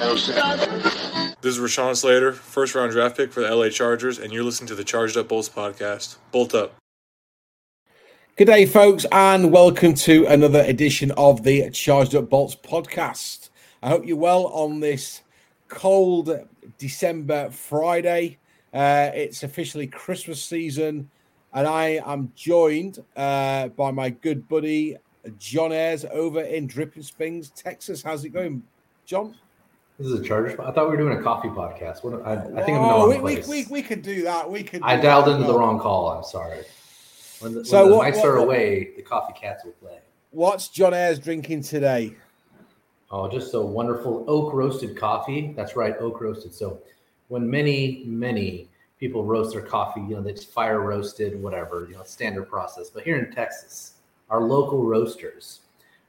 This 0.00 0.28
is 1.44 1.58
Rashawn 1.58 1.94
Slater, 1.94 2.32
first 2.32 2.74
round 2.74 2.90
draft 2.90 3.18
pick 3.18 3.30
for 3.30 3.42
the 3.42 3.54
LA 3.54 3.68
Chargers, 3.68 4.18
and 4.18 4.32
you're 4.32 4.42
listening 4.42 4.68
to 4.68 4.74
the 4.74 4.82
Charged 4.82 5.18
Up 5.18 5.28
Bolts 5.28 5.50
podcast. 5.50 6.16
Bolt 6.32 6.54
up. 6.54 6.74
Good 8.36 8.46
day, 8.46 8.64
folks, 8.64 9.04
and 9.12 9.52
welcome 9.52 9.92
to 9.92 10.24
another 10.24 10.62
edition 10.62 11.10
of 11.18 11.42
the 11.42 11.68
Charged 11.68 12.14
Up 12.14 12.30
Bolts 12.30 12.56
podcast. 12.56 13.50
I 13.82 13.90
hope 13.90 14.06
you're 14.06 14.16
well 14.16 14.46
on 14.46 14.80
this 14.80 15.20
cold 15.68 16.30
December 16.78 17.50
Friday. 17.50 18.38
Uh, 18.72 19.10
it's 19.12 19.42
officially 19.42 19.86
Christmas 19.86 20.42
season, 20.42 21.10
and 21.52 21.66
I 21.66 22.00
am 22.06 22.32
joined 22.34 23.04
uh, 23.16 23.68
by 23.68 23.90
my 23.90 24.08
good 24.08 24.48
buddy 24.48 24.96
John 25.38 25.72
Ayres 25.72 26.06
over 26.10 26.40
in 26.40 26.66
Dripping 26.66 27.02
Springs, 27.02 27.50
Texas. 27.50 28.02
How's 28.02 28.24
it 28.24 28.30
going, 28.30 28.62
John? 29.04 29.34
This 30.00 30.08
is 30.12 30.20
a 30.20 30.24
Chargers. 30.24 30.58
I 30.58 30.70
thought 30.72 30.88
we 30.90 30.96
were 30.96 31.02
doing 31.02 31.18
a 31.18 31.22
coffee 31.22 31.48
podcast. 31.48 32.02
What, 32.02 32.26
I, 32.26 32.32
I 32.32 32.36
think 32.38 32.50
I'm 32.56 32.58
in 32.68 32.74
the 32.74 32.78
wrong 32.88 33.08
we, 33.10 33.18
we, 33.18 33.34
place. 33.34 33.48
we, 33.48 33.66
we 33.66 33.82
could 33.82 34.00
do 34.00 34.22
that. 34.22 34.50
We 34.50 34.62
could. 34.62 34.80
I 34.82 34.96
dialed 34.98 35.28
into 35.28 35.46
the 35.46 35.52
wrong 35.52 35.78
call. 35.78 36.08
I'm 36.08 36.24
sorry. 36.24 36.64
When 37.40 37.52
the, 37.52 37.64
So 37.66 37.82
when 37.82 37.90
the 37.90 37.96
what- 37.98 38.06
mics 38.14 38.16
what- 38.16 38.24
are 38.26 38.36
what- 38.38 38.44
away, 38.44 38.92
the 38.96 39.02
coffee 39.02 39.34
cats 39.38 39.62
will 39.62 39.72
play. 39.72 39.98
What's 40.30 40.68
John 40.68 40.94
Ayres 40.94 41.18
drinking 41.18 41.64
today? 41.64 42.14
Oh, 43.10 43.28
just 43.30 43.52
a 43.52 43.60
wonderful 43.60 44.24
oak 44.26 44.54
roasted 44.54 44.96
coffee. 44.96 45.52
That's 45.54 45.76
right, 45.76 45.94
oak 45.98 46.18
roasted. 46.22 46.54
So 46.54 46.78
when 47.28 47.50
many, 47.50 48.02
many 48.06 48.68
people 48.98 49.22
roast 49.24 49.52
their 49.52 49.60
coffee, 49.62 50.00
you 50.00 50.16
know, 50.18 50.26
it's 50.26 50.44
fire 50.44 50.80
roasted, 50.80 51.42
whatever, 51.42 51.86
you 51.90 51.96
know, 51.96 52.04
standard 52.04 52.48
process. 52.48 52.88
But 52.88 53.02
here 53.02 53.18
in 53.18 53.30
Texas, 53.34 53.94
our 54.30 54.40
local 54.40 54.82
roasters, 54.82 55.60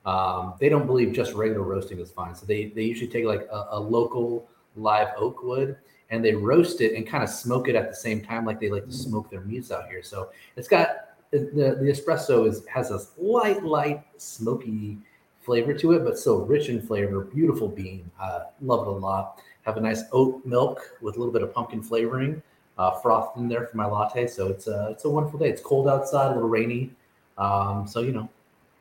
um, 0.05 0.55
they 0.60 0.70
don't 0.70 0.86
believe 0.86 1.14
just 1.14 1.34
regular 1.34 1.62
roasting 1.62 2.00
is 2.00 2.12
fine. 2.12 2.36
So 2.36 2.46
they, 2.46 2.66
they 2.66 2.84
usually 2.84 3.10
take 3.10 3.26
like 3.26 3.48
a, 3.52 3.68
a 3.72 3.80
local 3.80 4.50
live 4.76 5.10
oak 5.18 5.44
wood 5.44 5.77
and 6.10 6.24
they 6.24 6.34
roast 6.34 6.82
it 6.82 6.96
and 6.96 7.07
kind 7.07 7.24
of 7.24 7.30
smoke 7.30 7.68
it 7.68 7.76
at 7.76 7.90
the 7.90 7.96
same 7.96 8.22
time, 8.22 8.46
like 8.46 8.60
they 8.60 8.70
like 8.70 8.85
to 8.85 8.91
smoke 8.91 9.29
their 9.29 9.41
meats 9.41 9.72
out 9.72 9.88
here. 9.88 10.04
So 10.04 10.29
it's 10.55 10.68
got 10.68 10.90
the, 11.32 11.40
the 11.79 11.91
espresso 11.91 12.48
is 12.48 12.66
has 12.68 12.91
a 12.91 12.99
light, 13.18 13.63
light, 13.63 14.04
smoky 14.18 14.98
flavor 15.41 15.74
to 15.74 15.94
it, 15.94 16.04
but 16.04 16.18
still 16.18 16.46
rich 16.46 16.70
in 16.70 16.82
flavor. 16.82 17.22
Beautiful 17.22 17.68
bean. 17.68 18.10
Uh, 18.20 18.46
love 18.62 18.88
it 18.88 18.90
a 18.90 18.91
lot. 18.91 19.41
Have 19.63 19.77
a 19.77 19.82
nice 19.82 20.04
oat 20.12 20.46
milk 20.46 20.98
with 21.02 21.16
a 21.16 21.20
little 21.20 21.34
bit 21.34 21.44
of 21.44 21.54
pumpkin 21.54 21.82
flavoring, 21.82 22.41
uh, 22.77 22.91
frothed 22.99 23.38
in 23.38 23.48
there 23.48 23.68
for 23.68 23.77
my 23.77 23.85
latte. 23.85 24.27
So 24.27 24.48
it's 24.48 24.68
a 24.68 24.90
it's 24.91 25.05
a 25.05 25.10
wonderful 25.10 25.40
day. 25.40 25.49
It's 25.49 25.62
cold 25.62 25.88
outside, 25.88 26.32
a 26.32 26.35
little 26.35 26.49
rainy. 26.49 26.91
Um, 27.38 27.88
so 27.88 28.02
you 28.02 28.12
know, 28.12 28.29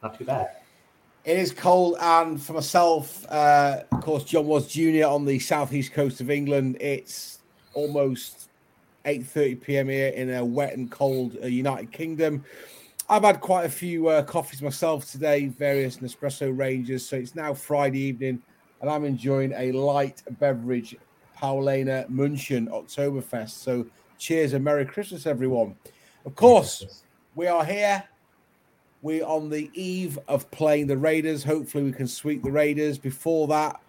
not 0.03 0.19
too 0.19 0.25
bad. 0.25 0.60
It 1.23 1.37
is 1.37 1.53
cold, 1.53 1.97
and 2.01 2.41
for 2.41 2.55
myself, 2.55 3.27
uh, 3.31 3.83
of 3.93 4.01
course, 4.01 4.25
John 4.25 4.47
was 4.47 4.69
junior 4.69 5.07
on 5.07 5.27
the 5.27 5.39
southeast 5.39 5.93
coast 5.93 6.23
of 6.23 6.31
England. 6.31 6.79
It's 6.81 7.41
almost 7.75 8.49
8:30 9.05 9.61
p.m. 9.61 9.89
here 9.91 10.09
in 10.09 10.31
a 10.31 10.43
wet 10.43 10.75
and 10.79 10.91
cold 10.91 11.37
uh, 11.43 11.47
United 11.47 11.93
Kingdom. 11.93 12.43
I've 13.11 13.25
had 13.25 13.43
quite 13.43 13.67
a 13.67 13.69
few 13.69 14.09
uh, 14.09 14.23
coffees 14.23 14.63
myself 14.63 15.11
today, 15.11 15.49
various 15.49 15.99
Nespresso 15.99 16.57
ranges. 16.57 17.07
So 17.07 17.17
it's 17.17 17.35
now 17.35 17.53
Friday 17.53 18.01
evening, 18.01 18.41
and 18.81 18.89
I'm 18.89 19.05
enjoying 19.05 19.53
a 19.55 19.73
light 19.73 20.23
beverage, 20.39 20.97
Paulaner 21.37 22.09
München 22.09 22.69
Oktoberfest. 22.69 23.51
So 23.51 23.85
cheers 24.17 24.55
and 24.55 24.65
Merry 24.65 24.87
Christmas, 24.87 25.27
everyone! 25.27 25.77
Of 26.25 26.35
course, 26.35 27.03
we 27.35 27.47
are 27.47 27.65
here. 27.65 28.05
We're 29.03 29.25
on 29.25 29.49
the 29.49 29.71
eve 29.75 30.19
of 30.29 30.51
playing 30.51 30.87
the 30.87 30.97
Raiders. 30.97 31.43
Hopefully, 31.43 31.85
we 31.85 31.93
can 31.93 32.07
sweep 32.07 32.43
the 32.43 32.53
Raiders. 32.53 32.99
Before 32.99 33.47
that, 33.49 33.81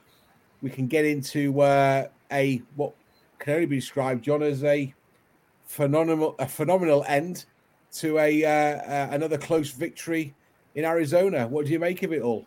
we 0.61 0.69
can 0.69 0.87
get 0.87 1.05
into 1.05 1.61
uh, 1.61 2.07
a 2.31 2.61
what 2.75 2.93
can 3.39 3.55
only 3.55 3.65
be 3.65 3.75
described, 3.77 4.23
John, 4.23 4.41
as 4.41 4.63
a 4.63 4.93
phenomenal, 5.65 6.35
a 6.39 6.47
phenomenal 6.47 7.03
end 7.07 7.45
to 7.93 8.19
a 8.19 8.45
uh, 8.45 8.49
uh, 8.49 9.07
another 9.11 9.37
close 9.37 9.71
victory 9.71 10.33
in 10.75 10.85
Arizona. 10.85 11.47
What 11.47 11.65
do 11.65 11.71
you 11.71 11.79
make 11.79 12.03
of 12.03 12.13
it 12.13 12.21
all? 12.21 12.45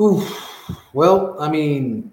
Ooh. 0.00 0.24
Well, 0.92 1.36
I 1.40 1.48
mean, 1.48 2.12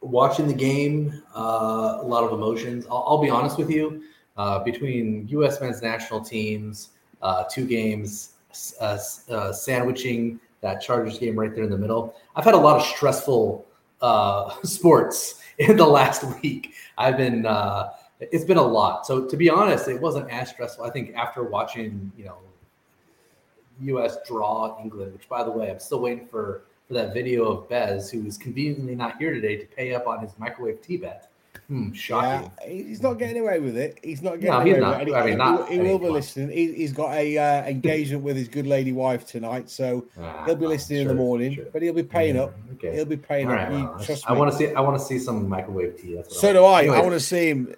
watching 0.00 0.46
the 0.46 0.54
game, 0.54 1.22
uh, 1.36 1.98
a 2.00 2.06
lot 2.06 2.24
of 2.24 2.32
emotions. 2.32 2.86
I'll, 2.90 3.04
I'll 3.06 3.22
be 3.22 3.30
honest 3.30 3.58
with 3.58 3.70
you. 3.70 4.02
Uh, 4.36 4.62
between 4.62 5.26
U.S. 5.28 5.60
men's 5.60 5.82
national 5.82 6.20
teams, 6.20 6.90
uh, 7.22 7.44
two 7.50 7.66
games, 7.66 8.34
uh, 8.80 8.98
uh, 9.30 9.52
sandwiching 9.52 10.40
that 10.60 10.80
Chargers 10.80 11.18
game 11.18 11.38
right 11.38 11.54
there 11.54 11.64
in 11.64 11.70
the 11.70 11.78
middle, 11.78 12.14
I've 12.34 12.44
had 12.44 12.54
a 12.54 12.58
lot 12.58 12.76
of 12.76 12.82
stressful 12.84 13.66
uh, 14.00 14.54
sports 14.62 15.40
in 15.58 15.76
the 15.76 15.86
last 15.86 16.24
week. 16.42 16.74
I've 16.96 17.16
been, 17.16 17.46
uh, 17.46 17.90
it's 18.20 18.44
been 18.44 18.58
a 18.58 18.62
lot. 18.62 19.06
So 19.06 19.26
to 19.26 19.36
be 19.36 19.48
honest, 19.48 19.88
it 19.88 20.00
wasn't 20.00 20.30
as 20.30 20.50
stressful. 20.50 20.84
I 20.84 20.90
think 20.90 21.14
after 21.14 21.44
watching, 21.44 22.10
you 22.16 22.24
know, 22.24 22.38
U.S. 23.82 24.16
draw 24.26 24.76
England, 24.82 25.12
which 25.12 25.28
by 25.28 25.44
the 25.44 25.50
way, 25.50 25.70
I'm 25.70 25.78
still 25.78 26.00
waiting 26.00 26.26
for 26.26 26.62
for 26.88 26.94
that 26.94 27.12
video 27.12 27.44
of 27.44 27.68
Bez, 27.68 28.10
who 28.10 28.26
is 28.26 28.38
conveniently 28.38 28.94
not 28.94 29.18
here 29.18 29.32
today 29.34 29.56
to 29.56 29.66
pay 29.66 29.94
up 29.94 30.06
on 30.06 30.20
his 30.20 30.32
microwave 30.38 30.80
tea 30.80 30.96
bet. 30.96 31.30
Hmm, 31.68 31.92
shocking. 31.92 32.50
Yeah, 32.62 32.68
he's 32.70 33.02
not 33.02 33.18
getting 33.18 33.42
away 33.42 33.58
with 33.60 33.76
it. 33.76 33.98
He's 34.02 34.22
not 34.22 34.40
getting 34.40 34.48
No, 34.50 34.56
away 34.60 34.68
he's 34.70 34.74
with 34.80 35.08
it. 35.08 35.14
I 35.14 35.28
he, 35.28 35.34
not- 35.36 35.68
he, 35.68 35.74
he 35.74 35.80
I 35.80 35.82
will 35.82 35.98
be 35.98 36.08
listening. 36.08 36.48
He, 36.50 36.72
he's 36.72 36.92
got 36.94 37.12
a 37.14 37.36
uh, 37.36 37.62
engagement 37.66 38.22
with 38.24 38.36
his 38.36 38.48
good 38.48 38.66
lady 38.66 38.92
wife 38.92 39.26
tonight, 39.26 39.68
so 39.68 40.06
Ah, 40.20 40.44
he'll 40.46 40.56
be 40.56 40.66
listening 40.66 41.02
in 41.02 41.08
the 41.08 41.14
morning. 41.14 41.54
sure. 41.56 41.66
But 41.70 41.82
he'll 41.82 41.92
be 41.92 42.02
paying 42.02 42.36
Yeah, 42.36 42.44
up. 42.44 42.54
Okay. 42.74 42.94
He'll 42.94 43.04
be 43.04 43.18
paying 43.18 43.48
All 43.48 43.52
up. 43.52 43.58
right, 43.58 43.70
well, 43.70 43.96
I- 43.98 44.04
trust 44.04 44.24
I 44.30 44.32
want 44.32 44.50
to 44.50 44.56
see. 44.56 44.72
I 44.72 44.80
want 44.80 44.98
to 44.98 45.04
see 45.04 45.18
some 45.18 45.46
microwave 45.46 46.00
tea. 46.00 46.18
So 46.28 46.52
do 46.54 46.64
I. 46.64 46.80
Anyways, 46.80 46.98
I 46.98 47.02
want 47.02 47.12
to 47.14 47.20
see 47.20 47.48
him. 47.50 47.74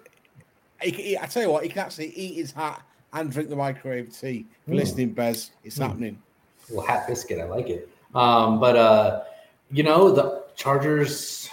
He 0.81 1.17
I 1.17 1.25
tell 1.25 1.43
you 1.43 1.51
what, 1.51 1.63
he 1.63 1.69
can 1.69 1.79
actually 1.79 2.11
eat 2.15 2.35
his 2.35 2.53
hat 2.53 2.81
and 3.13 3.29
drink 3.29 3.49
the 3.49 3.55
microwave 3.57 4.17
tea. 4.17 4.45
Mm. 4.69 4.75
listening, 4.75 5.09
Bez, 5.11 5.51
it's 5.65 5.77
Mm. 5.77 5.87
happening. 5.87 6.21
Well, 6.71 6.85
hat 6.87 7.07
biscuit. 7.07 7.39
I 7.39 7.43
like 7.43 7.67
it. 7.69 7.89
Um, 8.15 8.57
but 8.61 8.77
uh, 8.77 9.23
you 9.69 9.83
know, 9.83 10.11
the 10.11 10.43
Chargers 10.55 11.49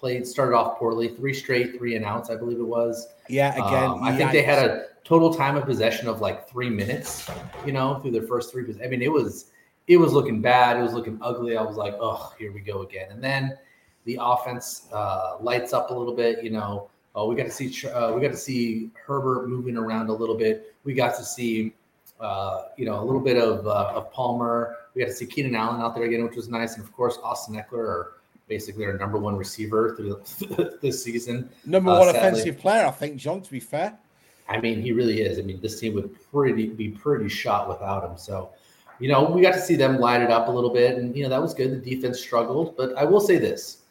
played 0.00 0.26
started 0.26 0.56
off 0.56 0.78
poorly. 0.78 1.08
Three 1.08 1.34
straight, 1.34 1.76
three 1.76 1.94
and 1.94 2.04
outs, 2.04 2.30
I 2.30 2.36
believe 2.36 2.58
it 2.58 2.66
was. 2.66 3.06
Yeah, 3.28 3.52
again. 3.52 3.90
Um, 3.90 4.02
I 4.02 4.16
think 4.16 4.32
they 4.32 4.42
had 4.42 4.64
a 4.64 4.86
total 5.04 5.32
time 5.32 5.56
of 5.56 5.64
possession 5.64 6.08
of 6.08 6.20
like 6.20 6.48
three 6.48 6.70
minutes. 6.70 7.28
You 7.64 7.72
know, 7.72 8.00
through 8.00 8.12
their 8.12 8.22
first 8.22 8.50
three. 8.50 8.64
I 8.82 8.88
mean, 8.88 9.02
it 9.02 9.12
was 9.12 9.50
it 9.86 9.98
was 9.98 10.12
looking 10.12 10.40
bad. 10.40 10.78
It 10.78 10.82
was 10.82 10.94
looking 10.94 11.18
ugly. 11.20 11.56
I 11.56 11.62
was 11.62 11.76
like, 11.76 11.94
oh, 12.00 12.32
here 12.38 12.52
we 12.52 12.60
go 12.60 12.82
again. 12.82 13.10
And 13.10 13.22
then 13.22 13.58
the 14.04 14.18
offense 14.20 14.88
uh, 14.92 15.36
lights 15.40 15.72
up 15.72 15.90
a 15.90 15.94
little 15.94 16.14
bit. 16.14 16.42
You 16.42 16.50
know, 16.50 16.90
oh, 17.14 17.28
we 17.28 17.36
got 17.36 17.44
to 17.44 17.50
see 17.50 17.88
uh, 17.88 18.12
we 18.12 18.20
got 18.20 18.30
to 18.30 18.36
see 18.36 18.90
Herbert 19.06 19.48
moving 19.48 19.76
around 19.76 20.08
a 20.08 20.14
little 20.14 20.36
bit. 20.36 20.74
We 20.84 20.94
got 20.94 21.16
to 21.16 21.24
see 21.24 21.74
uh, 22.18 22.64
you 22.76 22.86
know 22.86 23.02
a 23.02 23.04
little 23.04 23.20
bit 23.20 23.36
of 23.36 23.66
uh, 23.66 23.92
of 23.94 24.10
Palmer. 24.12 24.76
We 24.94 25.02
got 25.02 25.08
to 25.08 25.14
see 25.14 25.26
Keenan 25.26 25.54
Allen 25.54 25.80
out 25.80 25.94
there 25.94 26.04
again, 26.04 26.24
which 26.24 26.36
was 26.36 26.48
nice. 26.48 26.76
And 26.76 26.84
of 26.84 26.92
course, 26.92 27.18
Austin 27.22 27.54
Ekeler, 27.54 27.78
are 27.78 28.12
basically 28.50 28.84
our 28.84 28.98
number 28.98 29.16
one 29.16 29.36
receiver 29.36 29.94
through 29.96 30.20
this 30.82 31.02
season. 31.02 31.48
number 31.64 31.90
uh, 31.90 32.00
one 32.00 32.08
offensive 32.08 32.58
player, 32.58 32.84
I 32.84 32.90
think, 32.90 33.16
John, 33.16 33.40
to 33.40 33.50
be 33.50 33.60
fair. 33.60 33.96
I 34.48 34.60
mean, 34.60 34.82
he 34.82 34.92
really 34.92 35.22
is. 35.22 35.38
I 35.38 35.42
mean, 35.42 35.60
this 35.62 35.78
team 35.78 35.94
would 35.94 36.14
pretty 36.30 36.66
be 36.66 36.88
pretty 36.88 37.28
shot 37.28 37.68
without 37.68 38.04
him. 38.04 38.18
So, 38.18 38.50
you 38.98 39.08
know, 39.08 39.24
we 39.24 39.40
got 39.40 39.54
to 39.54 39.60
see 39.60 39.76
them 39.76 39.98
light 39.98 40.20
it 40.20 40.30
up 40.30 40.48
a 40.48 40.50
little 40.50 40.70
bit, 40.70 40.98
and 40.98 41.16
you 41.16 41.22
know 41.22 41.28
that 41.28 41.40
was 41.40 41.54
good. 41.54 41.70
The 41.70 41.94
defense 41.94 42.20
struggled, 42.20 42.76
but 42.76 42.94
I 42.98 43.04
will 43.04 43.20
say 43.20 43.38
this: 43.38 43.82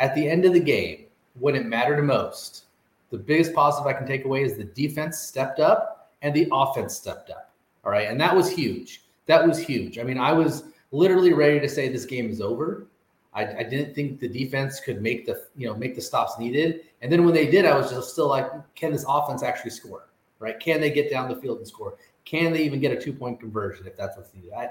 at 0.00 0.14
the 0.16 0.28
end 0.28 0.44
of 0.44 0.52
the 0.52 0.60
game, 0.60 1.06
when 1.38 1.54
it 1.54 1.64
mattered 1.64 1.98
the 1.98 2.02
most, 2.02 2.64
the 3.10 3.18
biggest 3.18 3.54
positive 3.54 3.86
I 3.86 3.92
can 3.92 4.06
take 4.06 4.24
away 4.24 4.42
is 4.42 4.56
the 4.56 4.64
defense 4.64 5.18
stepped 5.18 5.60
up 5.60 6.10
and 6.22 6.34
the 6.34 6.48
offense 6.52 6.96
stepped 6.96 7.30
up. 7.30 7.52
All 7.84 7.92
right, 7.92 8.08
and 8.08 8.20
that 8.20 8.34
was 8.34 8.50
huge. 8.50 9.02
That 9.26 9.46
was 9.46 9.58
huge. 9.58 9.98
I 10.00 10.02
mean, 10.02 10.18
I 10.18 10.32
was 10.32 10.64
literally 10.90 11.32
ready 11.32 11.60
to 11.60 11.68
say 11.68 11.88
this 11.88 12.04
game 12.04 12.28
is 12.28 12.40
over. 12.40 12.88
I, 13.32 13.46
I 13.58 13.62
didn't 13.62 13.94
think 13.94 14.18
the 14.18 14.28
defense 14.28 14.80
could 14.80 15.00
make 15.00 15.26
the 15.26 15.44
you 15.56 15.68
know 15.68 15.74
make 15.74 15.94
the 15.94 16.00
stops 16.00 16.38
needed. 16.38 16.82
And 17.02 17.10
then 17.10 17.24
when 17.24 17.34
they 17.34 17.50
did, 17.50 17.64
I 17.64 17.76
was 17.76 17.90
just 17.90 18.12
still 18.12 18.28
like, 18.28 18.50
can 18.74 18.92
this 18.92 19.04
offense 19.08 19.42
actually 19.42 19.70
score? 19.70 20.08
Right? 20.38 20.58
Can 20.58 20.80
they 20.80 20.90
get 20.90 21.10
down 21.10 21.28
the 21.28 21.36
field 21.36 21.58
and 21.58 21.68
score? 21.68 21.96
Can 22.24 22.52
they 22.52 22.62
even 22.62 22.80
get 22.80 22.92
a 22.92 23.00
two 23.00 23.12
point 23.12 23.40
conversion 23.40 23.86
if 23.86 23.96
that's 23.96 24.16
what's 24.16 24.34
needed? 24.34 24.52
I, 24.52 24.70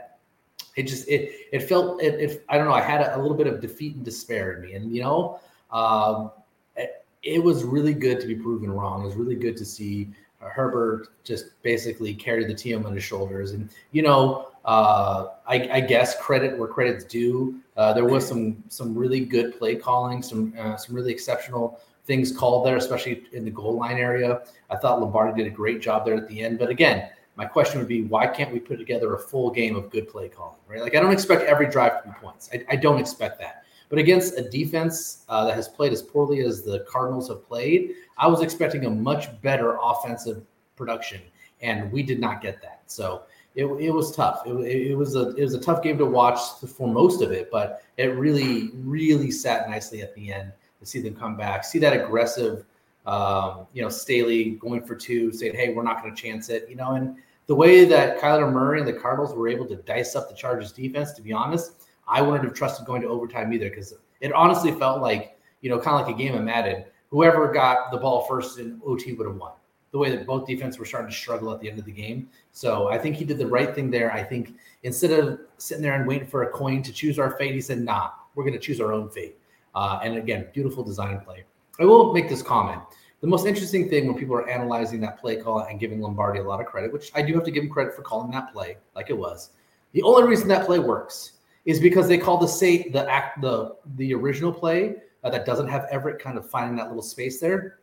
it 0.76 0.84
just 0.84 1.08
it 1.08 1.48
it 1.52 1.60
felt 1.64 2.02
it, 2.02 2.16
it 2.16 2.46
I 2.50 2.58
don't 2.58 2.68
know. 2.68 2.74
I 2.74 2.82
had 2.82 3.02
a, 3.02 3.18
a 3.18 3.20
little 3.20 3.38
bit 3.38 3.48
of 3.48 3.60
defeat 3.62 3.96
and 3.96 4.06
despair 4.06 4.54
in 4.54 4.62
me, 4.62 4.74
and 4.74 4.96
you 4.96 5.02
know, 5.02 5.40
um, 5.72 6.32
it, 6.76 7.06
it 7.24 7.44
was 7.44 7.64
really 7.64 7.94
good 7.94 8.20
to 8.22 8.28
be 8.28 8.36
proven 8.36 8.72
wrong. 8.72 9.02
It 9.02 9.06
was 9.06 9.16
really 9.16 9.36
good 9.36 9.58
to 9.58 9.66
see 9.66 10.10
uh, 10.42 10.50
Herbert 10.50 11.10
just 11.24 11.62
basically 11.64 12.14
carry 12.14 12.46
the 12.46 12.54
team 12.54 12.86
on 12.86 12.94
his 12.94 13.04
shoulders, 13.04 13.52
and 13.52 13.70
you 13.92 14.02
know, 14.02 14.50
uh, 14.70 15.32
I, 15.48 15.68
I 15.74 15.82
guess 15.82 16.16
credit 16.22 16.56
where 16.56 16.68
credit's 16.68 17.04
due. 17.04 17.60
Uh, 17.76 17.92
there 17.92 18.06
was 18.06 18.28
some 18.28 18.64
some 18.68 18.96
really 18.96 19.22
good 19.22 19.58
play 19.58 19.76
calling, 19.76 20.22
some 20.22 20.54
uh, 20.60 20.78
some 20.78 20.96
really 20.96 21.12
exceptional 21.12 21.80
things 22.06 22.32
called 22.32 22.68
there, 22.68 22.78
especially 22.78 23.24
in 23.34 23.46
the 23.46 23.50
goal 23.50 23.74
line 23.80 23.98
area. 23.98 24.44
I 24.70 24.76
thought 24.76 25.02
Lombardi 25.02 25.42
did 25.42 25.52
a 25.52 25.56
great 25.56 25.82
job 25.82 26.06
there 26.06 26.14
at 26.14 26.28
the 26.28 26.40
end. 26.42 26.60
But 26.60 26.70
again, 26.70 27.10
my 27.36 27.46
question 27.46 27.80
would 27.80 27.88
be, 27.88 28.04
why 28.04 28.28
can't 28.28 28.54
we 28.54 28.60
put 28.60 28.78
together 28.78 29.16
a 29.16 29.18
full 29.18 29.50
game 29.50 29.76
of 29.76 29.90
good 29.90 30.08
play 30.08 30.30
calling? 30.30 30.60
Right? 30.68 30.82
Like 30.82 30.96
I 30.96 31.00
don't 31.00 31.14
expect 31.14 31.42
every 31.46 31.68
drive 31.68 32.04
to 32.04 32.10
be 32.10 32.14
points. 32.22 32.48
I, 32.54 32.64
I 32.70 32.76
don't 32.76 33.00
expect 33.00 33.40
that. 33.40 33.64
But 33.90 33.98
against 33.98 34.38
a 34.38 34.48
defense 34.48 35.26
uh, 35.30 35.46
that 35.46 35.56
has 35.56 35.68
played 35.68 35.94
as 35.94 36.04
poorly 36.04 36.42
as 36.42 36.62
the 36.62 36.86
Cardinals 36.88 37.30
have 37.30 37.44
played, 37.44 37.96
I 38.20 38.28
was 38.28 38.44
expecting 38.44 38.86
a 38.86 38.90
much 38.92 39.42
better 39.42 39.80
offensive 39.82 40.44
production, 40.76 41.22
and 41.60 41.92
we 41.92 42.04
did 42.04 42.20
not 42.20 42.40
get 42.40 42.62
that. 42.62 42.84
So 42.86 43.24
it, 43.60 43.66
it 43.66 43.92
was 43.92 44.16
tough. 44.16 44.44
It, 44.46 44.54
it, 44.54 44.96
was 44.96 45.16
a 45.16 45.30
it 45.36 45.44
was 45.44 45.54
a 45.54 45.60
tough 45.60 45.84
game 45.84 45.98
to 45.98 46.06
watch 46.06 46.40
for 46.76 46.88
most 46.88 47.22
of 47.22 47.32
it, 47.32 47.50
but 47.52 47.84
it 47.98 48.16
really 48.16 48.72
really 48.76 49.32
sat 49.32 49.70
nicely 49.70 50.02
at 50.02 50.14
the 50.16 50.32
end 50.32 50.52
to 50.80 50.86
see 50.86 51.02
them 51.02 51.16
come 51.16 51.36
back, 51.36 51.64
see 51.66 51.80
that 51.80 51.94
aggressive, 51.94 52.66
um, 53.06 53.68
you 53.74 53.82
know, 53.82 53.90
Staley 53.90 54.52
going 54.52 54.82
for 54.82 54.96
two, 54.96 55.32
saying, 55.32 55.56
"Hey, 55.56 55.74
we're 55.74 55.84
not 55.84 56.02
going 56.02 56.16
to 56.16 56.22
chance 56.22 56.50
it," 56.50 56.68
you 56.70 56.76
know, 56.76 56.92
and 56.92 57.18
the 57.50 57.56
way 57.56 57.84
that 57.84 58.20
Kyler 58.20 58.52
Murray 58.52 58.78
and 58.78 58.88
the 58.88 58.94
Cardinals 58.94 59.34
were 59.34 59.48
able 59.48 59.66
to 59.66 59.76
dice 59.76 60.16
up 60.16 60.30
the 60.30 60.36
Chargers 60.36 60.72
defense, 60.72 61.14
to 61.14 61.22
be 61.24 61.34
honest, 61.34 61.82
I 62.08 62.22
wouldn't 62.22 62.44
have 62.44 62.54
trusted 62.54 62.86
going 62.86 63.02
to 63.02 63.08
overtime 63.08 63.52
either 63.52 63.70
because 63.70 63.92
it 64.22 64.32
honestly 64.34 64.72
felt 64.72 65.02
like, 65.02 65.36
you 65.62 65.72
know, 65.72 65.80
kind 65.80 66.00
of 66.00 66.06
like 66.06 66.16
a 66.16 66.18
game 66.18 66.36
of 66.36 66.44
Madden. 66.44 66.86
Whoever 67.10 67.52
got 67.52 67.90
the 67.90 67.98
ball 67.98 68.22
first 68.26 68.60
in 68.60 68.80
OT 68.86 69.14
would 69.14 69.26
have 69.26 69.36
won. 69.36 69.54
The 69.92 69.98
way 69.98 70.12
that 70.12 70.26
both 70.26 70.46
defense 70.46 70.78
were 70.78 70.86
starting 70.86 71.10
to 71.10 71.16
struggle 71.16 71.52
at 71.52 71.60
the 71.60 71.70
end 71.70 71.80
of 71.80 71.86
the 71.86 71.92
game. 71.92 72.30
So 72.52 72.90
I 72.90 72.98
think 72.98 73.16
he 73.16 73.26
did 73.26 73.40
the 73.40 73.48
right 73.48 73.74
thing 73.74 73.90
there. 73.90 74.12
I 74.12 74.24
think 74.24 74.54
instead 74.84 75.12
of 75.12 75.40
sitting 75.58 75.82
there 75.82 75.96
and 75.96 76.08
waiting 76.08 76.28
for 76.28 76.44
a 76.44 76.50
coin 76.50 76.84
to 76.84 76.94
choose 76.94 77.18
our 77.18 77.32
fate, 77.38 77.56
he 77.56 77.62
said, 77.62 77.80
nah, 77.80 78.12
we're 78.36 78.44
going 78.44 78.54
to 78.54 78.60
choose 78.60 78.80
our 78.80 78.94
own 78.94 79.10
fate. 79.10 79.38
Uh, 79.74 80.00
and 80.04 80.18
again, 80.18 80.48
beautiful 80.54 80.84
design 80.84 81.20
play. 81.22 81.44
I 81.80 81.86
will 81.86 82.14
make 82.14 82.30
this 82.30 82.42
comment. 82.42 82.82
The 83.22 83.28
most 83.28 83.46
interesting 83.46 83.90
thing 83.90 84.08
when 84.08 84.18
people 84.18 84.36
are 84.36 84.50
analyzing 84.50 85.02
that 85.02 85.20
play 85.20 85.36
call 85.36 85.60
and 85.60 85.80
giving 85.80 86.00
Lombardi 86.00 86.40
a 86.40 86.44
lot 86.44 86.62
of 86.62 86.68
credit, 86.68 86.94
which 86.94 87.12
I 87.16 87.22
do 87.22 87.34
have 87.34 87.44
to 87.44 87.52
give 87.52 87.64
him 87.64 87.70
credit 87.70 87.94
for 87.94 88.02
calling 88.02 88.32
that 88.32 88.54
play 88.54 88.78
like 88.96 89.10
it 89.10 89.18
was. 89.18 89.50
The 89.92 90.02
only 90.04 90.24
reason 90.28 90.48
that 90.50 90.66
play 90.66 90.80
works 90.80 91.34
is 91.66 91.80
because 91.80 92.08
they 92.08 92.18
call 92.18 92.38
the 92.38 92.48
say 92.48 92.90
the 92.90 93.10
act 93.10 93.42
the 93.42 93.76
the 93.98 94.14
original 94.14 94.54
play 94.54 94.96
uh, 95.24 95.30
that 95.32 95.46
doesn't 95.46 95.68
have 95.68 95.86
Everett 95.92 96.20
kind 96.22 96.38
of 96.38 96.50
finding 96.50 96.78
that 96.78 96.88
little 96.88 97.04
space 97.04 97.40
there. 97.40 97.80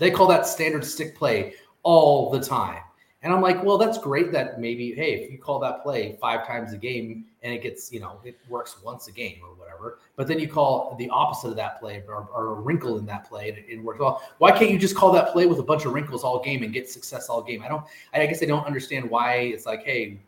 They 0.00 0.10
call 0.10 0.26
that 0.28 0.46
standard 0.46 0.84
stick 0.84 1.14
play 1.14 1.54
all 1.82 2.30
the 2.30 2.40
time. 2.40 2.82
And 3.22 3.34
I'm 3.34 3.42
like, 3.42 3.62
well, 3.62 3.76
that's 3.76 3.98
great 3.98 4.32
that 4.32 4.58
maybe, 4.58 4.94
hey, 4.94 5.12
if 5.12 5.30
you 5.30 5.36
call 5.36 5.58
that 5.58 5.82
play 5.82 6.16
five 6.18 6.46
times 6.46 6.72
a 6.72 6.78
game 6.78 7.26
and 7.42 7.52
it 7.52 7.62
gets, 7.62 7.92
you 7.92 8.00
know, 8.00 8.18
it 8.24 8.38
works 8.48 8.82
once 8.82 9.08
a 9.08 9.12
game 9.12 9.40
or 9.42 9.54
whatever, 9.54 9.98
but 10.16 10.26
then 10.26 10.38
you 10.38 10.48
call 10.48 10.96
the 10.98 11.10
opposite 11.10 11.48
of 11.48 11.56
that 11.56 11.78
play 11.80 12.02
or, 12.08 12.26
or 12.34 12.52
a 12.52 12.54
wrinkle 12.54 12.96
in 12.98 13.04
that 13.04 13.28
play 13.28 13.50
and 13.50 13.58
it, 13.58 13.66
it 13.68 13.82
works 13.82 14.00
well. 14.00 14.22
Why 14.38 14.52
can't 14.52 14.70
you 14.70 14.78
just 14.78 14.96
call 14.96 15.12
that 15.12 15.32
play 15.32 15.44
with 15.44 15.58
a 15.58 15.62
bunch 15.62 15.84
of 15.84 15.92
wrinkles 15.92 16.24
all 16.24 16.42
game 16.42 16.62
and 16.62 16.72
get 16.72 16.88
success 16.88 17.28
all 17.28 17.42
game? 17.42 17.62
I 17.62 17.68
don't, 17.68 17.84
I 18.14 18.24
guess 18.24 18.42
I 18.42 18.46
don't 18.46 18.66
understand 18.66 19.10
why 19.10 19.34
it's 19.34 19.66
like, 19.66 19.84
hey, 19.84 20.18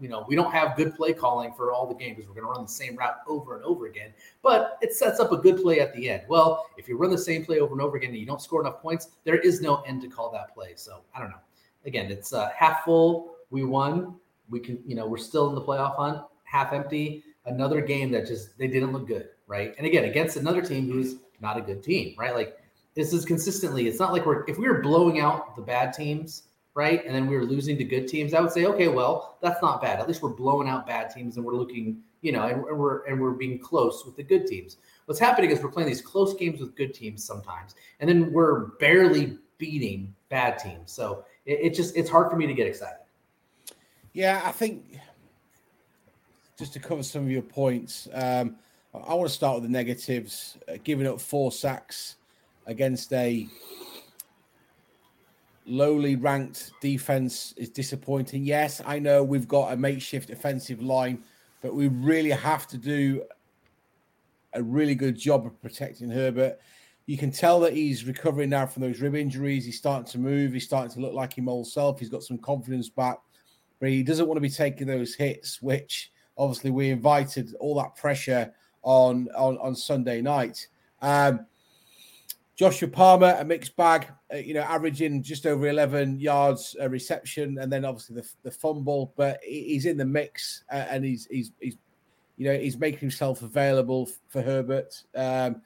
you 0.00 0.08
know, 0.08 0.24
we 0.26 0.34
don't 0.34 0.50
have 0.52 0.76
good 0.76 0.94
play 0.94 1.12
calling 1.12 1.52
for 1.52 1.72
all 1.72 1.86
the 1.86 1.94
games 1.94 2.16
because 2.16 2.28
we're 2.28 2.34
going 2.34 2.46
to 2.46 2.50
run 2.50 2.62
the 2.62 2.72
same 2.72 2.96
route 2.96 3.18
over 3.28 3.56
and 3.56 3.64
over 3.64 3.86
again. 3.86 4.12
But 4.42 4.78
it 4.80 4.94
sets 4.94 5.20
up 5.20 5.30
a 5.30 5.36
good 5.36 5.60
play 5.60 5.80
at 5.80 5.94
the 5.94 6.08
end. 6.08 6.22
Well, 6.28 6.66
if 6.78 6.88
you 6.88 6.96
run 6.96 7.10
the 7.10 7.18
same 7.18 7.44
play 7.44 7.60
over 7.60 7.72
and 7.74 7.82
over 7.82 7.98
again 7.98 8.10
and 8.10 8.18
you 8.18 8.26
don't 8.26 8.40
score 8.40 8.62
enough 8.62 8.80
points, 8.80 9.08
there 9.24 9.36
is 9.36 9.60
no 9.60 9.82
end 9.82 10.00
to 10.02 10.08
call 10.08 10.32
that 10.32 10.54
play. 10.54 10.72
So 10.76 11.02
I 11.14 11.20
don't 11.20 11.28
know. 11.28 11.36
Again, 11.84 12.10
it's 12.10 12.32
uh, 12.32 12.48
half 12.56 12.84
full. 12.84 13.34
We 13.50 13.64
won. 13.64 14.16
We 14.48 14.58
can, 14.58 14.78
you 14.86 14.96
know, 14.96 15.06
we're 15.06 15.18
still 15.18 15.48
in 15.50 15.54
the 15.54 15.62
playoff 15.62 15.96
hunt. 15.96 16.22
Half 16.44 16.72
empty. 16.72 17.22
Another 17.44 17.80
game 17.80 18.10
that 18.12 18.26
just 18.26 18.56
they 18.58 18.68
didn't 18.68 18.92
look 18.92 19.06
good, 19.06 19.28
right? 19.46 19.74
And 19.76 19.86
again, 19.86 20.04
against 20.04 20.36
another 20.36 20.62
team 20.62 20.90
who's 20.90 21.16
not 21.40 21.56
a 21.56 21.60
good 21.60 21.82
team, 21.82 22.14
right? 22.18 22.34
Like 22.34 22.58
this 22.94 23.12
is 23.12 23.24
consistently. 23.24 23.86
It's 23.86 23.98
not 23.98 24.12
like 24.12 24.26
we're 24.26 24.44
if 24.46 24.58
we 24.58 24.68
were 24.68 24.82
blowing 24.82 25.20
out 25.20 25.56
the 25.56 25.62
bad 25.62 25.92
teams 25.92 26.44
right? 26.74 27.04
And 27.04 27.14
then 27.14 27.26
we 27.26 27.36
were 27.36 27.44
losing 27.44 27.76
to 27.78 27.84
good 27.84 28.06
teams, 28.06 28.34
I 28.34 28.40
would 28.40 28.52
say, 28.52 28.64
okay, 28.66 28.88
well, 28.88 29.38
that's 29.42 29.60
not 29.62 29.82
bad. 29.82 29.98
At 29.98 30.08
least 30.08 30.22
we're 30.22 30.30
blowing 30.30 30.68
out 30.68 30.86
bad 30.86 31.10
teams 31.10 31.36
and 31.36 31.44
we're 31.44 31.56
looking, 31.56 32.02
you 32.20 32.32
know, 32.32 32.42
and, 32.42 32.62
we're 32.62 33.04
and 33.06 33.20
we're 33.20 33.32
being 33.32 33.58
close 33.58 34.04
with 34.04 34.16
the 34.16 34.22
good 34.22 34.46
teams. 34.46 34.76
What's 35.06 35.20
happening 35.20 35.50
is 35.50 35.62
we're 35.62 35.70
playing 35.70 35.88
these 35.88 36.00
close 36.00 36.34
games 36.34 36.60
with 36.60 36.76
good 36.76 36.94
teams 36.94 37.24
sometimes, 37.24 37.74
and 37.98 38.08
then 38.08 38.32
we're 38.32 38.66
barely 38.78 39.38
beating 39.58 40.14
bad 40.28 40.58
teams. 40.58 40.92
So 40.92 41.24
it, 41.44 41.58
it 41.60 41.74
just 41.74 41.96
it's 41.96 42.08
hard 42.08 42.30
for 42.30 42.36
me 42.36 42.46
to 42.46 42.54
get 42.54 42.66
excited. 42.66 42.98
Yeah, 44.12 44.40
I 44.44 44.52
think 44.52 44.98
just 46.58 46.72
to 46.74 46.78
cover 46.78 47.02
some 47.02 47.22
of 47.22 47.30
your 47.30 47.42
points, 47.42 48.08
um, 48.12 48.56
I 48.94 49.14
want 49.14 49.28
to 49.28 49.34
start 49.34 49.56
with 49.56 49.64
the 49.64 49.68
negatives. 49.70 50.56
Uh, 50.68 50.76
giving 50.84 51.06
up 51.06 51.20
four 51.20 51.50
sacks 51.50 52.16
against 52.66 53.12
a 53.12 53.48
lowly 55.70 56.16
ranked 56.16 56.72
defense 56.80 57.54
is 57.56 57.70
disappointing. 57.70 58.44
Yes, 58.44 58.82
I 58.84 58.98
know 58.98 59.22
we've 59.22 59.48
got 59.48 59.72
a 59.72 59.76
makeshift 59.76 60.30
offensive 60.30 60.82
line, 60.82 61.22
but 61.62 61.74
we 61.74 61.88
really 61.88 62.30
have 62.30 62.66
to 62.68 62.78
do 62.78 63.22
a 64.52 64.62
really 64.62 64.94
good 64.94 65.16
job 65.16 65.46
of 65.46 65.60
protecting 65.62 66.10
Herbert. 66.10 66.58
You 67.06 67.16
can 67.16 67.30
tell 67.30 67.60
that 67.60 67.72
he's 67.72 68.04
recovering 68.04 68.50
now 68.50 68.66
from 68.66 68.82
those 68.82 69.00
rib 69.00 69.14
injuries. 69.14 69.64
He's 69.64 69.78
starting 69.78 70.10
to 70.12 70.18
move. 70.18 70.52
He's 70.52 70.64
starting 70.64 70.92
to 70.92 71.00
look 71.00 71.14
like 71.14 71.36
him 71.36 71.48
old 71.48 71.68
self. 71.68 71.98
He's 71.98 72.08
got 72.08 72.22
some 72.22 72.38
confidence 72.38 72.88
back, 72.88 73.18
but 73.78 73.88
he 73.88 74.02
doesn't 74.02 74.26
want 74.26 74.36
to 74.36 74.42
be 74.42 74.50
taking 74.50 74.86
those 74.86 75.14
hits, 75.14 75.62
which 75.62 76.12
obviously 76.36 76.70
we 76.70 76.90
invited 76.90 77.54
all 77.60 77.74
that 77.76 77.96
pressure 77.96 78.52
on 78.82 79.28
on, 79.36 79.58
on 79.58 79.74
Sunday 79.74 80.20
night. 80.20 80.68
Um, 81.02 81.46
Joshua 82.60 82.88
Palmer, 82.88 83.38
a 83.38 83.44
mixed 83.46 83.74
bag, 83.74 84.06
uh, 84.30 84.36
you 84.36 84.52
know, 84.52 84.60
averaging 84.60 85.22
just 85.22 85.46
over 85.46 85.68
11 85.68 86.20
yards 86.20 86.76
a 86.78 86.90
reception, 86.90 87.56
and 87.56 87.72
then 87.72 87.86
obviously 87.86 88.16
the, 88.16 88.28
the 88.42 88.50
fumble. 88.50 89.14
But 89.16 89.40
he's 89.42 89.86
in 89.86 89.96
the 89.96 90.04
mix, 90.04 90.62
uh, 90.70 90.84
and 90.90 91.02
he's 91.02 91.26
he's 91.30 91.52
he's 91.58 91.78
you 92.36 92.46
know 92.46 92.58
he's 92.58 92.76
making 92.76 93.00
himself 93.00 93.40
available 93.40 94.10
for 94.28 94.42
Herbert. 94.42 94.92
Um, 95.16 95.62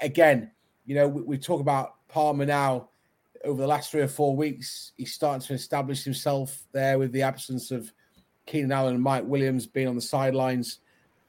again, 0.00 0.50
you 0.86 0.94
know, 0.94 1.06
we, 1.08 1.20
we, 1.20 1.36
talk 1.36 1.60
about 1.60 1.96
Palmer 2.08 2.46
now. 2.46 2.88
Over 3.44 3.60
the 3.60 3.68
last 3.68 3.90
three 3.90 4.00
or 4.00 4.08
four 4.08 4.34
weeks, 4.34 4.92
he's 4.96 5.12
starting 5.12 5.46
to 5.46 5.52
establish 5.52 6.04
himself 6.04 6.62
there 6.72 6.98
with 6.98 7.12
the 7.12 7.20
absence 7.20 7.70
of 7.70 7.92
Keenan 8.46 8.72
Allen 8.72 8.94
and 8.94 9.02
Mike 9.02 9.26
Williams 9.26 9.66
being 9.66 9.88
on 9.88 9.94
the 9.94 10.00
sidelines. 10.00 10.78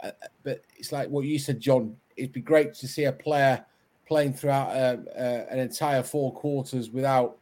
Uh, 0.02 0.12
but 0.44 0.62
it's 0.78 0.94
like 0.94 1.10
what 1.10 1.26
you 1.26 1.38
said, 1.38 1.60
John. 1.60 1.98
It'd 2.16 2.32
be 2.32 2.40
great 2.40 2.74
to 2.76 2.88
see 2.88 3.04
a 3.04 3.12
player 3.12 3.66
playing 4.12 4.34
throughout 4.34 4.68
uh, 4.72 4.98
uh, 5.18 5.46
an 5.50 5.58
entire 5.58 6.04
four 6.04 6.34
quarters 6.34 6.90
without 6.90 7.38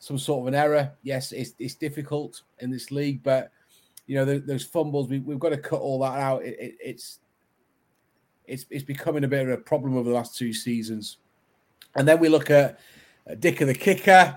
some 0.00 0.18
sort 0.18 0.40
of 0.40 0.48
an 0.48 0.54
error. 0.56 0.90
Yes, 1.04 1.30
it's, 1.30 1.54
it's 1.60 1.76
difficult 1.76 2.42
in 2.58 2.72
this 2.72 2.90
league, 2.90 3.22
but 3.22 3.52
you 4.08 4.16
know 4.16 4.24
the, 4.24 4.40
those 4.40 4.64
fumbles 4.64 5.06
we, 5.06 5.18
have 5.18 5.38
got 5.38 5.50
to 5.50 5.56
cut 5.56 5.80
all 5.80 6.00
that 6.00 6.18
out. 6.18 6.42
It, 6.44 6.58
it, 6.58 6.74
it's 6.80 7.20
it's 8.48 8.66
it's 8.68 8.82
becoming 8.82 9.22
a 9.22 9.28
bit 9.28 9.42
of 9.42 9.50
a 9.50 9.58
problem 9.58 9.96
over 9.96 10.08
the 10.08 10.14
last 10.16 10.36
two 10.36 10.52
seasons. 10.52 11.18
And 11.94 12.08
then 12.08 12.18
we 12.18 12.28
look 12.28 12.50
at 12.50 12.80
uh, 13.30 13.36
Dicker 13.36 13.66
the 13.66 13.72
kicker. 13.72 14.36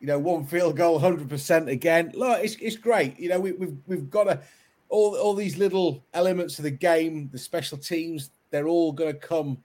You 0.00 0.08
know, 0.08 0.18
one 0.18 0.44
field 0.46 0.76
goal, 0.76 0.98
hundred 0.98 1.28
percent 1.28 1.68
again. 1.68 2.10
Look, 2.12 2.42
it's 2.42 2.56
it's 2.56 2.76
great. 2.76 3.20
You 3.20 3.28
know, 3.28 3.38
we, 3.38 3.52
we've 3.52 3.76
we've 3.86 4.10
got 4.10 4.24
to 4.24 4.40
all 4.88 5.16
all 5.16 5.34
these 5.34 5.58
little 5.58 6.02
elements 6.12 6.58
of 6.58 6.64
the 6.64 6.72
game, 6.72 7.30
the 7.30 7.38
special 7.38 7.78
teams. 7.78 8.30
They're 8.50 8.66
all 8.66 8.90
going 8.90 9.12
to 9.12 9.18
come 9.20 9.62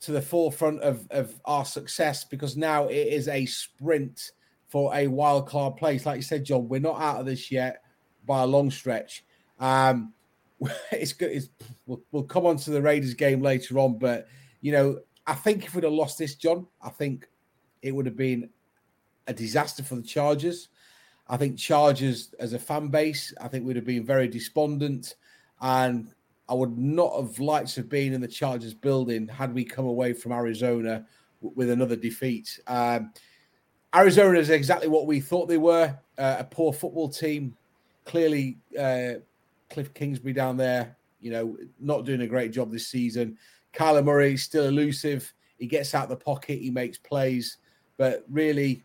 to 0.00 0.12
the 0.12 0.22
forefront 0.22 0.80
of, 0.80 1.06
of 1.10 1.38
our 1.44 1.64
success 1.64 2.24
because 2.24 2.56
now 2.56 2.86
it 2.86 3.08
is 3.08 3.28
a 3.28 3.44
sprint 3.46 4.32
for 4.68 4.94
a 4.94 5.06
wild 5.06 5.48
card 5.48 5.76
place. 5.76 6.06
Like 6.06 6.16
you 6.16 6.22
said, 6.22 6.44
John, 6.44 6.68
we're 6.68 6.80
not 6.80 7.00
out 7.00 7.20
of 7.20 7.26
this 7.26 7.50
yet 7.50 7.82
by 8.24 8.42
a 8.42 8.46
long 8.46 8.70
stretch. 8.70 9.24
Um, 9.58 10.14
it's 10.92 11.12
good. 11.12 11.32
It's, 11.32 11.48
we'll, 11.86 12.02
we'll 12.12 12.22
come 12.22 12.46
on 12.46 12.56
to 12.58 12.70
the 12.70 12.82
Raiders 12.82 13.14
game 13.14 13.42
later 13.42 13.78
on, 13.78 13.98
but 13.98 14.28
you 14.60 14.72
know, 14.72 15.00
I 15.26 15.34
think 15.34 15.64
if 15.64 15.74
we'd 15.74 15.84
have 15.84 15.92
lost 15.92 16.18
this, 16.18 16.34
John, 16.34 16.66
I 16.82 16.90
think 16.90 17.28
it 17.82 17.94
would 17.94 18.06
have 18.06 18.16
been 18.16 18.50
a 19.26 19.32
disaster 19.32 19.82
for 19.82 19.96
the 19.96 20.02
Chargers. 20.02 20.68
I 21.28 21.36
think 21.36 21.58
Chargers 21.58 22.34
as 22.38 22.52
a 22.52 22.58
fan 22.58 22.88
base, 22.88 23.32
I 23.40 23.48
think 23.48 23.64
we'd 23.64 23.76
have 23.76 23.84
been 23.84 24.04
very 24.04 24.28
despondent 24.28 25.14
and 25.60 26.12
I 26.50 26.54
would 26.54 26.76
not 26.76 27.14
have 27.14 27.38
liked 27.38 27.68
to 27.74 27.80
have 27.80 27.88
been 27.88 28.12
in 28.12 28.20
the 28.20 28.28
Chargers 28.28 28.74
building 28.74 29.28
had 29.28 29.54
we 29.54 29.64
come 29.64 29.86
away 29.86 30.12
from 30.12 30.32
Arizona 30.32 31.06
with 31.40 31.70
another 31.70 31.94
defeat. 31.94 32.58
Um, 32.66 33.12
Arizona 33.94 34.38
is 34.38 34.50
exactly 34.50 34.88
what 34.88 35.06
we 35.06 35.20
thought 35.20 35.48
they 35.48 35.58
were 35.58 35.96
uh, 36.18 36.36
a 36.40 36.44
poor 36.44 36.72
football 36.72 37.08
team. 37.08 37.56
Clearly, 38.04 38.58
uh, 38.78 39.20
Cliff 39.70 39.94
Kingsbury 39.94 40.32
down 40.32 40.56
there, 40.56 40.96
you 41.20 41.30
know, 41.30 41.56
not 41.78 42.04
doing 42.04 42.22
a 42.22 42.26
great 42.26 42.50
job 42.50 42.72
this 42.72 42.88
season. 42.88 43.38
Kyler 43.72 44.04
Murray 44.04 44.36
still 44.36 44.66
elusive. 44.66 45.32
He 45.58 45.66
gets 45.66 45.94
out 45.94 46.08
the 46.08 46.16
pocket, 46.16 46.58
he 46.60 46.70
makes 46.70 46.98
plays, 46.98 47.58
but 47.96 48.24
really 48.28 48.82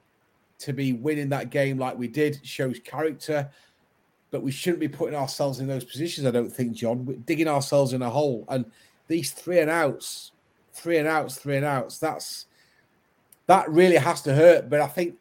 to 0.60 0.72
be 0.72 0.94
winning 0.94 1.30
that 1.30 1.50
game 1.50 1.80
like 1.80 1.98
we 1.98 2.08
did 2.08 2.46
shows 2.46 2.80
character 2.80 3.50
but 4.36 4.44
we 4.44 4.52
shouldn't 4.52 4.82
be 4.82 4.90
putting 4.90 5.16
ourselves 5.16 5.62
in 5.62 5.68
those 5.68 5.86
positions. 5.86 6.28
I 6.28 6.32
don't 6.32 6.50
think, 6.50 6.74
John. 6.74 7.06
We're 7.06 7.16
digging 7.16 7.48
ourselves 7.48 7.94
in 7.94 8.02
a 8.02 8.10
hole, 8.10 8.44
and 8.50 8.70
these 9.08 9.32
three 9.32 9.60
and 9.60 9.72
outs, 9.72 10.34
three 10.74 10.98
and 10.98 11.08
outs, 11.08 11.38
three 11.38 11.56
and 11.56 11.66
outs. 11.66 12.00
That's 12.00 12.48
that 13.46 13.70
really 13.70 13.96
has 13.96 14.22
to 14.24 14.36
hurt. 14.36 14.70
But 14.70 14.82
I 14.82 14.88
think 14.88 15.16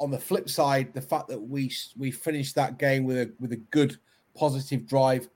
on 0.00 0.10
the 0.10 0.18
flip 0.18 0.50
side, 0.50 0.92
the 0.92 1.00
fact 1.00 1.28
that 1.28 1.38
we 1.38 1.70
we 1.96 2.10
finished 2.10 2.56
that 2.56 2.80
game 2.80 3.04
with 3.04 3.16
a 3.16 3.32
with 3.38 3.52
a 3.52 3.62
good 3.70 3.96
positive 4.34 4.88
drive, 4.88 5.28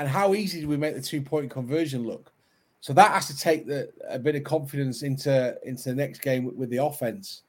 and 0.00 0.08
how 0.08 0.34
easy 0.34 0.58
did 0.58 0.68
we 0.68 0.76
make 0.76 0.96
the 0.96 1.00
two 1.00 1.22
point 1.22 1.52
conversion 1.52 2.04
look? 2.04 2.32
So 2.80 2.92
that 2.94 3.12
has 3.12 3.28
to 3.28 3.38
take 3.38 3.68
the, 3.68 3.92
a 4.08 4.18
bit 4.18 4.34
of 4.34 4.42
confidence 4.42 5.02
into 5.02 5.56
into 5.62 5.90
the 5.90 5.94
next 5.94 6.18
game 6.18 6.46
with, 6.46 6.56
with 6.56 6.70
the 6.70 6.78
offense. 6.78 7.42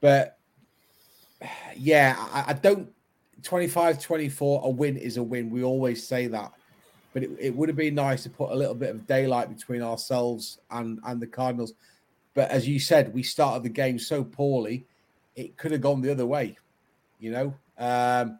But 0.00 0.38
yeah, 1.76 2.16
I, 2.32 2.44
I, 2.48 2.52
don't 2.54 2.90
25 3.42 4.00
24, 4.00 4.62
a 4.64 4.68
win 4.68 4.96
is 4.96 5.16
a 5.16 5.22
win. 5.22 5.50
We 5.50 5.64
always 5.64 6.06
say 6.06 6.26
that. 6.28 6.52
But 7.12 7.24
it, 7.24 7.30
it 7.38 7.54
would 7.54 7.68
have 7.68 7.76
been 7.76 7.94
nice 7.94 8.22
to 8.22 8.30
put 8.30 8.50
a 8.50 8.54
little 8.54 8.74
bit 8.74 8.90
of 8.90 9.06
daylight 9.06 9.54
between 9.54 9.82
ourselves 9.82 10.58
and, 10.70 10.98
and 11.04 11.20
the 11.20 11.26
Cardinals. 11.26 11.74
But 12.34 12.50
as 12.50 12.66
you 12.66 12.78
said, 12.78 13.12
we 13.12 13.22
started 13.22 13.62
the 13.62 13.68
game 13.68 13.98
so 13.98 14.24
poorly, 14.24 14.86
it 15.36 15.56
could 15.56 15.72
have 15.72 15.80
gone 15.80 16.00
the 16.00 16.10
other 16.10 16.26
way. 16.26 16.56
You 17.20 17.30
know, 17.30 17.54
um, 17.78 18.38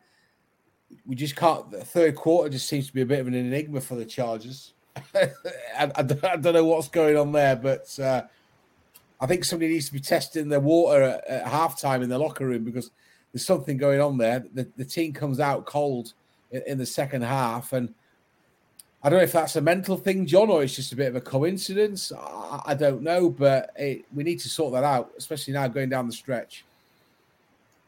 we 1.06 1.14
just 1.14 1.36
can't. 1.36 1.70
The 1.70 1.84
third 1.84 2.16
quarter 2.16 2.48
just 2.48 2.68
seems 2.68 2.86
to 2.86 2.92
be 2.92 3.02
a 3.02 3.06
bit 3.06 3.20
of 3.20 3.26
an 3.26 3.34
enigma 3.34 3.80
for 3.80 3.94
the 3.94 4.04
Chargers. 4.04 4.72
I, 5.14 5.30
I, 5.78 5.92
I, 5.96 6.02
don't 6.02 6.52
know 6.52 6.64
what's 6.64 6.88
going 6.88 7.16
on 7.16 7.32
there, 7.32 7.56
but 7.56 7.98
uh, 7.98 8.22
I 9.20 9.26
think 9.26 9.44
somebody 9.44 9.72
needs 9.72 9.86
to 9.86 9.92
be 9.92 10.00
testing 10.00 10.48
their 10.48 10.60
water 10.60 11.02
at, 11.02 11.26
at 11.26 11.44
halftime 11.46 12.02
in 12.02 12.08
the 12.08 12.18
locker 12.18 12.46
room 12.46 12.64
because 12.64 12.90
there's 13.32 13.46
something 13.46 13.76
going 13.76 14.00
on 14.00 14.18
there. 14.18 14.44
The, 14.52 14.68
the 14.76 14.84
team 14.84 15.12
comes 15.12 15.40
out 15.40 15.66
cold 15.66 16.12
in, 16.50 16.62
in, 16.66 16.78
the 16.78 16.86
second 16.86 17.22
half, 17.22 17.72
and 17.72 17.94
I 19.02 19.08
don't 19.08 19.18
know 19.18 19.24
if 19.24 19.32
that's 19.32 19.56
a 19.56 19.60
mental 19.60 19.96
thing, 19.96 20.26
John, 20.26 20.50
or 20.50 20.62
it's 20.62 20.76
just 20.76 20.92
a 20.92 20.96
bit 20.96 21.08
of 21.08 21.16
a 21.16 21.20
coincidence. 21.20 22.12
I, 22.12 22.62
I 22.66 22.74
don't 22.74 23.02
know, 23.02 23.30
but 23.30 23.70
it, 23.76 24.04
we 24.14 24.22
need 24.22 24.40
to 24.40 24.48
sort 24.48 24.72
that 24.74 24.84
out, 24.84 25.12
especially 25.16 25.54
now 25.54 25.66
going 25.68 25.88
down 25.88 26.06
the 26.06 26.12
stretch. 26.12 26.64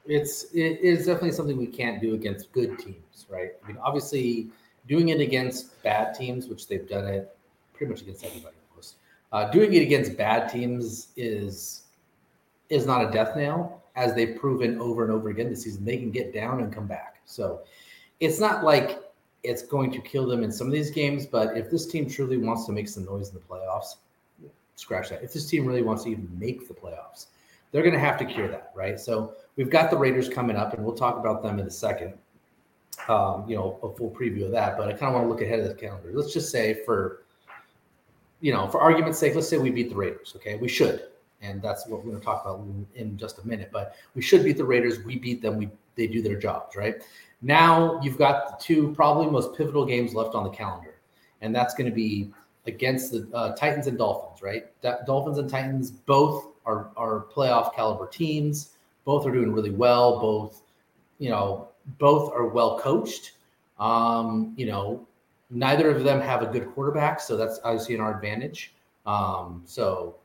It's 0.07 0.45
it 0.53 0.81
is 0.81 1.07
definitely 1.07 1.33
something 1.33 1.57
we 1.57 1.67
can't 1.67 2.01
do 2.01 2.15
against 2.15 2.53
good 2.53 2.79
teams, 2.79 3.27
right? 3.31 3.53
I 3.63 3.69
mean, 3.69 3.79
obviously 3.83 4.49
doing 4.87 5.09
it 5.09 5.21
against 5.21 5.83
bad 5.83 6.15
teams, 6.15 6.47
which 6.47 6.69
they've 6.69 6.87
done 6.87 7.07
it 7.07 7.35
pretty 7.73 7.91
much 7.91 8.03
against 8.03 8.25
everybody, 8.25 8.55
of 8.55 8.75
course. 8.75 8.95
Uh, 9.33 9.51
doing 9.51 9.73
it 9.73 9.83
against 9.83 10.17
bad 10.17 10.49
teams 10.49 11.09
is 11.17 11.85
is 12.69 12.87
not 12.87 13.07
a 13.07 13.11
death 13.11 13.37
nail, 13.37 13.83
as 13.97 14.15
they've 14.15 14.37
proven 14.39 14.81
over 14.81 15.05
and 15.05 15.13
over 15.13 15.29
again 15.29 15.51
this 15.51 15.63
season. 15.63 15.85
They 15.85 15.97
can 15.97 16.11
get 16.11 16.33
down 16.33 16.61
and 16.61 16.73
come 16.73 16.87
back. 16.87 17.21
So 17.25 17.63
it's 18.21 18.41
not 18.41 18.65
like 18.65 19.01
it's 19.43 19.63
going 19.63 19.93
to 19.93 20.01
kill 20.01 20.27
them 20.27 20.43
in 20.43 20.51
some 20.51 20.67
of 20.67 20.73
these 20.73 20.91
games, 20.91 21.27
but 21.27 21.57
if 21.57 21.71
this 21.71 21.87
team 21.87 22.09
truly 22.09 22.39
wants 22.39 22.67
to 22.67 22.73
make 22.73 22.89
some 22.89 23.05
noise 23.05 23.29
in 23.29 23.35
the 23.35 23.41
playoffs, 23.41 23.97
scratch 24.77 25.11
that. 25.11 25.23
If 25.23 25.33
this 25.33 25.49
team 25.49 25.67
really 25.67 25.83
wants 25.83 26.05
to 26.05 26.11
even 26.11 26.29
make 26.39 26.67
the 26.67 26.75
playoffs, 26.75 27.27
they're 27.71 27.83
going 27.83 27.95
to 27.95 28.01
have 28.01 28.19
to 28.19 28.25
cure 28.25 28.49
that, 28.49 28.73
right? 28.75 28.99
So 28.99 29.35
we've 29.57 29.71
got 29.71 29.91
the 29.91 29.97
Raiders 29.97 30.29
coming 30.29 30.57
up, 30.57 30.75
and 30.75 30.85
we'll 30.85 30.95
talk 30.95 31.19
about 31.19 31.43
them 31.43 31.59
in 31.59 31.67
a 31.67 31.71
second 31.71 32.15
um, 33.09 33.45
you 33.49 33.57
know, 33.57 33.79
a 33.83 33.95
full 33.97 34.11
preview 34.11 34.47
of 34.47 34.53
that. 34.53 34.77
But 34.77 34.89
I 34.89 34.93
kind 34.93 35.15
of 35.15 35.15
want 35.15 35.25
to 35.25 35.29
look 35.29 35.43
ahead 35.43 35.61
of 35.61 35.69
the 35.69 35.75
calendar. 35.75 36.11
Let's 36.13 36.33
just 36.33 36.51
say 36.51 36.83
for, 36.85 37.23
you 38.41 38.53
know, 38.53 38.69
for 38.69 38.81
argument's 38.81 39.19
sake, 39.19 39.35
let's 39.35 39.49
say 39.49 39.59
we 39.59 39.71
beat 39.71 39.91
the 39.91 39.97
Raiders. 39.97 40.33
Okay, 40.37 40.57
we 40.57 40.69
should, 40.69 41.05
and 41.43 41.61
that's 41.61 41.87
what 41.87 42.05
we're 42.05 42.11
going 42.11 42.21
to 42.21 42.25
talk 42.25 42.45
about 42.45 42.61
in, 42.61 42.87
in 42.95 43.17
just 43.17 43.39
a 43.39 43.47
minute. 43.47 43.71
But 43.73 43.97
we 44.15 44.23
should 44.23 44.45
beat 44.45 44.57
the 44.57 44.65
Raiders. 44.65 45.05
We 45.05 45.19
beat 45.19 45.43
them. 45.43 45.59
We 45.59 45.71
they 45.97 46.07
do 46.07 46.23
their 46.23 46.39
jobs 46.39 46.77
right. 46.77 47.03
Now 47.43 48.01
you've 48.03 48.19
got 48.19 48.59
the 48.59 48.65
two 48.65 48.93
probably 48.95 49.31
most 49.31 49.57
pivotal 49.57 49.85
games 49.85 50.15
left 50.15 50.35
on 50.35 50.45
the 50.45 50.51
calendar, 50.51 50.97
and 51.41 51.55
that's 51.55 51.75
going 51.75 51.89
to 51.89 51.95
be 51.95 52.31
against 52.67 53.13
the 53.13 53.29
uh, 53.35 53.55
Titans 53.55 53.87
and 53.87 53.99
Dolphins. 53.99 54.43
Right, 54.43 54.67
Dolphins 55.07 55.39
and 55.39 55.49
Titans 55.49 55.91
both 55.91 56.49
are 56.67 56.91
are 56.97 57.27
playoff 57.35 57.75
caliber 57.75 58.07
teams. 58.07 58.71
Both 59.05 59.27
are 59.27 59.33
doing 59.33 59.53
really 59.53 59.71
well. 59.71 60.19
Both, 60.19 60.63
you 61.19 61.29
know, 61.29 61.69
both 61.99 62.33
are 62.33 62.47
well 62.47 62.79
coached. 62.79 63.33
Um, 63.79 64.55
you 64.57 64.67
know, 64.67 65.07
neither 65.51 65.91
of 65.91 66.05
them 66.05 66.21
have 66.21 66.43
a 66.43 66.47
good 66.47 66.73
quarterback, 66.75 67.21
so 67.21 67.37
that's 67.37 67.61
obviously 67.65 67.95
an 67.95 68.01
our 68.01 68.15
advantage. 68.15 68.73
Um, 69.07 69.63
so, 69.67 70.17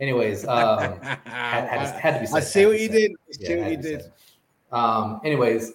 anyways, 0.00 0.44
um, 0.48 1.00
had, 1.00 1.18
had, 1.24 2.00
had, 2.00 2.14
to 2.14 2.20
be. 2.20 2.26
Said, 2.26 2.36
I 2.36 2.40
see 2.40 2.66
what 2.66 2.80
you 2.80 2.88
did. 2.88 3.12
I 3.12 3.32
see 3.32 3.54
yeah, 3.54 3.60
what 3.60 3.70
you 3.70 3.76
did. 3.76 4.02
Um, 4.72 5.20
anyways, 5.24 5.72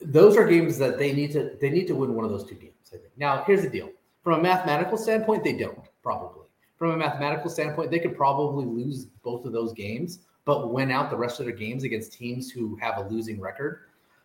those 0.00 0.36
are 0.36 0.46
games 0.46 0.78
that 0.78 0.98
they 0.98 1.12
need 1.12 1.32
to 1.32 1.56
they 1.60 1.70
need 1.70 1.86
to 1.88 1.94
win 1.94 2.14
one 2.14 2.24
of 2.24 2.30
those 2.30 2.44
two 2.44 2.54
games. 2.54 2.72
I 2.88 2.96
think. 2.96 3.12
Now, 3.16 3.44
here's 3.46 3.62
the 3.62 3.70
deal: 3.70 3.90
from 4.22 4.40
a 4.40 4.42
mathematical 4.42 4.98
standpoint, 4.98 5.44
they 5.44 5.54
don't 5.54 5.78
probably. 6.02 6.44
From 6.76 6.92
a 6.92 6.96
mathematical 6.96 7.50
standpoint, 7.50 7.90
they 7.90 7.98
could 7.98 8.16
probably 8.16 8.64
lose 8.64 9.06
both 9.24 9.44
of 9.44 9.52
those 9.52 9.72
games 9.72 10.20
but 10.48 10.72
win 10.72 10.90
out 10.90 11.10
the 11.10 11.16
rest 11.16 11.40
of 11.40 11.44
their 11.44 11.54
games 11.54 11.84
against 11.84 12.14
teams 12.14 12.50
who 12.50 12.74
have 12.76 12.96
a 12.96 13.06
losing 13.10 13.38
record. 13.38 13.80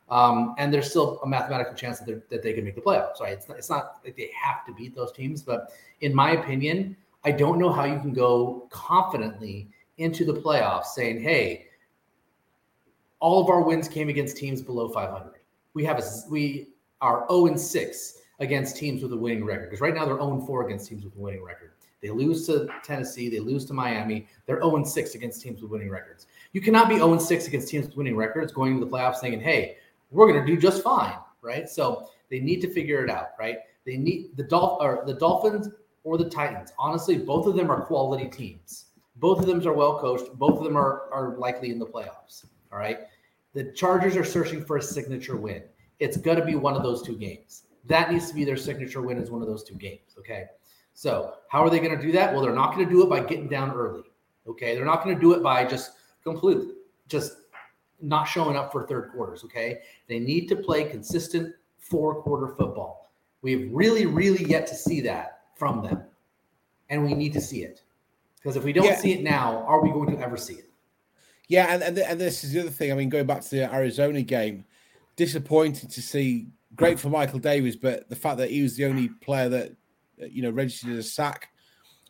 Um, 0.10 0.56
and 0.58 0.74
there's 0.74 0.90
still 0.90 1.20
a 1.22 1.28
mathematical 1.28 1.74
chance 1.74 2.00
that, 2.00 2.30
that 2.30 2.42
they 2.42 2.54
can 2.54 2.64
make 2.64 2.76
the 2.76 2.82
playoffs. 2.82 3.20
Right? 3.20 3.34
It's 3.34 3.50
not, 3.50 3.58
it's 3.58 3.70
not 3.70 4.00
like 4.06 4.16
they 4.16 4.30
have 4.42 4.66
to 4.68 4.74
beat 4.74 4.96
those 4.96 5.12
teams, 5.12 5.44
but 5.44 5.74
in 6.00 6.16
my 6.16 6.32
opinion, 6.32 6.96
I 7.26 7.32
don't 7.32 7.60
know 7.60 7.72
how 7.72 7.86
you 7.86 8.00
can 8.00 8.14
go 8.14 8.68
confidently 8.70 9.70
into 9.98 10.26
the 10.26 10.34
playoffs 10.34 10.88
saying, 10.88 11.22
"Hey, 11.22 11.68
all 13.24 13.42
of 13.42 13.50
our 13.50 13.62
wins 13.62 13.88
came 13.88 14.10
against 14.10 14.36
teams 14.36 14.62
below 14.62 14.90
500. 14.90 15.40
We 15.74 15.86
have 15.86 15.98
a 15.98 16.04
we 16.30 16.68
are 17.00 17.26
0 17.30 17.48
and 17.48 17.60
6 17.60 18.20
against 18.40 18.76
teams 18.76 19.02
with 19.02 19.14
a 19.14 19.18
winning 19.18 19.46
record 19.46 19.70
because 19.70 19.80
right 19.80 19.94
now 19.94 20.06
they're 20.06 20.18
0 20.18 20.34
and 20.34 20.46
4 20.46 20.66
against 20.66 20.90
teams 20.90 21.06
with 21.06 21.16
a 21.16 21.20
winning 21.20 21.42
record. 21.42 21.72
They 22.02 22.10
lose 22.10 22.46
to 22.48 22.68
Tennessee. 22.84 23.30
They 23.30 23.40
lose 23.40 23.66
to 23.68 23.74
Miami. 23.74 24.28
They're 24.46 24.62
0 24.62 24.76
and 24.76 24.88
6 24.88 25.16
against 25.16 25.42
teams 25.42 25.62
with 25.62 25.72
winning 25.72 25.90
records. 25.90 26.28
You 26.52 26.60
cannot 26.60 26.90
be 26.90 26.96
0 26.96 27.14
and 27.14 27.22
6 27.22 27.48
against 27.48 27.70
teams 27.70 27.86
with 27.86 27.96
winning 27.96 28.18
records 28.18 28.52
going 28.52 28.74
into 28.74 28.86
the 28.86 28.92
playoffs 28.92 29.20
thinking, 29.20 29.40
hey, 29.40 29.78
we're 30.12 30.28
going 30.28 30.46
to 30.46 30.46
do 30.46 30.60
just 30.60 30.84
fine, 30.84 31.16
right? 31.42 31.70
So 31.70 32.10
they 32.30 32.42
need 32.42 32.60
to 32.60 32.70
figure 32.70 33.06
it 33.06 33.10
out, 33.10 33.30
right? 33.40 33.60
They 33.86 33.96
need 33.96 34.36
the 34.36 34.44
Dolph 34.44 34.82
or 34.82 35.04
the 35.06 35.14
Dolphins 35.14 35.70
or 36.04 36.18
the 36.18 36.30
Titans. 36.30 36.72
Honestly, 36.78 37.18
both 37.18 37.48
of 37.48 37.56
them 37.56 37.72
are 37.72 37.82
quality 37.82 38.28
teams. 38.28 38.86
Both 39.18 39.40
of 39.40 39.46
them 39.46 39.66
are 39.66 39.74
well 39.74 40.00
coached. 40.00 40.34
Both 40.34 40.58
of 40.58 40.64
them 40.64 40.76
are, 40.76 41.12
are 41.12 41.38
likely 41.38 41.72
in 41.72 41.80
the 41.80 41.86
playoffs. 41.86 42.46
All 42.72 42.80
right. 42.80 43.00
The 43.54 43.72
Chargers 43.74 44.16
are 44.16 44.24
searching 44.24 44.66
for 44.66 44.78
a 44.78 44.82
signature 44.82 45.38
win. 45.38 45.64
It's 46.00 46.18
going 46.18 46.38
to 46.38 46.46
be 46.46 46.56
one 46.56 46.76
of 46.76 46.84
those 46.84 47.04
two 47.04 47.16
games. 47.16 47.64
That 47.86 48.12
needs 48.12 48.28
to 48.30 48.34
be 48.34 48.44
their 48.44 48.58
signature 48.58 49.02
win 49.02 49.18
is 49.18 49.30
one 49.30 49.42
of 49.42 49.48
those 49.48 49.64
two 49.64 49.76
games. 49.76 50.16
Okay. 50.18 50.46
So, 50.96 51.36
how 51.50 51.64
are 51.64 51.70
they 51.70 51.80
going 51.80 51.96
to 51.96 52.02
do 52.02 52.12
that? 52.14 52.34
Well, 52.34 52.42
they're 52.42 52.54
not 52.54 52.74
going 52.74 52.88
to 52.88 52.92
do 52.92 53.04
it 53.04 53.10
by 53.10 53.20
getting 53.20 53.48
down 53.48 53.72
early. 53.72 54.04
Okay. 54.48 54.76
They're 54.76 54.86
not 54.86 55.04
going 55.04 55.16
to 55.16 55.22
do 55.22 55.34
it 55.34 55.44
by 55.44 55.66
just 55.66 55.92
completely 56.24 56.68
just 57.08 57.34
not 58.02 58.26
showing 58.26 58.58
up 58.58 58.72
for 58.72 58.88
third 58.88 59.12
quarters. 59.12 59.44
Okay. 59.44 59.80
They 60.08 60.20
need 60.20 60.48
to 60.48 60.56
play 60.56 60.86
consistent 60.86 61.54
four 61.78 62.22
quarter 62.24 62.48
football. 62.48 63.12
We've 63.42 63.70
really, 63.72 64.06
really 64.06 64.44
yet 64.46 64.66
to 64.68 64.76
see 64.76 65.02
that 65.02 65.33
from 65.56 65.84
them. 65.84 66.04
And 66.90 67.04
we 67.04 67.14
need 67.14 67.34
to 67.34 67.42
see 67.42 67.64
it. 67.64 67.82
Because 68.36 68.56
if 68.56 68.64
we 68.64 68.74
don't 68.74 68.86
yeah. 68.86 68.98
see 68.98 69.14
it 69.14 69.24
now, 69.24 69.64
are 69.68 69.82
we 69.82 69.90
going 69.90 70.16
to 70.16 70.22
ever 70.22 70.38
see 70.38 70.56
it? 70.56 70.70
Yeah. 71.48 71.74
And, 71.74 71.84
and, 71.84 71.98
and 71.98 72.20
this 72.20 72.44
is 72.44 72.52
the 72.52 72.62
other 72.62 72.70
thing. 72.70 72.92
I 72.92 72.96
mean, 72.96 73.10
going 73.10 73.26
back 73.26 73.42
to 73.42 73.50
the 73.50 73.74
Arizona 73.74 74.22
game, 74.22 74.66
disappointing 75.16 75.90
to 75.90 76.02
see. 76.02 76.48
Great 76.76 77.00
for 77.00 77.10
Michael 77.10 77.38
Davis, 77.38 77.76
but 77.76 78.10
the 78.10 78.16
fact 78.16 78.40
that 78.40 78.50
he 78.50 78.64
was 78.64 78.76
the 78.76 78.86
only 78.86 79.08
player 79.08 79.48
that 79.48 79.76
uh, 80.22 80.26
you 80.26 80.42
know, 80.42 80.52
registered 80.52 80.92
as 80.92 81.06
a 81.06 81.10
sack. 81.10 81.50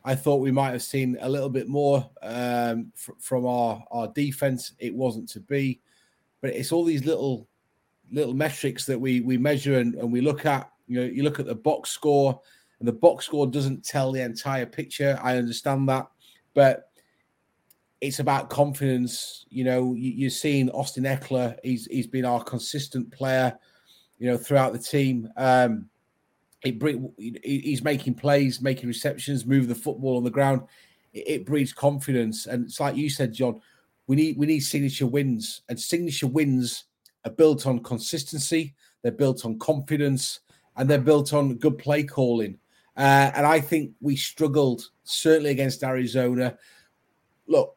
I 0.05 0.15
thought 0.15 0.41
we 0.41 0.51
might 0.51 0.71
have 0.71 0.83
seen 0.83 1.17
a 1.21 1.29
little 1.29 1.49
bit 1.49 1.69
more 1.69 2.09
um, 2.21 2.91
f- 2.95 3.15
from 3.19 3.45
our 3.45 3.83
our 3.91 4.07
defense. 4.09 4.73
It 4.79 4.93
wasn't 4.93 5.29
to 5.29 5.39
be, 5.39 5.79
but 6.41 6.51
it's 6.51 6.71
all 6.71 6.83
these 6.83 7.05
little 7.05 7.47
little 8.11 8.33
metrics 8.33 8.85
that 8.85 8.99
we 8.99 9.21
we 9.21 9.37
measure 9.37 9.79
and, 9.79 9.95
and 9.95 10.11
we 10.11 10.21
look 10.21 10.45
at. 10.45 10.69
You 10.87 10.99
know, 10.99 11.05
you 11.05 11.23
look 11.23 11.39
at 11.39 11.45
the 11.45 11.55
box 11.55 11.91
score, 11.91 12.41
and 12.83 12.87
the 12.89 12.91
box 12.91 13.25
score 13.25 13.47
doesn't 13.47 13.85
tell 13.85 14.11
the 14.11 14.21
entire 14.21 14.65
picture. 14.65 15.17
I 15.23 15.37
understand 15.37 15.87
that, 15.87 16.05
but 16.53 16.89
it's 18.01 18.19
about 18.19 18.49
confidence. 18.49 19.45
You 19.47 19.63
know, 19.63 19.93
you, 19.93 20.27
are 20.27 20.29
seeing 20.29 20.69
Austin 20.71 21.05
Ekeler. 21.05 21.55
He's 21.63 21.85
he's 21.85 22.07
been 22.07 22.25
our 22.25 22.43
consistent 22.43 23.09
player. 23.09 23.57
You 24.17 24.31
know, 24.31 24.37
throughout 24.37 24.73
the 24.73 24.79
team. 24.79 25.29
Um, 25.37 25.87
it 26.61 26.75
he's 27.41 27.85
making 27.85 28.15
plays, 28.15 28.61
making 28.61 28.89
receptions, 28.89 29.45
moving 29.45 29.69
the 29.69 29.75
football 29.75 30.17
on 30.17 30.25
the 30.25 30.29
ground. 30.29 30.63
It, 31.13 31.23
it 31.25 31.45
breeds 31.45 31.71
confidence, 31.71 32.47
and 32.47 32.65
it's 32.65 32.81
like 32.81 32.97
you 32.97 33.09
said, 33.09 33.31
John. 33.31 33.61
We 34.07 34.17
need 34.17 34.37
we 34.37 34.45
need 34.45 34.59
signature 34.59 35.07
wins, 35.07 35.61
and 35.69 35.79
signature 35.79 36.27
wins 36.27 36.83
are 37.23 37.31
built 37.31 37.65
on 37.65 37.81
consistency. 37.81 38.75
They're 39.03 39.13
built 39.13 39.45
on 39.45 39.57
confidence, 39.57 40.41
and 40.75 40.89
they're 40.89 40.99
built 40.99 41.31
on 41.31 41.55
good 41.55 41.77
play 41.77 42.03
calling. 42.03 42.59
Uh, 42.95 43.31
and 43.35 43.45
I 43.45 43.59
think 43.59 43.93
we 44.01 44.15
struggled 44.15 44.89
certainly 45.03 45.49
against 45.49 45.83
Arizona. 45.83 46.57
Look, 47.47 47.75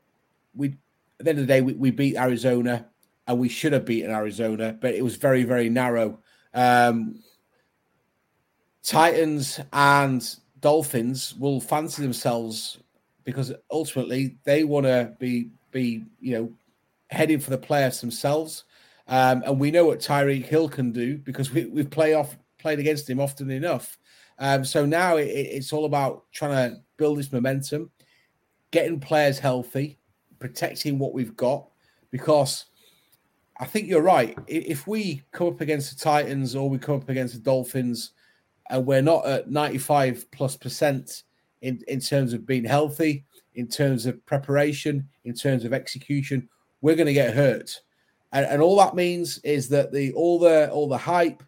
we 0.54 0.76
at 1.18 1.24
the 1.24 1.30
end 1.30 1.38
of 1.38 1.46
the 1.46 1.52
day 1.52 1.62
we, 1.62 1.72
we 1.72 1.90
beat 1.90 2.16
Arizona, 2.16 2.86
and 3.26 3.38
we 3.38 3.48
should 3.48 3.72
have 3.72 3.84
beaten 3.84 4.10
Arizona, 4.10 4.76
but 4.78 4.94
it 4.94 5.02
was 5.02 5.16
very 5.16 5.44
very 5.44 5.68
narrow. 5.68 6.18
Um, 6.54 7.22
Titans 8.82 9.60
and 9.72 10.36
Dolphins 10.60 11.34
will 11.34 11.60
fancy 11.60 12.02
themselves 12.02 12.78
because 13.24 13.52
ultimately 13.70 14.36
they 14.44 14.64
want 14.64 14.86
to 14.86 15.12
be 15.18 15.50
be 15.72 16.04
you 16.20 16.38
know 16.38 16.52
heading 17.10 17.40
for 17.40 17.50
the 17.50 17.58
playoffs 17.58 18.00
themselves. 18.00 18.64
Um, 19.08 19.42
and 19.46 19.60
we 19.60 19.70
know 19.70 19.86
what 19.86 20.00
Tyreek 20.00 20.46
Hill 20.46 20.68
can 20.68 20.90
do 20.90 21.18
because 21.18 21.52
we, 21.52 21.66
we've 21.66 21.90
play 21.90 22.14
off 22.14 22.36
played 22.58 22.78
against 22.78 23.08
him 23.08 23.20
often 23.20 23.50
enough. 23.50 23.98
Um, 24.38 24.64
so 24.64 24.84
now 24.84 25.16
it, 25.16 25.28
it's 25.28 25.72
all 25.72 25.84
about 25.84 26.24
trying 26.32 26.70
to 26.70 26.76
build 26.96 27.18
this 27.18 27.32
momentum, 27.32 27.90
getting 28.70 29.00
players 29.00 29.38
healthy, 29.38 29.98
protecting 30.38 30.98
what 30.98 31.14
we've 31.14 31.36
got, 31.36 31.68
because 32.10 32.66
I 33.58 33.64
think 33.64 33.88
you're 33.88 34.02
right. 34.02 34.36
If 34.46 34.86
we 34.86 35.22
come 35.32 35.48
up 35.48 35.60
against 35.60 35.96
the 35.96 36.04
Titans 36.04 36.54
or 36.54 36.68
we 36.68 36.78
come 36.78 36.96
up 36.96 37.08
against 37.08 37.34
the 37.34 37.40
Dolphins 37.40 38.12
and 38.68 38.84
we're 38.84 39.02
not 39.02 39.26
at 39.26 39.50
95 39.50 40.30
plus 40.30 40.56
percent 40.56 41.22
in, 41.62 41.80
in 41.88 42.00
terms 42.00 42.32
of 42.32 42.46
being 42.46 42.64
healthy, 42.64 43.24
in 43.54 43.66
terms 43.66 44.04
of 44.04 44.24
preparation, 44.26 45.08
in 45.24 45.34
terms 45.34 45.64
of 45.64 45.72
execution, 45.72 46.48
we're 46.82 46.94
going 46.94 47.06
to 47.06 47.14
get 47.14 47.34
hurt. 47.34 47.80
And, 48.32 48.44
and 48.44 48.60
all 48.60 48.76
that 48.76 48.94
means 48.94 49.38
is 49.38 49.68
that 49.70 49.92
the 49.92 50.12
all 50.12 50.38
the 50.38 50.70
all 50.70 50.88
the 50.88 50.98
hype 50.98 51.42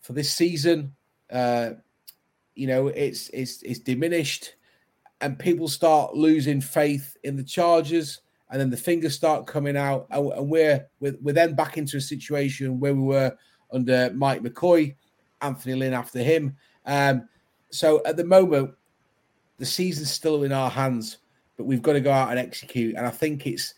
for 0.00 0.12
this 0.12 0.32
season, 0.32 0.94
uh, 1.30 1.70
you 2.58 2.66
know, 2.66 2.88
it's 2.88 3.28
it's 3.30 3.62
it's 3.62 3.78
diminished, 3.78 4.54
and 5.20 5.38
people 5.38 5.68
start 5.68 6.14
losing 6.14 6.60
faith 6.60 7.16
in 7.22 7.36
the 7.36 7.44
Chargers 7.44 8.20
and 8.50 8.60
then 8.60 8.70
the 8.70 8.76
fingers 8.76 9.14
start 9.14 9.46
coming 9.46 9.76
out, 9.76 10.06
and, 10.10 10.32
and 10.32 10.48
we're, 10.48 10.86
we're, 11.00 11.16
we're 11.20 11.32
then 11.32 11.54
back 11.54 11.76
into 11.76 11.98
a 11.98 12.00
situation 12.00 12.80
where 12.80 12.94
we 12.94 13.02
were 13.02 13.36
under 13.72 14.10
Mike 14.14 14.42
McCoy, 14.42 14.94
Anthony 15.42 15.74
Lynn 15.74 15.92
after 15.92 16.20
him. 16.20 16.56
Um, 16.86 17.28
so 17.70 18.00
at 18.06 18.16
the 18.16 18.24
moment, 18.24 18.74
the 19.58 19.66
season's 19.66 20.10
still 20.10 20.44
in 20.44 20.52
our 20.52 20.70
hands, 20.70 21.18
but 21.56 21.64
we've 21.64 21.82
got 21.82 21.92
to 21.94 22.00
go 22.00 22.12
out 22.12 22.30
and 22.30 22.38
execute. 22.38 22.94
And 22.96 23.06
I 23.06 23.10
think 23.10 23.46
it's 23.46 23.74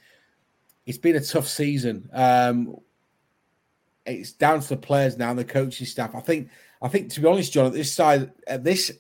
it's 0.87 0.99
been 0.99 1.17
a 1.17 1.21
tough 1.21 1.49
season. 1.49 2.09
Um, 2.13 2.77
it's 4.07 4.33
down 4.33 4.61
to 4.61 4.69
the 4.69 4.77
players 4.77 5.17
now 5.19 5.31
and 5.31 5.39
the 5.39 5.45
coaching 5.45 5.87
staff. 5.87 6.15
I 6.15 6.21
think 6.21 6.51
I 6.83 6.89
think 6.89 7.11
to 7.11 7.21
be 7.21 7.27
honest, 7.27 7.53
John, 7.53 7.67
at 7.67 7.73
this 7.73 7.93
side 7.93 8.31
at 8.47 8.65
this 8.65 8.91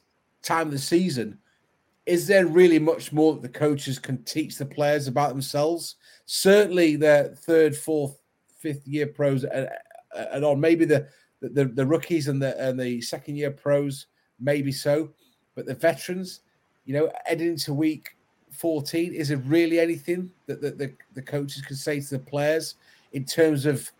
time 0.42 0.66
of 0.68 0.72
the 0.72 0.78
season, 0.78 1.38
is 2.06 2.26
there 2.26 2.46
really 2.46 2.78
much 2.78 3.12
more 3.12 3.34
that 3.34 3.42
the 3.42 3.48
coaches 3.48 3.98
can 3.98 4.22
teach 4.24 4.56
the 4.56 4.66
players 4.66 5.08
about 5.08 5.30
themselves? 5.30 5.96
Certainly, 6.26 6.96
the 6.96 7.36
third, 7.42 7.76
fourth, 7.76 8.20
fifth 8.58 8.86
year 8.86 9.06
pros 9.06 9.44
and, 9.44 9.68
and 10.32 10.44
on 10.44 10.60
maybe 10.60 10.84
the, 10.84 11.08
the 11.40 11.64
the 11.64 11.86
rookies 11.86 12.28
and 12.28 12.40
the 12.40 12.58
and 12.60 12.78
the 12.78 13.00
second 13.00 13.36
year 13.36 13.50
pros, 13.50 14.06
maybe 14.38 14.72
so, 14.72 15.10
but 15.54 15.66
the 15.66 15.74
veterans, 15.74 16.40
you 16.84 16.94
know, 16.94 17.10
heading 17.24 17.48
into 17.48 17.72
week 17.72 18.16
14, 18.52 19.14
is 19.14 19.28
there 19.28 19.38
really 19.38 19.78
anything 19.78 20.30
that 20.46 20.60
the, 20.60 20.72
the, 20.72 20.92
the 21.14 21.22
coaches 21.22 21.62
can 21.62 21.76
say 21.76 22.00
to 22.00 22.10
the 22.10 22.18
players 22.18 22.74
in 23.12 23.24
terms 23.24 23.66
of 23.66 23.90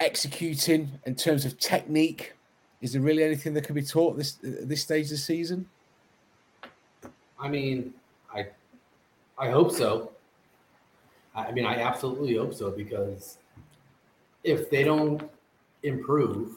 executing, 0.00 0.90
in 1.06 1.14
terms 1.14 1.44
of 1.44 1.58
technique? 1.58 2.32
Is 2.80 2.92
there 2.92 3.02
really 3.02 3.22
anything 3.22 3.54
that 3.54 3.64
can 3.64 3.74
be 3.74 3.82
taught 3.82 4.16
this 4.16 4.38
this 4.42 4.82
stage 4.82 5.06
of 5.06 5.10
the 5.10 5.16
season? 5.16 5.68
I 7.38 7.48
mean, 7.48 7.94
I 8.34 8.46
I 9.38 9.50
hope 9.50 9.72
so. 9.72 10.12
I 11.34 11.52
mean, 11.52 11.66
I 11.66 11.76
absolutely 11.82 12.36
hope 12.36 12.54
so 12.54 12.70
because 12.70 13.38
if 14.42 14.70
they 14.70 14.84
don't 14.84 15.22
improve, 15.82 16.56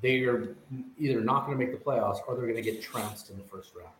they 0.00 0.22
are 0.22 0.56
either 0.98 1.20
not 1.20 1.46
going 1.46 1.58
to 1.58 1.64
make 1.64 1.76
the 1.76 1.84
playoffs 1.84 2.20
or 2.26 2.34
they're 2.34 2.46
going 2.46 2.56
to 2.56 2.62
get 2.62 2.80
trounced 2.80 3.30
in 3.30 3.36
the 3.36 3.44
first 3.44 3.74
round. 3.74 3.92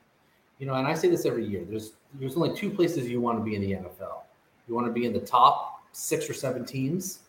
You 0.58 0.66
know, 0.66 0.74
and 0.74 0.86
I 0.86 0.94
say 0.94 1.08
this 1.08 1.26
every 1.26 1.44
year. 1.44 1.64
There's 1.68 1.92
there's 2.14 2.36
only 2.36 2.54
two 2.54 2.70
places 2.70 3.08
you 3.08 3.20
want 3.20 3.38
to 3.38 3.44
be 3.44 3.54
in 3.54 3.62
the 3.62 3.72
NFL. 3.72 4.22
You 4.68 4.74
want 4.74 4.86
to 4.86 4.92
be 4.92 5.06
in 5.06 5.12
the 5.12 5.20
top 5.20 5.82
six 5.92 6.28
or 6.28 6.34
seven 6.34 6.64
teams, 6.64 7.20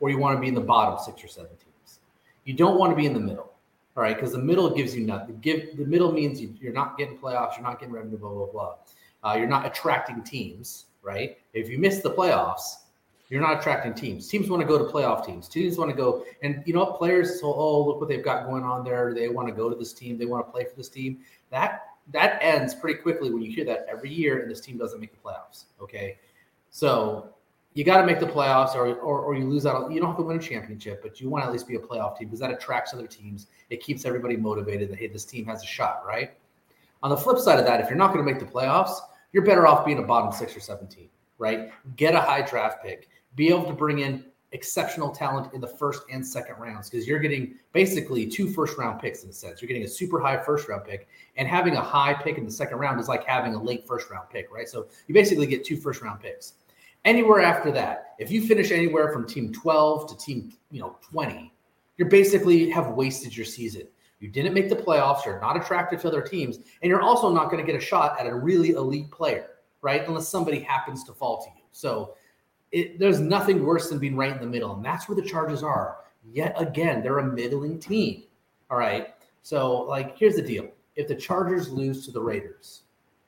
or 0.00 0.10
you 0.10 0.18
want 0.18 0.36
to 0.36 0.40
be 0.40 0.48
in 0.48 0.54
the 0.54 0.60
bottom 0.60 0.98
six 1.04 1.22
or 1.24 1.28
seven 1.28 1.50
teams. 1.50 2.00
You 2.44 2.54
don't 2.54 2.78
want 2.78 2.92
to 2.92 2.96
be 2.96 3.06
in 3.06 3.14
the 3.14 3.20
middle. 3.20 3.54
All 3.96 4.02
right, 4.02 4.16
because 4.16 4.32
the 4.32 4.38
middle 4.38 4.68
gives 4.70 4.94
you 4.94 5.06
nothing. 5.06 5.38
Give 5.40 5.76
the 5.76 5.84
middle 5.84 6.10
means 6.10 6.40
you, 6.40 6.52
are 6.68 6.72
not 6.72 6.98
getting 6.98 7.16
playoffs, 7.16 7.54
you're 7.54 7.62
not 7.62 7.78
getting 7.78 7.94
revenue, 7.94 8.18
blah 8.18 8.30
blah 8.30 8.46
blah. 8.46 8.74
Uh, 9.22 9.36
you're 9.36 9.48
not 9.48 9.66
attracting 9.66 10.22
teams, 10.22 10.86
right? 11.02 11.38
If 11.52 11.68
you 11.68 11.78
miss 11.78 12.00
the 12.00 12.10
playoffs, 12.10 12.74
you're 13.28 13.40
not 13.40 13.60
attracting 13.60 13.94
teams. 13.94 14.28
Teams 14.28 14.50
want 14.50 14.60
to 14.62 14.66
go 14.66 14.78
to 14.78 14.84
playoff 14.84 15.24
teams. 15.24 15.48
Teams 15.48 15.78
want 15.78 15.90
to 15.90 15.96
go, 15.96 16.24
and 16.42 16.62
you 16.66 16.74
know 16.74 16.80
what? 16.80 16.98
Players, 16.98 17.40
so 17.40 17.54
oh 17.54 17.86
look 17.86 18.00
what 18.00 18.08
they've 18.08 18.24
got 18.24 18.46
going 18.46 18.64
on 18.64 18.84
there. 18.84 19.14
They 19.14 19.28
want 19.28 19.46
to 19.48 19.54
go 19.54 19.70
to 19.70 19.76
this 19.76 19.92
team. 19.92 20.18
They 20.18 20.26
want 20.26 20.44
to 20.44 20.50
play 20.50 20.64
for 20.64 20.74
this 20.76 20.88
team. 20.88 21.20
That 21.50 21.82
that 22.12 22.38
ends 22.42 22.74
pretty 22.74 23.00
quickly 23.00 23.30
when 23.30 23.42
you 23.42 23.50
hear 23.50 23.64
that 23.64 23.86
every 23.88 24.12
year, 24.12 24.42
and 24.42 24.50
this 24.50 24.60
team 24.60 24.76
doesn't 24.76 25.00
make 25.00 25.12
the 25.12 25.20
playoffs. 25.20 25.66
Okay, 25.80 26.18
so 26.70 27.33
you 27.74 27.82
got 27.82 28.00
to 28.00 28.06
make 28.06 28.20
the 28.20 28.26
playoffs 28.26 28.74
or, 28.74 28.94
or, 28.94 29.20
or 29.20 29.34
you 29.34 29.48
lose 29.48 29.66
out. 29.66 29.90
You 29.90 30.00
don't 30.00 30.08
have 30.08 30.16
to 30.18 30.22
win 30.22 30.38
a 30.38 30.40
championship, 30.40 31.02
but 31.02 31.20
you 31.20 31.28
want 31.28 31.42
to 31.42 31.46
at 31.46 31.52
least 31.52 31.66
be 31.66 31.74
a 31.74 31.80
playoff 31.80 32.16
team 32.16 32.28
because 32.28 32.40
that 32.40 32.52
attracts 32.52 32.94
other 32.94 33.06
teams. 33.06 33.48
It 33.68 33.82
keeps 33.82 34.04
everybody 34.04 34.36
motivated 34.36 34.90
that, 34.90 34.98
hey, 34.98 35.08
this 35.08 35.24
team 35.24 35.44
has 35.46 35.62
a 35.62 35.66
shot, 35.66 36.04
right? 36.06 36.34
On 37.02 37.10
the 37.10 37.16
flip 37.16 37.38
side 37.38 37.58
of 37.58 37.66
that, 37.66 37.80
if 37.80 37.88
you're 37.88 37.98
not 37.98 38.12
going 38.12 38.24
to 38.24 38.32
make 38.32 38.40
the 38.40 38.46
playoffs, 38.46 38.98
you're 39.32 39.44
better 39.44 39.66
off 39.66 39.84
being 39.84 39.98
a 39.98 40.02
bottom 40.02 40.32
six 40.32 40.56
or 40.56 40.60
seven 40.60 40.86
team, 40.86 41.08
right? 41.38 41.72
Get 41.96 42.14
a 42.14 42.20
high 42.20 42.42
draft 42.42 42.82
pick, 42.82 43.08
be 43.34 43.48
able 43.48 43.64
to 43.64 43.72
bring 43.72 43.98
in 43.98 44.24
exceptional 44.52 45.10
talent 45.10 45.52
in 45.52 45.60
the 45.60 45.66
first 45.66 46.02
and 46.12 46.24
second 46.24 46.54
rounds 46.60 46.88
because 46.88 47.08
you're 47.08 47.18
getting 47.18 47.56
basically 47.72 48.24
two 48.24 48.48
first 48.48 48.78
round 48.78 49.00
picks 49.00 49.24
in 49.24 49.30
a 49.30 49.32
sense. 49.32 49.60
You're 49.60 49.66
getting 49.66 49.82
a 49.82 49.88
super 49.88 50.20
high 50.20 50.40
first 50.40 50.68
round 50.68 50.84
pick, 50.84 51.08
and 51.36 51.48
having 51.48 51.74
a 51.74 51.80
high 51.80 52.14
pick 52.14 52.38
in 52.38 52.44
the 52.44 52.52
second 52.52 52.78
round 52.78 53.00
is 53.00 53.08
like 53.08 53.24
having 53.24 53.54
a 53.54 53.62
late 53.62 53.84
first 53.84 54.08
round 54.10 54.30
pick, 54.30 54.50
right? 54.52 54.68
So 54.68 54.86
you 55.08 55.14
basically 55.14 55.46
get 55.46 55.64
two 55.64 55.76
first 55.76 56.00
round 56.00 56.20
picks. 56.20 56.54
Anywhere 57.04 57.40
after 57.40 57.70
that, 57.72 58.14
if 58.18 58.30
you 58.30 58.46
finish 58.46 58.70
anywhere 58.70 59.12
from 59.12 59.26
team 59.26 59.52
12 59.52 60.08
to 60.08 60.24
team, 60.24 60.52
you 60.70 60.80
know, 60.80 60.96
20, 61.10 61.52
you're 61.96 62.08
basically 62.08 62.70
have 62.70 62.88
wasted 62.88 63.36
your 63.36 63.46
season. 63.46 63.86
You 64.20 64.28
didn't 64.28 64.54
make 64.54 64.68
the 64.68 64.76
playoffs, 64.76 65.24
you're 65.26 65.40
not 65.40 65.56
attractive 65.56 66.00
to 66.02 66.08
other 66.08 66.22
teams, 66.22 66.56
and 66.56 66.88
you're 66.88 67.02
also 67.02 67.30
not 67.30 67.50
going 67.50 67.64
to 67.64 67.70
get 67.70 67.80
a 67.80 67.84
shot 67.84 68.18
at 68.18 68.26
a 68.26 68.34
really 68.34 68.70
elite 68.70 69.10
player, 69.10 69.48
right? 69.82 70.06
Unless 70.06 70.28
somebody 70.28 70.60
happens 70.60 71.04
to 71.04 71.12
fall 71.12 71.42
to 71.42 71.50
you. 71.56 71.64
So 71.72 72.14
it, 72.72 72.98
there's 72.98 73.20
nothing 73.20 73.64
worse 73.64 73.90
than 73.90 73.98
being 73.98 74.16
right 74.16 74.32
in 74.32 74.40
the 74.40 74.46
middle. 74.46 74.74
And 74.74 74.84
that's 74.84 75.08
where 75.08 75.16
the 75.16 75.28
Chargers 75.28 75.62
are. 75.62 75.98
Yet 76.32 76.54
again, 76.56 77.02
they're 77.02 77.18
a 77.18 77.32
middling 77.32 77.78
team. 77.78 78.24
All 78.70 78.78
right. 78.78 79.14
So, 79.42 79.82
like, 79.82 80.18
here's 80.18 80.36
the 80.36 80.42
deal 80.42 80.68
if 80.96 81.06
the 81.06 81.14
Chargers 81.14 81.70
lose 81.70 82.04
to 82.06 82.12
the 82.12 82.20
Raiders, 82.20 82.82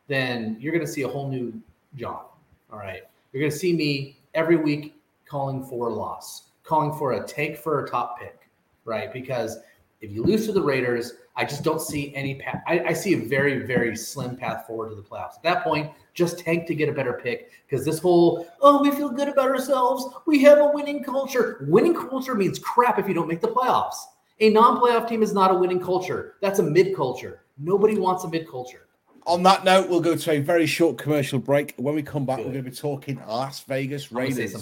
then 0.08 0.56
you're 0.60 0.72
going 0.72 0.84
to 0.84 0.90
see 0.90 1.02
a 1.02 1.08
whole 1.08 1.28
new 1.28 1.60
John. 1.94 2.24
All 2.72 2.78
right. 2.78 3.02
You're 3.36 3.42
going 3.42 3.52
to 3.52 3.58
see 3.58 3.74
me 3.74 4.16
every 4.32 4.56
week 4.56 4.94
calling 5.26 5.62
for 5.62 5.88
a 5.88 5.92
loss, 5.92 6.52
calling 6.62 6.90
for 6.96 7.12
a 7.12 7.22
tank 7.22 7.58
for 7.58 7.84
a 7.84 7.86
top 7.86 8.18
pick, 8.18 8.48
right? 8.86 9.12
Because 9.12 9.58
if 10.00 10.10
you 10.10 10.22
lose 10.24 10.46
to 10.46 10.52
the 10.52 10.62
Raiders, 10.62 11.12
I 11.36 11.44
just 11.44 11.62
don't 11.62 11.82
see 11.82 12.14
any 12.14 12.36
path. 12.36 12.62
I, 12.66 12.80
I, 12.80 12.92
see 12.94 13.12
a 13.12 13.18
very, 13.18 13.66
very 13.66 13.94
slim 13.94 14.38
path 14.38 14.66
forward 14.66 14.88
to 14.88 14.94
the 14.94 15.02
playoffs. 15.02 15.36
At 15.36 15.42
that 15.42 15.64
point, 15.64 15.92
just 16.14 16.38
tank 16.38 16.66
to 16.68 16.74
get 16.74 16.88
a 16.88 16.92
better 16.92 17.20
pick 17.22 17.50
because 17.68 17.84
this 17.84 17.98
whole, 17.98 18.48
oh, 18.62 18.80
we 18.80 18.90
feel 18.90 19.10
good 19.10 19.28
about 19.28 19.50
ourselves. 19.50 20.14
We 20.24 20.42
have 20.44 20.56
a 20.56 20.70
winning 20.72 21.04
culture. 21.04 21.62
Winning 21.68 21.92
culture 21.92 22.36
means 22.36 22.58
crap 22.58 22.98
if 22.98 23.06
you 23.06 23.12
don't 23.12 23.28
make 23.28 23.42
the 23.42 23.48
playoffs. 23.48 23.98
A 24.40 24.48
non 24.48 24.80
playoff 24.80 25.10
team 25.10 25.22
is 25.22 25.34
not 25.34 25.50
a 25.50 25.58
winning 25.58 25.80
culture. 25.80 26.36
That's 26.40 26.58
a 26.58 26.62
mid 26.62 26.96
culture. 26.96 27.42
Nobody 27.58 27.98
wants 27.98 28.24
a 28.24 28.30
mid 28.30 28.48
culture 28.48 28.85
on 29.26 29.42
that 29.42 29.64
note, 29.64 29.88
we'll 29.88 30.00
go 30.00 30.16
to 30.16 30.30
a 30.30 30.38
very 30.38 30.66
short 30.66 30.98
commercial 30.98 31.38
break. 31.38 31.74
When 31.76 31.94
we 31.94 32.02
come 32.02 32.24
back, 32.24 32.38
we're 32.38 32.44
going 32.44 32.64
to 32.64 32.70
be 32.70 32.76
talking 32.76 33.20
Las 33.26 33.62
Vegas 33.64 34.12
Raiders. 34.12 34.54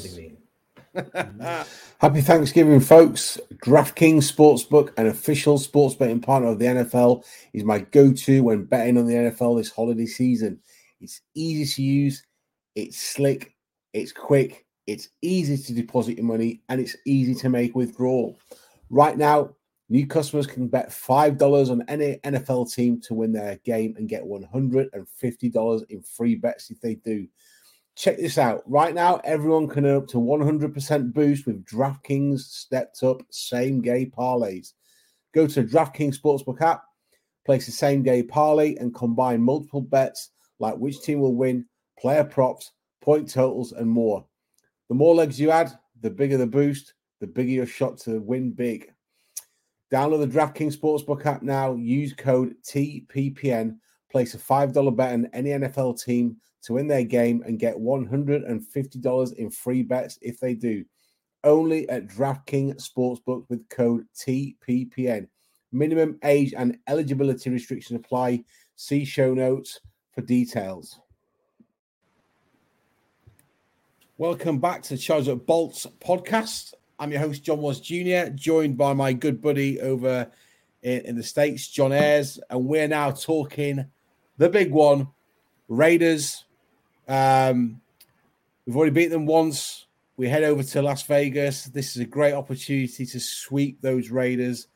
Happy 1.99 2.21
Thanksgiving, 2.21 2.81
folks. 2.81 3.39
DraftKings 3.65 4.33
Sportsbook, 4.33 4.97
an 4.97 5.09
official 5.09 5.59
sports 5.59 5.95
betting 5.95 6.21
partner 6.21 6.49
of 6.49 6.59
the 6.59 6.67
NFL, 6.67 7.25
is 7.53 7.65
my 7.65 7.81
go 7.81 8.13
to 8.13 8.43
when 8.43 8.65
betting 8.65 8.97
on 8.97 9.07
the 9.07 9.15
NFL 9.15 9.59
this 9.59 9.71
holiday 9.71 10.07
season. 10.07 10.61
It's 11.01 11.21
easy 11.35 11.75
to 11.75 11.83
use, 11.83 12.25
it's 12.75 12.97
slick, 12.97 13.55
it's 13.93 14.13
quick, 14.13 14.65
it's 14.87 15.09
easy 15.21 15.59
to 15.59 15.75
deposit 15.75 16.17
your 16.17 16.27
money, 16.27 16.63
and 16.69 16.81
it's 16.81 16.97
easy 17.05 17.35
to 17.35 17.49
make 17.49 17.75
withdrawal. 17.75 18.39
Right 18.89 19.17
now, 19.19 19.51
New 19.91 20.07
customers 20.07 20.47
can 20.47 20.67
bet 20.67 20.89
$5 20.89 21.71
on 21.71 21.85
any 21.89 22.17
NFL 22.25 22.73
team 22.73 23.01
to 23.03 23.15
win 23.15 23.33
their 23.33 23.57
game 23.65 23.95
and 23.99 24.09
get 24.09 24.25
$150 24.25 25.85
in 25.91 26.03
free 26.03 26.35
bets 26.37 26.71
if 26.71 26.81
they 26.81 26.95
do. 26.95 27.29
Check 27.95 28.17
this 28.17 28.39
out. 28.39 28.63
Right 28.67 28.95
now, 28.95 29.21
everyone 29.25 29.69
can 29.69 29.87
earn 29.87 29.99
up 29.99 30.09
to 30.09 30.17
100% 30.17 31.13
boost 31.13 31.47
with 31.47 31.65
DraftKings 31.65 32.41
stepped 32.41 33.03
up 33.03 33.23
same 33.31 33.83
game 33.83 34.11
parlays. 34.11 34.73
Go 35.35 35.47
to 35.47 35.63
DraftKings 35.63 36.19
Sportsbook 36.19 36.61
app, 36.63 36.83
place 37.45 37.67
the 37.67 37.73
same 37.73 38.03
day 38.03 38.23
parlay, 38.23 38.77
and 38.77 38.95
combine 38.95 39.43
multiple 39.43 39.83
bets 39.83 40.31
like 40.59 40.77
which 40.77 41.03
team 41.03 41.21
will 41.21 41.35
win, 41.35 41.67
player 41.99 42.25
props, 42.25 42.73
point 43.03 43.29
totals, 43.29 43.73
and 43.73 43.89
more. 43.89 44.25
The 44.89 44.95
more 44.95 45.15
legs 45.15 45.39
you 45.39 45.51
add, 45.51 45.73
the 46.01 46.11
bigger 46.11 46.39
the 46.39 46.47
boost, 46.47 46.95
the 47.21 47.27
bigger 47.27 47.51
your 47.51 47.67
shot 47.67 47.99
to 47.99 48.21
win 48.21 48.51
big. 48.51 48.94
Download 49.93 50.21
the 50.21 50.39
DraftKings 50.39 50.77
Sportsbook 50.77 51.25
app 51.27 51.43
now. 51.43 51.75
Use 51.75 52.13
code 52.13 52.55
TPPN. 52.65 53.77
Place 54.11 54.35
a 54.35 54.39
$5 54.39 54.97
bet 54.97 55.13
on 55.13 55.29
any 55.33 55.51
NFL 55.51 56.03
team 56.03 56.37
to 56.63 56.75
win 56.75 56.87
their 56.87 57.05
game 57.05 57.43
and 57.47 57.59
get 57.59 57.77
$150 57.77 59.33
in 59.35 59.51
free 59.51 59.83
bets 59.83 60.19
if 60.23 60.41
they 60.41 60.55
do. 60.55 60.85
Only 61.43 61.89
at 61.91 62.07
DraftKings 62.07 62.89
Sportsbook 62.89 63.45
with 63.49 63.69
code 63.69 64.07
TPPN. 64.17 65.29
Minimum 65.73 66.19
age 66.25 66.55
and 66.57 66.79
eligibility 66.87 67.51
restrictions 67.51 68.01
apply. 68.01 68.45
See 68.77 69.05
show 69.05 69.35
notes 69.35 69.81
for 70.13 70.23
details. 70.23 71.01
Welcome 74.17 74.61
back 74.61 74.83
to 74.85 74.91
the 74.91 74.99
Charge 74.99 75.29
Up 75.29 75.45
Bolts 75.45 75.87
podcast. 76.01 76.73
I'm 77.05 77.13
your 77.13 77.21
host, 77.21 77.43
John 77.43 77.61
Was 77.61 77.83
Jr., 77.83 78.31
joined 78.35 78.79
by 78.79 78.95
my 78.95 79.13
good 79.13 79.43
buddy 79.43 79.79
over 79.79 80.27
in, 80.83 81.03
in 81.03 81.17
the 81.17 81.23
States, 81.23 81.69
John 81.69 81.93
Ayres, 81.93 82.41
and 82.49 82.65
we're 82.65 82.89
now 82.89 83.11
talking 83.11 83.85
the 84.39 84.49
big 84.49 84.73
one, 84.73 85.09
Raiders. 85.69 86.47
Um, 87.07 87.83
we've 88.65 88.75
already 88.75 88.93
beat 88.93 89.09
them 89.09 89.27
once. 89.27 89.85
We 90.17 90.31
head 90.31 90.45
over 90.45 90.63
to 90.63 90.81
Las 90.81 91.03
Vegas. 91.03 91.65
This 91.65 91.95
is 91.95 92.01
a 92.01 92.07
great 92.07 92.33
opportunity 92.33 93.05
to 93.05 93.21
sweep 93.21 93.83
those 93.83 94.09
Raiders. 94.09 94.69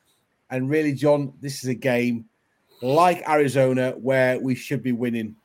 And 0.51 0.69
really, 0.69 0.93
John, 0.93 1.33
this 1.41 1.63
is 1.63 1.69
a 1.69 1.73
game 1.73 2.25
like 2.83 3.27
Arizona 3.27 3.93
where 3.93 4.39
we 4.39 4.53
should 4.53 4.83
be 4.83 4.91
winning. 4.91 5.35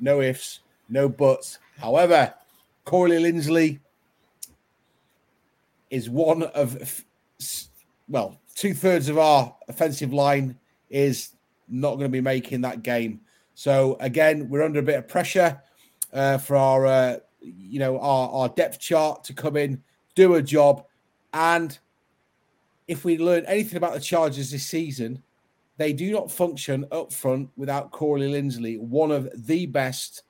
No 0.00 0.20
ifs, 0.22 0.58
no 0.88 1.08
buts. 1.08 1.60
However, 1.78 2.34
Corey 2.84 3.12
Linsley 3.12 3.78
is 5.90 6.10
one 6.10 6.42
of, 6.42 7.04
well, 8.08 8.40
two 8.54 8.74
thirds 8.74 9.08
of 9.08 9.18
our 9.18 9.54
offensive 9.68 10.12
line 10.12 10.58
is 10.90 11.32
not 11.68 11.96
going 11.96 12.06
to 12.06 12.08
be 12.08 12.20
making 12.20 12.60
that 12.62 12.82
game. 12.82 13.20
So 13.54 13.96
again, 14.00 14.48
we're 14.48 14.62
under 14.62 14.80
a 14.80 14.82
bit 14.82 14.98
of 14.98 15.08
pressure 15.08 15.60
uh, 16.12 16.38
for 16.38 16.56
our, 16.56 16.86
uh, 16.86 17.16
you 17.40 17.78
know, 17.78 17.98
our, 18.00 18.28
our 18.30 18.48
depth 18.48 18.78
chart 18.78 19.24
to 19.24 19.32
come 19.32 19.56
in, 19.56 19.82
do 20.14 20.34
a 20.34 20.42
job, 20.42 20.84
and 21.32 21.78
if 22.88 23.04
we 23.04 23.18
learn 23.18 23.44
anything 23.46 23.76
about 23.76 23.94
the 23.94 24.00
Chargers 24.00 24.50
this 24.50 24.64
season, 24.64 25.22
they 25.76 25.92
do 25.92 26.10
not 26.12 26.30
function 26.30 26.86
up 26.90 27.12
front 27.12 27.50
without 27.56 27.90
Corey 27.90 28.22
Linsley, 28.22 28.78
one 28.78 29.10
of 29.10 29.28
the 29.46 29.66
best 29.66 30.22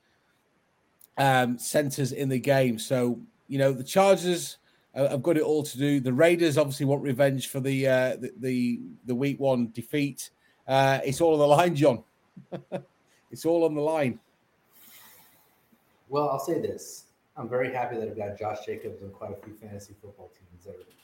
um, 1.18 1.58
centers 1.58 2.12
in 2.12 2.28
the 2.28 2.38
game. 2.38 2.78
So, 2.78 3.20
you 3.46 3.58
know, 3.58 3.72
the 3.72 3.84
Chargers 3.84 4.58
have 4.96 5.22
got 5.22 5.36
it 5.36 5.42
all 5.42 5.62
to 5.62 5.78
do. 5.78 6.00
The 6.00 6.12
Raiders 6.12 6.58
obviously 6.58 6.86
want 6.86 7.02
revenge 7.02 7.48
for 7.48 7.60
the 7.60 7.86
uh, 7.86 8.16
the, 8.16 8.32
the, 8.38 8.80
the 9.06 9.14
week 9.14 9.38
one 9.38 9.70
defeat. 9.72 10.30
Uh, 10.66 11.00
it's 11.04 11.20
all 11.20 11.34
on 11.34 11.38
the 11.38 11.46
line, 11.46 11.74
John. 11.74 12.02
it's 13.30 13.44
all 13.44 13.64
on 13.64 13.74
the 13.74 13.80
line. 13.80 14.18
Well, 16.08 16.30
I'll 16.30 16.38
say 16.38 16.60
this: 16.60 17.04
I'm 17.36 17.48
very 17.48 17.72
happy 17.72 17.96
that 17.96 18.08
I've 18.08 18.16
got 18.16 18.38
Josh 18.38 18.64
Jacobs 18.64 19.02
on 19.02 19.10
quite 19.10 19.32
a 19.32 19.44
few 19.44 19.54
fantasy 19.54 19.94
football 20.00 20.30
teams 20.34 20.46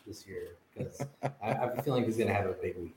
this 0.06 0.26
year 0.26 0.56
because 0.74 1.00
I, 1.42 1.52
have 1.52 1.78
a 1.78 1.82
feeling 1.82 2.04
he's 2.04 2.16
going 2.16 2.28
to 2.28 2.34
have 2.34 2.46
a 2.46 2.54
big 2.54 2.76
week. 2.76 2.96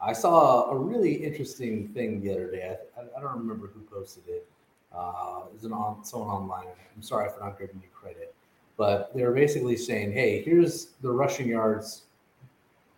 I 0.00 0.12
saw 0.12 0.70
a 0.70 0.78
really 0.78 1.14
interesting 1.14 1.88
thing 1.88 2.20
the 2.20 2.30
other 2.30 2.50
day. 2.50 2.76
I, 2.96 3.00
I 3.00 3.20
don't 3.20 3.38
remember 3.38 3.68
who 3.68 3.80
posted 3.80 4.24
it. 4.28 4.46
Uh, 4.92 5.42
it 5.46 5.54
was 5.54 5.64
an 5.64 5.72
on, 5.72 6.04
someone 6.04 6.28
online. 6.28 6.66
I'm 6.94 7.02
sorry 7.02 7.28
for 7.30 7.40
not 7.40 7.58
giving 7.58 7.76
you 7.76 7.88
credit, 7.92 8.34
but 8.78 9.14
they 9.14 9.24
were 9.24 9.32
basically 9.32 9.76
saying, 9.76 10.12
"Hey, 10.12 10.40
here's 10.42 10.92
the 11.02 11.10
rushing 11.10 11.48
yards 11.48 12.04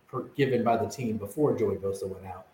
per, 0.07 0.23
given 0.37 0.63
by 0.63 0.77
the 0.77 0.89
team 0.89 1.17
before 1.17 1.59
Joey 1.59 1.77
Bosa 1.77 2.07
went 2.07 2.27
out, 2.27 2.47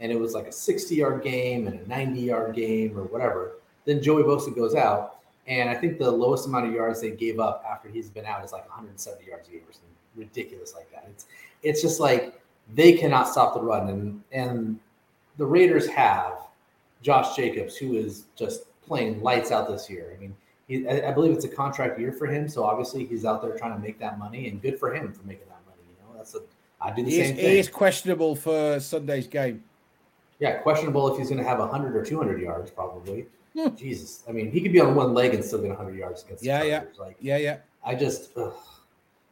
and 0.00 0.10
it 0.10 0.18
was 0.18 0.32
like 0.32 0.46
a 0.46 0.52
60 0.52 0.94
yard 0.94 1.22
game 1.22 1.66
and 1.66 1.80
a 1.80 1.88
90 1.88 2.20
yard 2.20 2.54
game 2.54 2.96
or 2.96 3.02
whatever. 3.02 3.56
Then 3.84 4.02
Joey 4.02 4.22
Bosa 4.22 4.54
goes 4.54 4.74
out, 4.74 5.16
and 5.46 5.68
I 5.68 5.74
think 5.74 5.98
the 5.98 6.10
lowest 6.10 6.46
amount 6.46 6.66
of 6.66 6.72
yards 6.72 7.00
they 7.00 7.10
gave 7.10 7.40
up 7.40 7.64
after 7.68 7.88
he's 7.88 8.08
been 8.08 8.24
out 8.24 8.44
is 8.44 8.52
like 8.52 8.66
170 8.68 9.26
yards 9.26 9.48
a 9.48 9.52
game 9.52 9.62
or 9.68 9.72
something 9.72 9.88
ridiculous 10.16 10.74
like 10.74 10.90
that. 10.92 11.06
It's 11.10 11.26
it's 11.62 11.82
just 11.82 12.00
like 12.00 12.40
they 12.74 12.92
cannot 12.92 13.28
stop 13.28 13.54
the 13.54 13.60
run, 13.60 13.88
and 13.88 14.22
and 14.32 14.78
the 15.36 15.46
Raiders 15.46 15.88
have 15.88 16.38
Josh 17.02 17.34
Jacobs, 17.34 17.76
who 17.76 17.94
is 17.94 18.24
just 18.36 18.62
playing 18.82 19.22
lights 19.22 19.50
out 19.50 19.68
this 19.68 19.88
year. 19.88 20.12
I 20.16 20.20
mean, 20.20 20.34
he, 20.68 20.86
I, 20.86 21.08
I, 21.08 21.12
believe 21.12 21.32
it's 21.32 21.46
a 21.46 21.48
contract 21.48 21.98
year 21.98 22.12
for 22.12 22.26
him, 22.26 22.46
so 22.48 22.62
obviously 22.62 23.04
he's 23.06 23.24
out 23.24 23.42
there 23.42 23.56
trying 23.56 23.74
to 23.74 23.80
make 23.80 23.98
that 23.98 24.18
money, 24.18 24.48
and 24.48 24.60
good 24.60 24.78
for 24.78 24.94
him 24.94 25.12
for 25.12 25.26
making 25.26 25.48
that 25.48 25.60
money. 25.66 25.80
You 25.88 25.96
know, 26.04 26.16
that's 26.16 26.34
a 26.34 26.40
I 26.80 26.94
do 26.94 27.02
the 27.02 27.10
he 27.10 27.16
same 27.16 27.24
is, 27.24 27.30
thing. 27.30 27.50
He 27.50 27.58
is 27.58 27.68
questionable 27.68 28.36
for 28.36 28.78
Sunday's 28.78 29.26
game. 29.26 29.64
Yeah, 30.38 30.58
questionable 30.58 31.12
if 31.12 31.18
he's 31.18 31.28
going 31.30 31.42
to 31.42 31.48
have 31.48 31.58
100 31.58 31.96
or 31.96 32.04
200 32.04 32.40
yards, 32.40 32.70
probably. 32.70 33.26
Hmm. 33.56 33.74
Jesus, 33.74 34.22
I 34.28 34.32
mean, 34.32 34.52
he 34.52 34.60
could 34.60 34.72
be 34.72 34.80
on 34.80 34.94
one 34.94 35.14
leg 35.14 35.34
and 35.34 35.44
still 35.44 35.60
get 35.60 35.68
100 35.68 35.96
yards 35.96 36.22
against. 36.22 36.44
Yeah, 36.44 36.62
yeah, 36.62 36.84
like 36.98 37.16
yeah, 37.20 37.38
yeah. 37.38 37.56
I 37.84 37.94
just. 37.94 38.36
Ugh. 38.36 38.52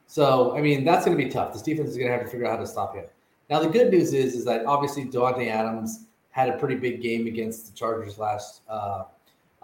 So 0.08 0.56
I 0.56 0.60
mean, 0.62 0.84
that's 0.84 1.04
going 1.04 1.16
to 1.16 1.22
be 1.22 1.30
tough. 1.30 1.52
This 1.52 1.62
defense 1.62 1.90
is 1.90 1.96
going 1.96 2.08
to 2.08 2.16
have 2.16 2.24
to 2.24 2.30
figure 2.30 2.46
out 2.46 2.56
how 2.56 2.60
to 2.60 2.66
stop 2.66 2.94
him. 2.94 3.04
Now, 3.50 3.60
the 3.60 3.68
good 3.68 3.92
news 3.92 4.12
is, 4.12 4.34
is 4.34 4.44
that 4.46 4.66
obviously 4.66 5.04
Davante 5.04 5.48
Adams 5.48 6.06
had 6.30 6.48
a 6.48 6.58
pretty 6.58 6.74
big 6.74 7.00
game 7.00 7.26
against 7.26 7.66
the 7.66 7.78
Chargers 7.78 8.18
last 8.18 8.62
uh, 8.68 9.04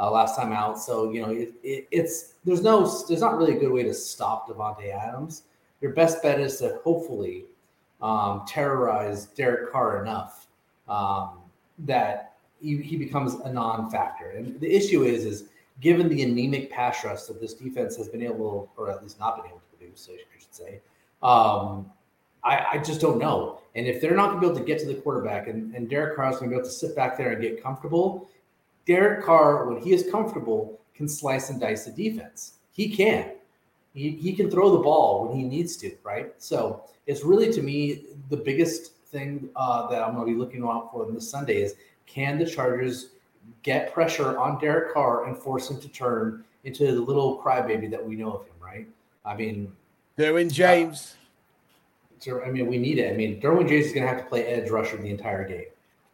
uh, 0.03 0.11
last 0.11 0.37
time 0.37 0.53
out. 0.53 0.81
So 0.81 1.13
you 1.13 1.23
know, 1.23 1.31
it, 1.31 1.55
it, 1.63 1.87
it's 1.91 2.35
there's 2.45 2.63
no 2.63 2.81
there's 3.09 3.21
not 3.21 3.39
really 3.39 3.57
a 3.57 3.59
good 3.59 3.71
way 3.71 3.85
to 3.85 3.95
stop 3.95 4.49
Davante 4.49 4.93
Adams. 4.93 5.45
Your 5.81 5.93
best 5.93 6.23
bet 6.23 6.41
is 6.41 6.59
to 6.59 6.81
hopefully 6.83 7.47
um, 8.01 8.43
terrorize 8.47 9.27
Derek 9.27 9.71
Carr 9.71 10.03
enough 10.03 10.49
um, 10.89 11.39
that 11.81 12.35
he, 12.61 12.77
he 12.79 12.97
becomes 12.97 13.35
a 13.35 13.53
non-factor. 13.53 14.31
And 14.31 14.61
the 14.61 14.73
issue 14.73 15.05
is, 15.05 15.25
is 15.25 15.45
given 15.81 16.09
the 16.09 16.23
anemic 16.23 16.71
pass 16.71 17.05
rush 17.05 17.23
that 17.23 17.41
this 17.41 17.55
defense 17.55 17.97
has 17.97 18.09
been 18.09 18.23
able, 18.23 18.71
or 18.77 18.91
at 18.91 19.03
least 19.03 19.19
not 19.19 19.37
been 19.37 19.47
able 19.47 19.59
to 19.59 19.77
produce, 19.77 20.09
I 20.09 20.41
should 20.41 20.55
say, 20.55 20.81
um, 21.23 21.91
I, 22.45 22.67
I, 22.73 22.79
just 22.79 23.01
don't 23.01 23.19
know. 23.19 23.61
And 23.75 23.87
if 23.87 24.01
they're 24.01 24.17
not 24.17 24.31
going 24.31 24.41
to 24.41 24.41
be 24.41 24.47
able 24.47 24.59
to 24.59 24.65
get 24.65 24.79
to 24.81 24.87
the 24.87 25.01
quarterback, 25.01 25.49
and, 25.49 25.75
and 25.75 25.89
Derek 25.89 26.17
Carr 26.17 26.31
is 26.31 26.39
going 26.39 26.51
to 26.51 26.57
be 26.57 26.59
able 26.61 26.69
to 26.69 26.75
sit 26.75 26.95
back 26.97 27.17
there 27.17 27.33
and 27.33 27.41
get 27.41 27.63
comfortable, 27.63 28.29
Derek 28.87 29.25
Carr, 29.25 29.67
when 29.67 29.83
he 29.83 29.93
is 29.93 30.11
comfortable, 30.11 30.81
can 30.95 31.09
slice 31.09 31.51
and 31.51 31.61
dice 31.61 31.85
the 31.85 31.93
defense. 31.93 32.55
He 32.73 32.89
can. 32.95 33.33
He, 33.95 34.11
he 34.11 34.33
can 34.33 34.51
throw 34.51 34.73
the 34.73 34.83
ball 34.83 35.27
when 35.27 35.37
he 35.37 35.45
needs 35.45 35.77
to, 35.79 35.95
right? 36.03 36.33
So 36.39 36.85
it's 37.07 37.25
really, 37.25 37.53
to 37.53 37.63
me, 37.63 38.05
the 38.31 38.37
biggest 38.37 38.95
thing 39.07 39.51
uh, 39.57 39.89
that 39.89 40.03
I'm 40.03 40.15
going 40.15 40.27
to 40.27 40.33
be 40.33 40.39
looking 40.39 40.65
out 40.65 40.91
for 40.91 41.11
this 41.11 41.31
Sunday 41.31 41.63
is 41.63 41.75
can 42.07 42.39
the 42.39 42.47
Chargers 42.47 43.11
get 43.63 43.93
pressure 43.93 44.39
on 44.39 44.59
Derek 44.61 44.95
Carr 44.95 45.27
and 45.27 45.37
force 45.37 45.71
him 45.71 45.81
to 45.81 45.89
turn 45.89 46.45
into 46.65 46.87
the 46.87 47.01
little 47.01 47.41
crybaby 47.43 47.91
that 47.91 48.05
we 48.05 48.17
know 48.17 48.33
of 48.33 48.47
him, 48.47 48.55
right? 48.61 48.87
I 49.25 49.37
mean, 49.37 49.73
Derwin 50.19 50.51
James. 50.51 51.17
Uh, 52.27 52.41
I 52.41 52.51
mean, 52.51 52.69
we 52.69 52.79
need 52.79 52.99
it. 52.99 53.13
I 53.13 53.17
mean, 53.17 53.41
Derwin 53.41 53.69
James 53.69 53.87
is 53.87 53.93
going 53.93 54.07
to 54.07 54.09
have 54.09 54.23
to 54.23 54.29
play 54.29 54.45
edge 54.47 54.71
rusher 54.71 54.97
the 54.97 55.11
entire 55.11 55.47
game. 55.47 55.67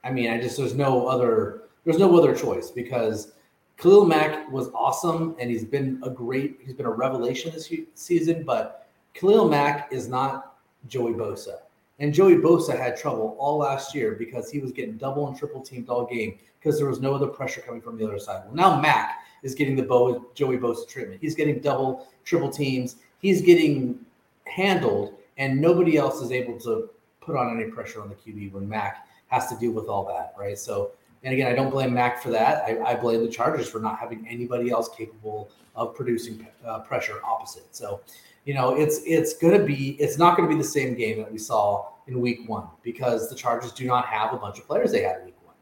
I 0.04 0.10
mean, 0.10 0.30
I 0.30 0.40
just 0.40 0.56
there's 0.56 0.74
no 0.74 1.06
other 1.06 1.62
there's 1.84 1.98
no 1.98 2.16
other 2.16 2.34
choice 2.34 2.70
because 2.70 3.32
Khalil 3.76 4.06
Mack 4.06 4.50
was 4.50 4.68
awesome 4.74 5.36
and 5.38 5.50
he's 5.50 5.64
been 5.64 6.00
a 6.02 6.10
great 6.10 6.58
he's 6.62 6.74
been 6.74 6.86
a 6.86 6.90
revelation 6.90 7.52
this 7.52 7.72
season, 7.94 8.44
but 8.44 8.88
Khalil 9.14 9.48
Mack 9.48 9.92
is 9.92 10.08
not 10.08 10.56
Joey 10.86 11.12
Bosa. 11.12 11.58
And 12.00 12.14
Joey 12.14 12.36
Bosa 12.36 12.78
had 12.78 12.96
trouble 12.96 13.36
all 13.38 13.58
last 13.58 13.94
year 13.94 14.14
because 14.14 14.50
he 14.50 14.60
was 14.60 14.70
getting 14.70 14.96
double 14.96 15.26
and 15.26 15.36
triple 15.36 15.60
teamed 15.60 15.88
all 15.88 16.06
game 16.06 16.38
because 16.58 16.78
there 16.78 16.88
was 16.88 17.00
no 17.00 17.14
other 17.14 17.26
pressure 17.26 17.60
coming 17.60 17.80
from 17.80 17.96
the 17.96 18.06
other 18.06 18.18
side. 18.18 18.42
Well, 18.46 18.54
now 18.54 18.80
Mack 18.80 19.18
is 19.42 19.54
getting 19.54 19.76
the 19.76 19.82
Bo, 19.82 20.26
Joey 20.34 20.58
Bosa 20.58 20.88
treatment. 20.88 21.20
He's 21.20 21.34
getting 21.34 21.60
double, 21.60 22.06
triple 22.24 22.50
teams. 22.50 22.96
He's 23.20 23.42
getting 23.42 23.98
handled, 24.46 25.14
and 25.36 25.60
nobody 25.60 25.96
else 25.96 26.20
is 26.20 26.30
able 26.30 26.58
to 26.60 26.90
put 27.20 27.36
on 27.36 27.60
any 27.60 27.70
pressure 27.70 28.00
on 28.00 28.08
the 28.08 28.14
QB 28.14 28.52
when 28.52 28.68
Mack 28.68 29.06
has 29.28 29.48
to 29.48 29.56
deal 29.56 29.72
with 29.72 29.88
all 29.88 30.04
that, 30.06 30.34
right? 30.38 30.58
So, 30.58 30.92
and 31.24 31.34
again, 31.34 31.50
I 31.50 31.54
don't 31.54 31.70
blame 31.70 31.92
Mack 31.92 32.22
for 32.22 32.30
that. 32.30 32.64
I, 32.64 32.92
I 32.92 32.94
blame 32.94 33.24
the 33.24 33.30
Chargers 33.30 33.68
for 33.68 33.80
not 33.80 33.98
having 33.98 34.26
anybody 34.28 34.70
else 34.70 34.88
capable 34.88 35.50
of 35.74 35.94
producing 35.94 36.46
uh, 36.64 36.80
pressure 36.80 37.20
opposite. 37.24 37.74
So, 37.74 38.00
you 38.44 38.54
know, 38.54 38.74
it's 38.74 39.00
it's 39.04 39.34
to 39.34 39.64
be 39.64 39.90
it's 40.00 40.18
not 40.18 40.36
going 40.36 40.48
to 40.48 40.54
be 40.54 40.60
the 40.60 40.68
same 40.68 40.94
game 40.94 41.18
that 41.18 41.30
we 41.30 41.38
saw 41.38 41.88
in 42.06 42.20
Week 42.20 42.48
One 42.48 42.66
because 42.82 43.28
the 43.28 43.34
Chargers 43.36 43.72
do 43.72 43.86
not 43.86 44.06
have 44.06 44.32
a 44.32 44.36
bunch 44.36 44.58
of 44.58 44.66
players 44.66 44.92
they 44.92 45.02
had 45.02 45.18
in 45.18 45.26
Week 45.26 45.36
One. 45.44 45.54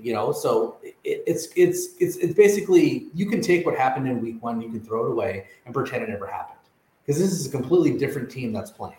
You 0.00 0.14
know, 0.14 0.32
so 0.32 0.76
it, 0.82 0.96
it's 1.04 1.48
it's 1.56 1.94
it's 2.00 2.16
it's 2.16 2.34
basically 2.34 3.08
you 3.14 3.26
can 3.26 3.40
take 3.40 3.66
what 3.66 3.76
happened 3.76 4.08
in 4.08 4.20
Week 4.20 4.42
One, 4.42 4.60
you 4.60 4.70
can 4.70 4.80
throw 4.80 5.06
it 5.06 5.10
away 5.12 5.46
and 5.66 5.74
pretend 5.74 6.02
it 6.04 6.08
never 6.08 6.26
happened 6.26 6.58
because 7.04 7.20
this 7.20 7.32
is 7.32 7.46
a 7.46 7.50
completely 7.50 7.98
different 7.98 8.30
team 8.30 8.52
that's 8.52 8.70
playing, 8.70 8.96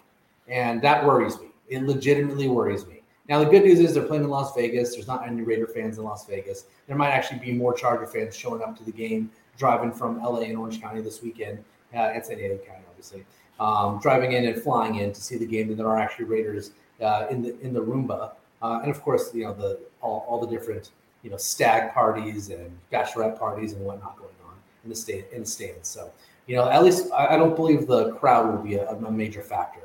and 0.47 0.81
that 0.81 1.05
worries 1.05 1.39
me. 1.39 1.47
It 1.69 1.83
legitimately 1.83 2.47
worries 2.47 2.85
me. 2.87 3.02
Now 3.29 3.39
the 3.39 3.49
good 3.49 3.63
news 3.63 3.79
is 3.79 3.93
they're 3.93 4.03
playing 4.03 4.23
in 4.23 4.29
Las 4.29 4.53
Vegas. 4.53 4.93
There's 4.93 5.07
not 5.07 5.25
any 5.25 5.41
Raider 5.41 5.67
fans 5.67 5.97
in 5.97 6.03
Las 6.03 6.25
Vegas. 6.25 6.65
There 6.87 6.97
might 6.97 7.11
actually 7.11 7.39
be 7.39 7.53
more 7.53 7.73
Charger 7.73 8.05
fans 8.05 8.35
showing 8.35 8.61
up 8.61 8.77
to 8.77 8.83
the 8.83 8.91
game, 8.91 9.31
driving 9.57 9.93
from 9.93 10.21
LA 10.21 10.41
and 10.41 10.57
Orange 10.57 10.81
County 10.81 11.01
this 11.01 11.21
weekend, 11.21 11.63
uh, 11.93 11.97
and 11.97 12.25
San 12.25 12.37
Diego 12.37 12.57
County 12.57 12.83
obviously, 12.89 13.25
um, 13.59 13.99
driving 14.01 14.33
in 14.33 14.45
and 14.45 14.61
flying 14.61 14.95
in 14.95 15.13
to 15.13 15.21
see 15.21 15.37
the 15.37 15.45
game. 15.45 15.69
And 15.69 15.79
there 15.79 15.87
are 15.87 15.97
actually 15.97 16.25
Raiders 16.25 16.71
uh, 17.01 17.27
in 17.29 17.41
the 17.41 17.57
in 17.61 17.73
the 17.73 17.81
Roomba, 17.81 18.31
uh, 18.61 18.79
and 18.81 18.91
of 18.91 19.01
course, 19.01 19.33
you 19.33 19.45
know 19.45 19.53
the 19.53 19.79
all, 20.01 20.25
all 20.27 20.41
the 20.45 20.47
different 20.47 20.91
you 21.21 21.29
know 21.29 21.37
stag 21.37 21.93
parties 21.93 22.49
and 22.49 22.77
bachelorette 22.91 23.39
parties 23.39 23.71
and 23.71 23.85
whatnot 23.85 24.17
going 24.17 24.35
on 24.45 24.55
in 24.83 24.89
the 24.89 24.95
state 24.95 25.27
in 25.31 25.41
the 25.41 25.45
stands. 25.45 25.87
So 25.87 26.11
you 26.47 26.57
know, 26.57 26.69
at 26.69 26.83
least 26.83 27.09
I, 27.13 27.35
I 27.35 27.37
don't 27.37 27.55
believe 27.55 27.87
the 27.87 28.11
crowd 28.15 28.53
will 28.53 28.61
be 28.61 28.75
a, 28.75 28.89
a 28.89 29.11
major 29.11 29.41
factor. 29.41 29.79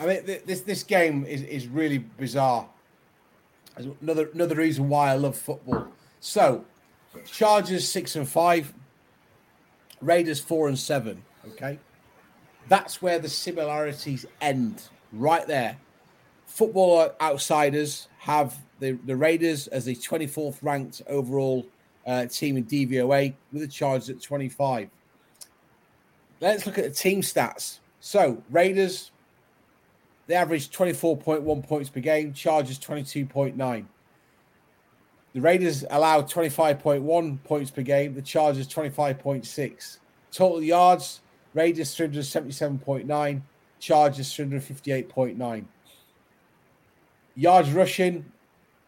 I 0.00 0.06
mean, 0.06 0.24
this 0.46 0.62
this 0.62 0.82
game 0.82 1.26
is, 1.26 1.42
is 1.42 1.68
really 1.68 1.98
bizarre. 1.98 2.66
Another 4.00 4.30
another 4.32 4.54
reason 4.54 4.88
why 4.88 5.10
I 5.10 5.14
love 5.14 5.36
football. 5.36 5.88
So, 6.20 6.64
Chargers 7.26 7.86
six 7.86 8.16
and 8.16 8.26
five, 8.26 8.72
Raiders 10.00 10.40
four 10.40 10.68
and 10.68 10.78
seven. 10.78 11.22
Okay, 11.48 11.78
that's 12.68 13.02
where 13.02 13.18
the 13.18 13.28
similarities 13.28 14.24
end. 14.40 14.82
Right 15.12 15.46
there. 15.46 15.76
Football 16.46 17.12
outsiders 17.20 18.08
have 18.18 18.58
the, 18.80 18.92
the 18.92 19.16
Raiders 19.16 19.68
as 19.68 19.84
the 19.84 19.94
24th 19.94 20.58
ranked 20.62 21.00
overall 21.06 21.66
uh, 22.06 22.26
team 22.26 22.56
in 22.56 22.64
DVOA 22.64 23.34
with 23.52 23.62
the 23.62 23.68
Chargers 23.68 24.10
at 24.10 24.20
25. 24.20 24.88
Let's 26.40 26.66
look 26.66 26.78
at 26.78 26.84
the 26.84 26.90
team 26.90 27.22
stats. 27.22 27.78
So, 28.00 28.42
Raiders, 28.50 29.10
they 30.30 30.36
average 30.36 30.70
24.1 30.70 31.66
points 31.66 31.90
per 31.90 31.98
game, 31.98 32.32
Chargers 32.32 32.78
22.9. 32.78 33.84
The 35.32 35.40
Raiders 35.40 35.84
allowed 35.90 36.30
25.1 36.30 37.42
points 37.42 37.72
per 37.72 37.82
game, 37.82 38.14
the 38.14 38.22
Chargers 38.22 38.68
25.6. 38.68 39.98
Total 40.30 40.62
yards, 40.62 41.22
Raiders 41.52 41.96
377.9, 41.96 43.42
Chargers 43.80 44.32
358.9. 44.32 45.64
Yards 47.34 47.72
rushing 47.72 48.24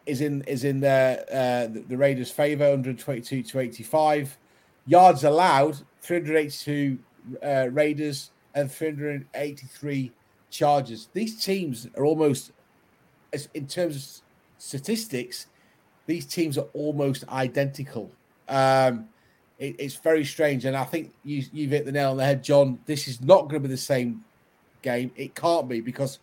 is 0.06 0.20
in 0.20 0.42
is 0.42 0.62
in 0.62 0.78
the 0.78 1.24
uh, 1.28 1.72
the, 1.72 1.80
the 1.88 1.96
Raiders' 1.96 2.30
favor, 2.30 2.66
122 2.66 3.42
to 3.42 3.58
85. 3.58 4.38
Yards 4.86 5.24
allowed, 5.24 5.78
382 6.02 6.98
uh, 7.42 7.68
Raiders 7.72 8.30
and 8.54 8.70
383 8.70 10.12
Chargers. 10.52 11.08
These 11.12 11.42
teams 11.42 11.88
are 11.96 12.04
almost, 12.04 12.52
in 13.54 13.66
terms 13.66 13.96
of 13.96 14.22
statistics, 14.62 15.46
these 16.06 16.26
teams 16.26 16.58
are 16.58 16.66
almost 16.74 17.26
identical. 17.28 18.10
Um, 18.48 19.08
it, 19.58 19.76
it's 19.78 19.96
very 19.96 20.24
strange, 20.24 20.64
and 20.64 20.76
I 20.76 20.84
think 20.84 21.12
you 21.24 21.42
you've 21.52 21.70
hit 21.70 21.86
the 21.86 21.92
nail 21.92 22.10
on 22.10 22.18
the 22.18 22.24
head, 22.24 22.44
John. 22.44 22.78
This 22.86 23.08
is 23.08 23.20
not 23.20 23.42
going 23.42 23.62
to 23.62 23.68
be 23.68 23.68
the 23.68 23.76
same 23.76 24.24
game. 24.82 25.10
It 25.16 25.34
can't 25.34 25.68
be 25.68 25.80
because 25.80 26.18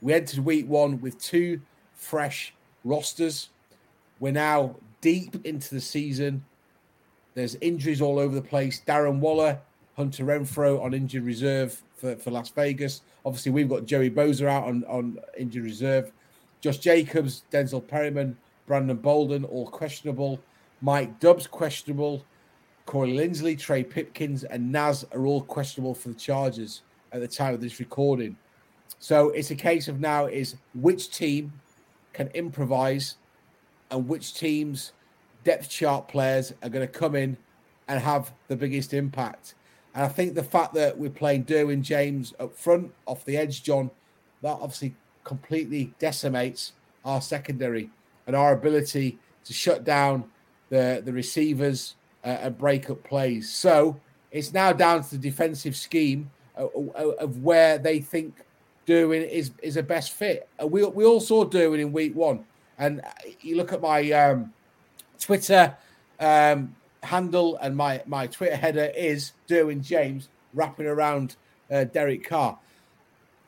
we 0.00 0.12
entered 0.12 0.40
week 0.40 0.68
one 0.68 1.00
with 1.00 1.18
two 1.18 1.62
fresh 1.94 2.54
rosters. 2.84 3.48
We're 4.20 4.32
now 4.32 4.76
deep 5.00 5.44
into 5.46 5.74
the 5.74 5.80
season. 5.80 6.44
There's 7.34 7.54
injuries 7.56 8.02
all 8.02 8.18
over 8.18 8.34
the 8.34 8.42
place. 8.42 8.82
Darren 8.86 9.20
Waller, 9.20 9.60
Hunter 9.96 10.24
Renfrow 10.24 10.82
on 10.82 10.92
injured 10.92 11.24
reserve 11.24 11.82
for, 12.02 12.16
for 12.16 12.32
Las 12.32 12.50
Vegas. 12.50 13.02
Obviously, 13.24 13.52
we've 13.52 13.68
got 13.68 13.86
Joey 13.86 14.10
Bosa 14.10 14.48
out 14.48 14.64
on, 14.64 14.84
on 14.88 15.18
injured 15.38 15.62
reserve. 15.62 16.12
Josh 16.60 16.78
Jacobs, 16.78 17.44
Denzel 17.52 17.86
Perryman, 17.86 18.36
Brandon 18.66 18.96
Bolden, 18.96 19.44
all 19.44 19.68
questionable. 19.68 20.40
Mike 20.80 21.20
Doubs, 21.20 21.46
questionable. 21.46 22.24
Corey 22.86 23.12
Linsley, 23.12 23.56
Trey 23.56 23.84
Pipkins, 23.84 24.42
and 24.42 24.72
Naz 24.72 25.04
are 25.12 25.24
all 25.24 25.42
questionable 25.42 25.94
for 25.94 26.08
the 26.08 26.16
Chargers 26.16 26.82
at 27.12 27.20
the 27.20 27.28
time 27.28 27.54
of 27.54 27.60
this 27.60 27.78
recording. 27.78 28.36
So 28.98 29.30
it's 29.30 29.52
a 29.52 29.54
case 29.54 29.86
of 29.86 30.00
now 30.00 30.26
is 30.26 30.56
which 30.74 31.10
team 31.10 31.52
can 32.12 32.28
improvise 32.28 33.16
and 33.92 34.08
which 34.08 34.34
teams 34.34 34.92
depth 35.44 35.70
chart 35.70 36.08
players 36.08 36.52
are 36.64 36.68
going 36.68 36.86
to 36.86 36.92
come 36.92 37.14
in 37.14 37.36
and 37.86 38.00
have 38.00 38.32
the 38.48 38.56
biggest 38.56 38.92
impact. 38.92 39.54
And 39.94 40.04
I 40.04 40.08
think 40.08 40.34
the 40.34 40.42
fact 40.42 40.74
that 40.74 40.96
we're 40.96 41.10
playing 41.10 41.44
Derwin 41.44 41.82
James 41.82 42.34
up 42.40 42.56
front, 42.56 42.92
off 43.06 43.24
the 43.24 43.36
edge, 43.36 43.62
John, 43.62 43.90
that 44.42 44.58
obviously 44.60 44.94
completely 45.24 45.92
decimates 45.98 46.72
our 47.04 47.20
secondary 47.20 47.90
and 48.26 48.34
our 48.34 48.52
ability 48.52 49.18
to 49.44 49.52
shut 49.52 49.84
down 49.84 50.24
the, 50.70 51.02
the 51.04 51.12
receivers 51.12 51.96
uh, 52.24 52.28
and 52.28 52.58
break 52.58 52.88
up 52.88 53.02
plays. 53.04 53.52
So 53.52 54.00
it's 54.30 54.52
now 54.52 54.72
down 54.72 55.02
to 55.04 55.10
the 55.10 55.18
defensive 55.18 55.76
scheme 55.76 56.30
of, 56.56 56.70
of 56.94 57.42
where 57.42 57.78
they 57.78 58.00
think 58.00 58.34
Derwin 58.86 59.28
is 59.28 59.52
is 59.62 59.76
a 59.76 59.82
best 59.82 60.12
fit. 60.12 60.48
We 60.62 60.84
we 60.84 61.04
all 61.04 61.20
saw 61.20 61.44
Derwin 61.44 61.80
in 61.80 61.92
week 61.92 62.16
one, 62.16 62.44
and 62.78 63.00
you 63.40 63.56
look 63.56 63.72
at 63.72 63.80
my 63.80 64.10
um, 64.12 64.52
Twitter 65.20 65.76
um, 66.18 66.74
handle 67.02 67.56
and 67.56 67.76
my 67.76 68.02
my 68.06 68.26
Twitter 68.26 68.56
header 68.56 68.92
is 68.96 69.32
Derwin 69.48 69.82
James 69.82 70.28
wrapping 70.54 70.86
around 70.86 71.36
uh, 71.70 71.84
Derek 71.84 72.26
Carr. 72.26 72.58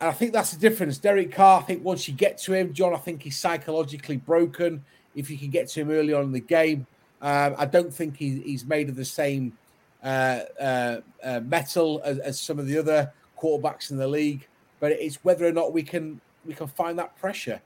And 0.01 0.11
I 0.11 0.13
think 0.13 0.33
that's 0.33 0.53
the 0.53 0.59
difference. 0.59 0.99
Derek 0.99 1.33
Carr, 1.33 1.61
I 1.61 1.63
think 1.63 1.85
once 1.85 2.09
you 2.09 2.15
get 2.15 2.39
to 2.39 2.53
him, 2.53 2.73
John, 2.73 2.95
I 2.95 2.99
think 2.99 3.23
he's 3.23 3.37
psychologically 3.37 4.17
broken. 4.17 4.85
If 5.15 5.31
you 5.31 5.39
can 5.39 5.51
get 5.51 5.69
to 5.69 5.81
him 5.81 5.91
early 5.91 6.13
on 6.13 6.25
in 6.25 6.33
the 6.33 6.41
game, 6.41 6.87
um, 7.23 7.55
I 7.57 7.67
don't 7.67 7.95
think 7.95 8.17
he, 8.17 8.41
he's 8.41 8.65
made 8.65 8.89
of 8.89 8.97
the 8.97 9.05
same 9.05 9.57
uh, 10.03 10.41
uh, 10.61 11.01
uh 11.23 11.41
metal 11.41 12.03
as, 12.05 12.19
as, 12.19 12.41
some 12.41 12.59
of 12.59 12.67
the 12.67 12.77
other 12.77 13.11
quarterbacks 13.39 13.91
in 13.91 13.97
the 13.97 14.07
league 14.07 14.47
but 14.85 14.93
it's 14.93 15.17
whether 15.25 15.47
or 15.47 15.53
not 15.53 15.73
we 15.73 15.83
can 15.83 16.21
we 16.45 16.53
can 16.53 16.67
find 16.67 16.99
that 16.99 17.17
pressure. 17.17 17.59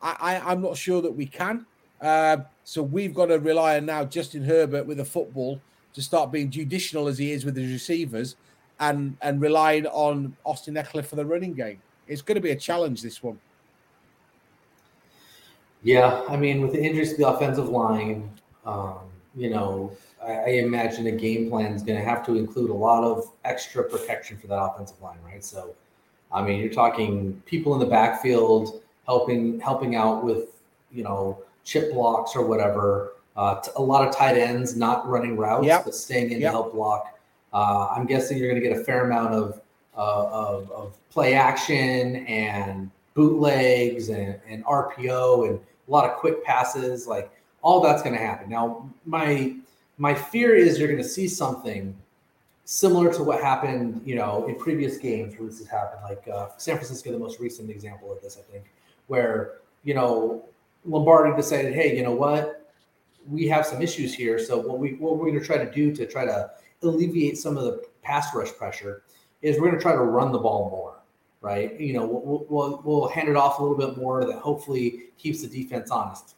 I, 0.00 0.40
I 0.42 0.52
am 0.52 0.62
not 0.62 0.78
sure 0.78 1.02
that 1.02 1.10
we 1.10 1.26
can. 1.26 1.66
Uh, 2.00 2.38
so 2.64 2.82
we've 2.82 3.14
got 3.14 3.26
to 3.26 3.38
rely 3.38 3.76
on 3.76 3.86
now 3.86 4.04
Justin 4.04 4.44
Herbert 4.44 4.86
with 4.86 4.98
the 4.98 5.04
football 5.04 5.60
to 5.94 6.02
start 6.02 6.32
being 6.32 6.50
judicial 6.50 7.08
as 7.08 7.18
he 7.18 7.32
is 7.32 7.44
with 7.44 7.56
his 7.56 7.70
receivers, 7.72 8.36
and 8.80 9.16
and 9.22 9.40
relying 9.40 9.86
on 9.86 10.36
Austin 10.44 10.74
Ekeler 10.74 11.04
for 11.04 11.16
the 11.16 11.26
running 11.26 11.54
game. 11.54 11.80
It's 12.06 12.22
going 12.22 12.36
to 12.36 12.40
be 12.40 12.50
a 12.50 12.56
challenge 12.56 13.02
this 13.02 13.22
one. 13.22 13.38
Yeah, 15.82 16.22
I 16.28 16.36
mean, 16.36 16.60
with 16.60 16.72
the 16.72 16.82
injuries 16.82 17.12
to 17.12 17.18
the 17.18 17.28
offensive 17.28 17.68
line, 17.68 18.30
um, 18.64 18.98
you 19.34 19.50
know, 19.50 19.96
I, 20.22 20.32
I, 20.32 20.48
imagine 20.48 21.08
a 21.08 21.12
game 21.12 21.50
plan 21.50 21.72
is 21.72 21.82
going 21.82 21.98
to 21.98 22.04
have 22.04 22.24
to 22.26 22.36
include 22.36 22.70
a 22.70 22.74
lot 22.74 23.02
of 23.02 23.32
extra 23.44 23.82
protection 23.82 24.38
for 24.38 24.46
that 24.46 24.62
offensive 24.62 25.00
line, 25.02 25.18
right? 25.24 25.44
So 25.44 25.74
I 26.32 26.42
mean, 26.42 26.60
you're 26.60 26.72
talking 26.72 27.42
people 27.46 27.74
in 27.74 27.80
the 27.80 27.86
backfield 27.86 28.82
helping 29.06 29.60
helping 29.60 29.96
out 29.96 30.24
with 30.24 30.62
you 30.90 31.02
know 31.02 31.42
chip 31.64 31.92
blocks 31.92 32.34
or 32.34 32.44
whatever. 32.46 33.14
Uh, 33.36 33.60
t- 33.60 33.70
a 33.76 33.82
lot 33.82 34.06
of 34.06 34.14
tight 34.14 34.36
ends 34.36 34.76
not 34.76 35.08
running 35.08 35.36
routes 35.36 35.66
yep. 35.66 35.84
but 35.84 35.94
staying 35.94 36.30
in 36.32 36.40
yep. 36.40 36.48
to 36.48 36.50
help 36.50 36.72
block. 36.72 37.18
Uh, 37.52 37.88
I'm 37.94 38.06
guessing 38.06 38.38
you're 38.38 38.48
going 38.48 38.60
to 38.60 38.68
get 38.68 38.76
a 38.76 38.84
fair 38.84 39.04
amount 39.04 39.34
of, 39.34 39.60
uh, 39.96 40.26
of, 40.26 40.70
of 40.70 40.96
play 41.10 41.34
action 41.34 42.26
and 42.26 42.90
bootlegs 43.14 44.08
and, 44.08 44.38
and 44.48 44.64
RPO 44.64 45.48
and 45.48 45.60
a 45.88 45.90
lot 45.90 46.08
of 46.08 46.16
quick 46.16 46.44
passes. 46.44 47.06
Like 47.06 47.30
all 47.62 47.80
that's 47.80 48.02
going 48.02 48.14
to 48.14 48.20
happen. 48.20 48.50
Now, 48.50 48.88
my 49.06 49.56
my 49.98 50.14
fear 50.14 50.54
is 50.54 50.78
you're 50.78 50.88
going 50.88 51.02
to 51.02 51.08
see 51.08 51.28
something 51.28 51.96
similar 52.64 53.12
to 53.12 53.22
what 53.22 53.40
happened, 53.40 54.00
you 54.04 54.14
know, 54.14 54.46
in 54.46 54.54
previous 54.56 54.96
games 54.96 55.38
where 55.38 55.48
this 55.48 55.58
has 55.58 55.68
happened, 55.68 56.00
like 56.02 56.26
uh, 56.28 56.48
San 56.56 56.76
Francisco, 56.76 57.12
the 57.12 57.18
most 57.18 57.38
recent 57.38 57.70
example 57.70 58.12
of 58.12 58.20
this, 58.22 58.38
I 58.38 58.52
think, 58.52 58.64
where 59.06 59.54
you 59.84 59.94
know 59.94 60.44
Lombardi 60.84 61.34
decided, 61.36 61.74
hey, 61.74 61.96
you 61.96 62.02
know 62.02 62.14
what, 62.14 62.70
we 63.26 63.46
have 63.48 63.66
some 63.66 63.80
issues 63.82 64.14
here. 64.14 64.38
So 64.38 64.58
what 64.58 64.78
we 64.78 64.94
what 64.94 65.16
we're 65.16 65.26
going 65.26 65.38
to 65.38 65.46
try 65.46 65.58
to 65.58 65.70
do 65.70 65.94
to 65.94 66.06
try 66.06 66.24
to 66.24 66.50
alleviate 66.82 67.38
some 67.38 67.56
of 67.56 67.64
the 67.64 67.84
pass 68.02 68.34
rush 68.34 68.52
pressure 68.52 69.04
is 69.42 69.58
we're 69.58 69.68
going 69.68 69.78
to 69.78 69.82
try 69.82 69.92
to 69.92 70.02
run 70.02 70.32
the 70.32 70.38
ball 70.38 70.70
more, 70.70 71.02
right? 71.40 71.78
You 71.80 71.92
know, 71.94 72.06
we'll, 72.06 72.46
we'll, 72.48 72.82
we'll 72.84 73.08
hand 73.08 73.28
it 73.28 73.36
off 73.36 73.58
a 73.58 73.62
little 73.62 73.76
bit 73.76 73.96
more 73.96 74.24
that 74.24 74.38
hopefully 74.38 75.04
keeps 75.18 75.42
the 75.42 75.48
defense 75.48 75.90
honest. 75.90 76.34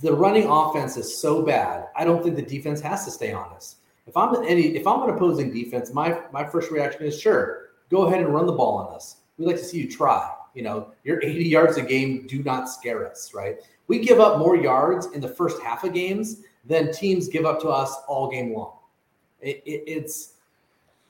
The 0.00 0.12
running 0.12 0.46
offense 0.48 0.96
is 0.96 1.16
so 1.16 1.42
bad. 1.42 1.86
I 1.96 2.04
don't 2.04 2.22
think 2.22 2.36
the 2.36 2.42
defense 2.42 2.80
has 2.80 3.04
to 3.04 3.10
stay 3.10 3.32
honest 3.32 3.78
if 4.08 4.16
I'm 4.16 4.34
any, 4.44 4.74
if 4.74 4.86
I'm 4.86 5.02
an 5.02 5.10
opposing 5.10 5.52
defense, 5.52 5.92
my 5.92 6.18
my 6.32 6.44
first 6.44 6.70
reaction 6.70 7.02
is 7.02 7.20
sure, 7.20 7.68
go 7.90 8.06
ahead 8.06 8.20
and 8.20 8.34
run 8.34 8.46
the 8.46 8.52
ball 8.52 8.78
on 8.78 8.94
us. 8.94 9.16
We'd 9.36 9.46
like 9.46 9.56
to 9.56 9.64
see 9.64 9.78
you 9.78 9.88
try. 9.88 10.32
You 10.58 10.64
know, 10.64 10.92
your 11.04 11.22
80 11.22 11.44
yards 11.44 11.76
a 11.76 11.82
game 11.82 12.26
do 12.26 12.42
not 12.42 12.68
scare 12.68 13.08
us, 13.08 13.32
right? 13.32 13.58
We 13.86 14.00
give 14.00 14.18
up 14.18 14.38
more 14.40 14.56
yards 14.56 15.06
in 15.14 15.20
the 15.20 15.28
first 15.28 15.62
half 15.62 15.84
of 15.84 15.94
games 15.94 16.42
than 16.66 16.92
teams 16.92 17.28
give 17.28 17.46
up 17.46 17.60
to 17.60 17.68
us 17.68 17.94
all 18.08 18.28
game 18.28 18.52
long. 18.52 18.72
It, 19.40 19.62
it, 19.64 19.84
it's 19.86 20.34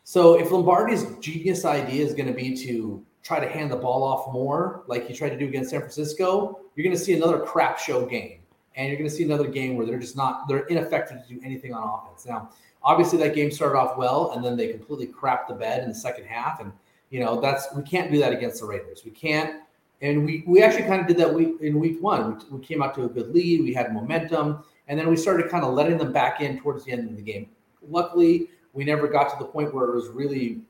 so 0.04 0.38
if 0.38 0.50
Lombardi's 0.50 1.04
genius 1.20 1.64
idea 1.64 2.04
is 2.04 2.12
going 2.12 2.28
to 2.28 2.34
be 2.34 2.54
to 2.66 3.02
try 3.22 3.40
to 3.40 3.48
hand 3.48 3.70
the 3.70 3.76
ball 3.76 4.02
off 4.02 4.30
more, 4.32 4.84
like 4.87 5.08
he 5.08 5.14
tried 5.14 5.30
to 5.30 5.38
do 5.38 5.46
against 5.46 5.70
San 5.70 5.80
Francisco, 5.80 6.61
you're 6.76 6.84
going 6.84 6.96
to 6.96 7.02
see 7.02 7.14
another 7.14 7.40
crap 7.40 7.78
show 7.78 8.04
game, 8.06 8.40
and 8.76 8.88
you're 8.88 8.98
going 8.98 9.08
to 9.08 9.14
see 9.14 9.24
another 9.24 9.48
game 9.48 9.76
where 9.76 9.87
they're 9.87 9.98
just 9.98 10.16
not 10.16 10.46
they're 10.46 10.66
ineffective 10.66 11.26
to 11.26 11.34
do 11.34 11.40
anything 11.42 11.72
on 11.72 11.82
offense. 11.82 12.26
Now, 12.26 12.50
obviously 12.82 13.18
that 13.18 13.34
game 13.34 13.50
started 13.50 13.78
off 13.78 13.96
well 13.96 14.32
and 14.32 14.44
then 14.44 14.56
they 14.56 14.68
completely 14.68 15.06
crapped 15.06 15.48
the 15.48 15.54
bed 15.54 15.82
in 15.82 15.88
the 15.88 15.94
second 15.94 16.24
half 16.24 16.61
and 16.61 16.72
you 17.11 17.21
know 17.21 17.40
that's 17.40 17.66
we 17.75 17.83
can't 17.83 18.11
do 18.11 18.18
that 18.18 18.33
against 18.33 18.61
the 18.61 18.66
raiders 18.66 19.03
we 19.05 19.11
can't 19.11 19.61
and 20.03 20.25
we 20.25 20.44
we 20.47 20.62
actually 20.62 20.85
kind 20.85 21.01
of 21.01 21.07
did 21.07 21.16
that 21.16 21.33
week 21.33 21.61
in 21.61 21.79
week 21.79 22.03
one 22.03 22.37
we, 22.51 22.59
we 22.59 22.64
came 22.64 22.83
out 22.83 22.94
to 22.94 23.05
a 23.05 23.09
good 23.09 23.33
lead 23.35 23.62
we 23.62 23.73
had 23.73 23.92
momentum 23.92 24.62
and 24.88 24.99
then 24.99 25.09
we 25.09 25.16
started 25.16 25.51
kind 25.51 25.64
of 25.64 25.75
letting 25.75 25.99
them 25.99 26.12
back 26.12 26.40
in 26.40 26.59
towards 26.61 26.85
the 26.85 26.92
end 26.92 27.09
of 27.09 27.16
the 27.16 27.23
game 27.23 27.49
luckily 27.88 28.49
we 28.73 28.85
never 28.85 29.09
got 29.09 29.29
to 29.31 29.37
the 29.38 29.44
point 29.44 29.75
where 29.75 29.87
it 29.87 29.94
was 29.94 30.09
really 30.09 30.61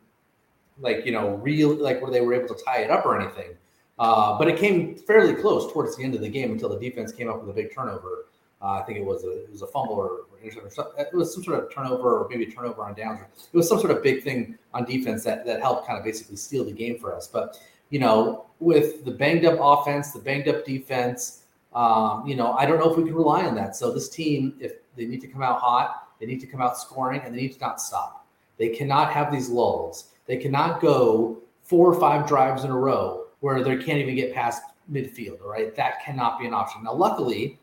like 0.81 1.05
you 1.05 1.13
know 1.13 1.35
real 1.37 1.75
like 1.75 2.01
where 2.01 2.11
they 2.11 2.21
were 2.21 2.35
able 2.35 2.55
to 2.55 2.63
tie 2.65 2.79
it 2.79 2.91
up 2.91 3.05
or 3.05 3.21
anything. 3.21 3.57
Uh, 3.99 4.39
but 4.39 4.47
it 4.47 4.57
came 4.57 4.95
fairly 4.95 5.35
close 5.35 5.73
towards 5.73 5.97
the 5.97 6.05
end 6.05 6.15
of 6.15 6.21
the 6.21 6.29
game 6.29 6.53
until 6.53 6.69
the 6.69 6.79
defense 6.79 7.13
came 7.13 7.29
up 7.29 7.41
with 7.41 7.51
a 7.51 7.53
big 7.53 7.75
turnover. 7.75 8.27
Uh, 8.61 8.81
I 8.81 8.83
think 8.83 8.99
it 8.99 9.05
was 9.05 9.25
a 9.25 9.45
it 9.45 9.51
was 9.53 9.63
a 9.63 9.67
fumble 9.69 9.95
or, 9.95 10.09
or 10.09 10.39
it 10.43 11.15
was 11.15 11.33
some 11.33 11.45
sort 11.45 11.63
of 11.63 11.73
turnover 11.73 12.19
or 12.19 12.29
maybe 12.29 12.47
turnover 12.47 12.83
on 12.83 12.95
downs. 12.95 13.21
It 13.53 13.57
was 13.57 13.69
some 13.69 13.79
sort 13.79 13.93
of 13.93 14.03
big 14.03 14.25
thing 14.25 14.59
on 14.75 14.85
defense 14.85 15.23
that 15.25 15.47
that 15.47 15.61
helped 15.61 15.87
kind 15.87 15.99
of 15.99 16.05
basically 16.05 16.37
steal 16.37 16.65
the 16.65 16.73
game 16.73 16.99
for 16.99 17.15
us. 17.15 17.29
But 17.29 17.57
you 17.91 18.01
know, 18.01 18.47
with 18.59 19.05
the 19.05 19.13
banged 19.13 19.45
up 19.47 19.59
offense, 19.61 20.13
the 20.13 20.19
banged 20.19 20.49
up 20.49 20.65
defense, 20.65 21.45
um, 21.75 22.27
you 22.27 22.35
know, 22.35 22.53
I 22.53 22.67
don't 22.67 22.79
know 22.79 22.91
if 22.91 22.97
we 22.97 23.05
can 23.05 23.15
rely 23.15 23.47
on 23.47 23.55
that. 23.55 23.77
So 23.77 23.93
this 23.93 24.09
team, 24.09 24.55
if 24.61 24.73
they 24.97 25.07
need 25.07 25.21
to 25.21 25.29
come 25.29 25.43
out 25.43 25.61
hot, 25.61 26.09
they 26.19 26.27
need 26.27 26.41
to 26.41 26.47
come 26.47 26.61
out 26.61 26.77
scoring, 26.79 27.21
and 27.25 27.33
they 27.33 27.43
need 27.43 27.53
to 27.53 27.61
not 27.61 27.81
stop. 27.81 28.27
They 28.57 28.71
cannot 28.71 29.13
have 29.13 29.31
these 29.31 29.49
lulls. 29.49 30.09
They 30.27 30.37
cannot 30.37 30.81
go 30.81 31.39
four 31.63 31.93
or 31.93 31.99
five 32.01 32.27
drives 32.27 32.65
in 32.65 32.71
a 32.71 32.77
row 32.77 33.27
where 33.41 33.63
they 33.63 33.77
can't 33.77 33.99
even 33.99 34.17
get 34.17 34.35
past 34.35 34.63
midfield. 34.91 35.43
Right, 35.45 35.75
that 35.77 36.03
cannot 36.05 36.41
be 36.41 36.47
an 36.47 36.55
option. 36.55 36.83
Now, 36.83 36.95
luckily, 36.95 37.59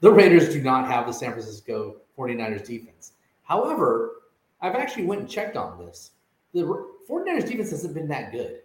the 0.00 0.10
Raiders 0.10 0.52
do 0.52 0.62
not 0.62 0.86
have 0.86 1.06
the 1.06 1.12
San 1.12 1.32
Francisco 1.32 1.96
49ers 2.16 2.66
defense. 2.66 3.12
However, 3.42 4.22
I've 4.60 4.74
actually 4.74 5.04
went 5.04 5.22
and 5.22 5.30
checked 5.30 5.56
on 5.56 5.78
this. 5.78 6.12
The 6.52 6.62
49ers 7.08 7.46
defense 7.46 7.70
hasn't 7.70 7.94
been 7.94 8.08
that 8.08 8.32
good. 8.32 8.60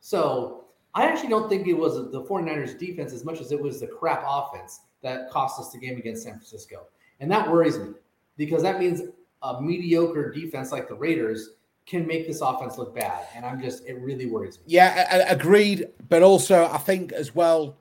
So 0.00 0.64
I 0.94 1.04
actually 1.04 1.28
don't 1.28 1.48
think 1.48 1.66
it 1.66 1.74
was 1.74 1.94
the 2.10 2.22
49ers 2.22 2.78
defense 2.78 3.12
as 3.12 3.24
much 3.24 3.40
as 3.40 3.52
it 3.52 3.60
was 3.60 3.80
the 3.80 3.86
crap 3.86 4.24
offense 4.26 4.80
that 5.02 5.30
cost 5.30 5.60
us 5.60 5.70
the 5.70 5.78
game 5.78 5.98
against 5.98 6.22
San 6.22 6.34
Francisco. 6.34 6.86
And 7.20 7.30
that 7.30 7.50
worries 7.50 7.78
me 7.78 7.94
because 8.36 8.62
that 8.62 8.78
means 8.78 9.02
a 9.42 9.60
mediocre 9.60 10.30
defense 10.30 10.72
like 10.72 10.88
the 10.88 10.94
Raiders 10.94 11.50
can 11.86 12.06
make 12.06 12.26
this 12.26 12.40
offense 12.40 12.78
look 12.78 12.94
bad. 12.94 13.26
And 13.34 13.44
I'm 13.46 13.60
just, 13.60 13.86
it 13.86 13.94
really 14.00 14.26
worries 14.26 14.58
me. 14.58 14.64
Yeah, 14.66 15.24
agreed. 15.28 15.88
But 16.08 16.22
also, 16.22 16.66
I 16.66 16.78
think 16.78 17.12
as 17.12 17.34
well, 17.34 17.76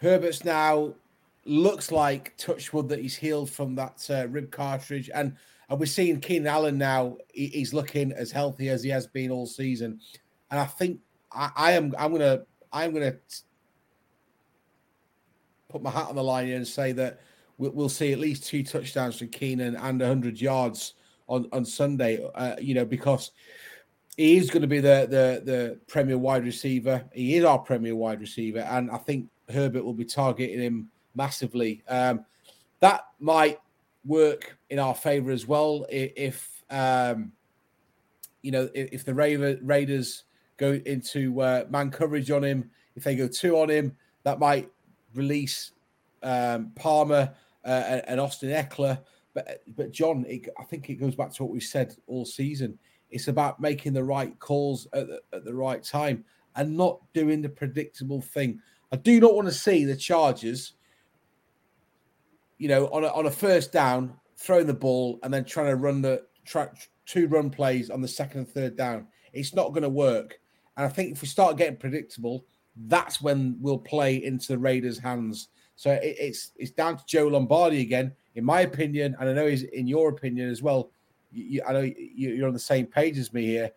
Herbert's 0.00 0.44
now 0.44 0.94
looks 1.48 1.90
like 1.90 2.36
touchwood 2.36 2.88
that 2.88 3.00
he's 3.00 3.16
healed 3.16 3.50
from 3.50 3.74
that 3.76 4.06
uh, 4.10 4.28
rib 4.28 4.50
cartilage. 4.50 5.10
And, 5.12 5.36
and 5.68 5.80
we're 5.80 5.86
seeing 5.86 6.20
Keenan 6.20 6.46
Allen 6.46 6.78
now, 6.78 7.16
he, 7.32 7.46
he's 7.46 7.74
looking 7.74 8.12
as 8.12 8.30
healthy 8.30 8.68
as 8.68 8.82
he 8.82 8.90
has 8.90 9.06
been 9.06 9.30
all 9.30 9.46
season. 9.46 10.00
And 10.50 10.60
I 10.60 10.64
think 10.66 11.00
I, 11.32 11.50
I 11.56 11.72
am, 11.72 11.94
I'm 11.98 12.16
to, 12.18 12.46
I'm 12.72 12.94
to 12.94 13.16
put 15.68 15.82
my 15.82 15.90
hat 15.90 16.08
on 16.08 16.16
the 16.16 16.22
line 16.22 16.46
here 16.46 16.56
and 16.56 16.66
say 16.66 16.92
that 16.92 17.20
we'll, 17.58 17.72
we'll 17.72 17.88
see 17.88 18.12
at 18.12 18.18
least 18.18 18.46
two 18.46 18.62
touchdowns 18.62 19.18
from 19.18 19.28
Keenan 19.28 19.76
and 19.76 20.00
100 20.00 20.40
yards 20.40 20.94
on 21.28 21.48
on 21.52 21.64
Sunday. 21.64 22.24
Uh, 22.34 22.56
you 22.60 22.74
know, 22.74 22.84
because 22.84 23.32
he 24.16 24.36
is 24.36 24.50
going 24.50 24.62
to 24.62 24.68
be 24.68 24.80
the 24.80 25.06
the 25.08 25.42
the 25.44 25.80
premier 25.86 26.18
wide 26.18 26.44
receiver. 26.44 27.04
He 27.12 27.36
is 27.36 27.44
our 27.44 27.58
premier 27.58 27.94
wide 27.94 28.20
receiver, 28.20 28.60
and 28.60 28.90
I 28.90 28.98
think 28.98 29.28
Herbert 29.48 29.84
will 29.84 29.94
be 29.94 30.04
targeting 30.04 30.60
him 30.60 30.88
massively. 31.16 31.82
Um, 31.88 32.24
that 32.80 33.06
might 33.18 33.58
work 34.04 34.58
in 34.70 34.78
our 34.78 34.94
favor 34.94 35.30
as 35.30 35.46
well 35.46 35.86
if 35.90 36.62
um, 36.70 37.32
you 38.42 38.52
know 38.52 38.68
if, 38.74 38.88
if 38.92 39.04
the 39.04 39.14
Raiders 39.14 40.24
go 40.56 40.80
into 40.86 41.40
uh, 41.40 41.64
man 41.70 41.90
coverage 41.90 42.30
on 42.30 42.44
him. 42.44 42.70
If 42.94 43.04
they 43.04 43.16
go 43.16 43.28
two 43.28 43.58
on 43.58 43.68
him, 43.68 43.96
that 44.22 44.38
might 44.38 44.70
release 45.14 45.72
um, 46.22 46.72
Palmer 46.74 47.34
uh, 47.64 48.00
and 48.06 48.20
Austin 48.20 48.50
Ekeler. 48.50 48.98
But 49.34 49.62
but 49.76 49.92
John, 49.92 50.24
it, 50.28 50.48
I 50.58 50.64
think 50.64 50.88
it 50.88 50.94
goes 50.94 51.14
back 51.14 51.32
to 51.34 51.44
what 51.44 51.52
we 51.52 51.60
said 51.60 51.94
all 52.06 52.24
season. 52.24 52.78
It's 53.10 53.28
about 53.28 53.60
making 53.60 53.92
the 53.92 54.02
right 54.02 54.36
calls 54.40 54.88
at 54.92 55.06
the, 55.06 55.22
at 55.32 55.44
the 55.44 55.54
right 55.54 55.82
time 55.82 56.24
and 56.56 56.76
not 56.76 57.00
doing 57.12 57.42
the 57.42 57.48
predictable 57.48 58.20
thing. 58.20 58.60
I 58.92 58.96
do 58.96 59.20
not 59.20 59.34
want 59.34 59.46
to 59.46 59.54
see 59.54 59.84
the 59.84 59.96
Chargers, 59.96 60.72
you 62.58 62.68
know, 62.68 62.86
on 62.88 63.04
a, 63.04 63.08
on 63.08 63.26
a 63.26 63.30
first 63.30 63.72
down, 63.72 64.14
throwing 64.36 64.66
the 64.66 64.74
ball 64.74 65.18
and 65.22 65.32
then 65.32 65.44
trying 65.44 65.66
to 65.66 65.76
run 65.76 66.02
the 66.02 66.22
track 66.44 66.88
two 67.06 67.28
run 67.28 67.50
plays 67.50 67.90
on 67.90 68.00
the 68.00 68.08
second 68.08 68.40
and 68.40 68.48
third 68.48 68.76
down. 68.76 69.06
It's 69.32 69.54
not 69.54 69.70
going 69.70 69.82
to 69.82 69.88
work. 69.88 70.38
And 70.76 70.84
I 70.84 70.88
think 70.88 71.12
if 71.12 71.22
we 71.22 71.28
start 71.28 71.56
getting 71.56 71.76
predictable, 71.76 72.44
that's 72.86 73.22
when 73.22 73.56
we'll 73.60 73.78
play 73.78 74.22
into 74.22 74.48
the 74.48 74.58
Raiders' 74.58 74.98
hands. 74.98 75.48
So 75.76 75.92
it, 75.92 76.16
it's 76.18 76.52
it's 76.56 76.70
down 76.70 76.96
to 76.96 77.04
Joe 77.06 77.28
Lombardi 77.28 77.80
again 77.80 78.12
in 78.36 78.44
my 78.44 78.60
opinion, 78.60 79.16
and 79.18 79.28
I 79.28 79.32
know 79.32 79.46
he's 79.46 79.62
in 79.62 79.86
your 79.86 80.10
opinion 80.10 80.48
as 80.50 80.62
well. 80.62 80.90
You, 81.32 81.62
I 81.66 81.72
know 81.72 81.90
you're 81.96 82.46
on 82.46 82.52
the 82.52 82.58
same 82.58 82.86
page 82.86 83.18
as 83.18 83.32
me 83.32 83.46
here. 83.46 83.70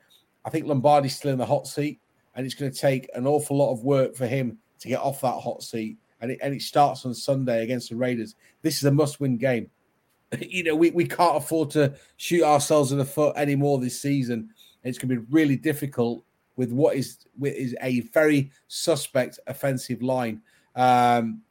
I 0.45 0.49
think 0.49 0.67
Lombardi's 0.67 1.15
still 1.15 1.31
in 1.31 1.37
the 1.37 1.45
hot 1.45 1.65
seat, 1.65 1.99
and 2.35 2.45
it's 2.45 2.55
going 2.55 2.71
to 2.71 2.77
take 2.77 3.09
an 3.15 3.25
awful 3.25 3.57
lot 3.57 3.71
of 3.71 3.83
work 3.83 4.15
for 4.15 4.27
him 4.27 4.57
to 4.79 4.87
get 4.87 4.99
off 4.99 5.21
that 5.21 5.39
hot 5.39 5.63
seat. 5.63 5.97
And 6.21 6.31
it, 6.31 6.39
and 6.41 6.53
it 6.53 6.61
starts 6.61 7.05
on 7.05 7.13
Sunday 7.13 7.63
against 7.63 7.89
the 7.89 7.95
Raiders. 7.95 8.35
This 8.61 8.77
is 8.77 8.83
a 8.83 8.91
must-win 8.91 9.37
game. 9.37 9.69
you 10.39 10.63
know, 10.63 10.75
we, 10.75 10.91
we 10.91 11.05
can't 11.05 11.37
afford 11.37 11.71
to 11.71 11.93
shoot 12.17 12.43
ourselves 12.43 12.91
in 12.91 12.97
the 12.97 13.05
foot 13.05 13.35
anymore 13.35 13.79
this 13.79 13.99
season. 13.99 14.49
It's 14.83 14.97
going 14.97 15.09
to 15.09 15.21
be 15.21 15.27
really 15.31 15.55
difficult 15.55 16.23
with 16.55 16.71
what 16.71 16.95
is 16.95 17.19
with 17.37 17.55
is 17.55 17.75
a 17.81 18.01
very 18.01 18.51
suspect 18.67 19.39
offensive 19.47 20.01
line. 20.01 20.41
Um, 20.75 21.41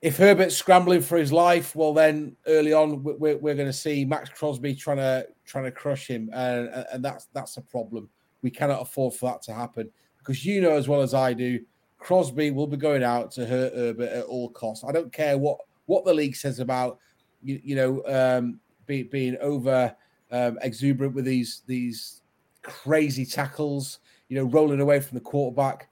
if 0.00 0.16
Herbert's 0.18 0.56
scrambling 0.56 1.00
for 1.00 1.16
his 1.16 1.32
life, 1.32 1.74
well, 1.74 1.94
then 1.94 2.36
early 2.46 2.72
on 2.72 3.02
we're, 3.02 3.36
we're 3.36 3.54
going 3.54 3.68
to 3.68 3.72
see 3.72 4.04
Maxx 4.04 4.28
Crosby 4.30 4.74
trying 4.74 4.98
to 4.98 5.26
trying 5.44 5.64
to 5.64 5.70
crush 5.70 6.06
him, 6.06 6.30
and, 6.32 6.68
and 6.92 7.04
that's 7.04 7.26
that's 7.32 7.56
a 7.56 7.62
problem. 7.62 8.08
We 8.42 8.50
cannot 8.50 8.82
afford 8.82 9.14
for 9.14 9.30
that 9.30 9.42
to 9.42 9.54
happen 9.54 9.90
because 10.18 10.44
you 10.44 10.60
know 10.60 10.76
as 10.76 10.88
well 10.88 11.02
as 11.02 11.14
I 11.14 11.32
do, 11.32 11.60
Crosby 12.04 12.50
will 12.50 12.66
be 12.66 12.76
going 12.76 13.02
out 13.02 13.30
to 13.32 13.46
hurt 13.46 13.74
Herbert 13.74 14.10
at 14.10 14.24
all 14.24 14.50
costs. 14.50 14.84
I 14.84 14.92
don't 14.92 15.10
care 15.10 15.38
what 15.38 15.58
what 15.86 16.04
the 16.04 16.12
league 16.12 16.36
says 16.36 16.60
about 16.60 16.98
you, 17.42 17.58
you 17.64 17.76
know 17.76 18.02
um, 18.06 18.60
be, 18.86 19.04
being 19.04 19.38
over 19.40 19.96
um, 20.30 20.58
exuberant 20.60 21.14
with 21.14 21.24
these 21.24 21.62
these 21.66 22.20
crazy 22.60 23.24
tackles, 23.24 24.00
you 24.28 24.36
know, 24.36 24.44
rolling 24.44 24.80
away 24.80 25.00
from 25.00 25.16
the 25.16 25.24
quarterback. 25.24 25.88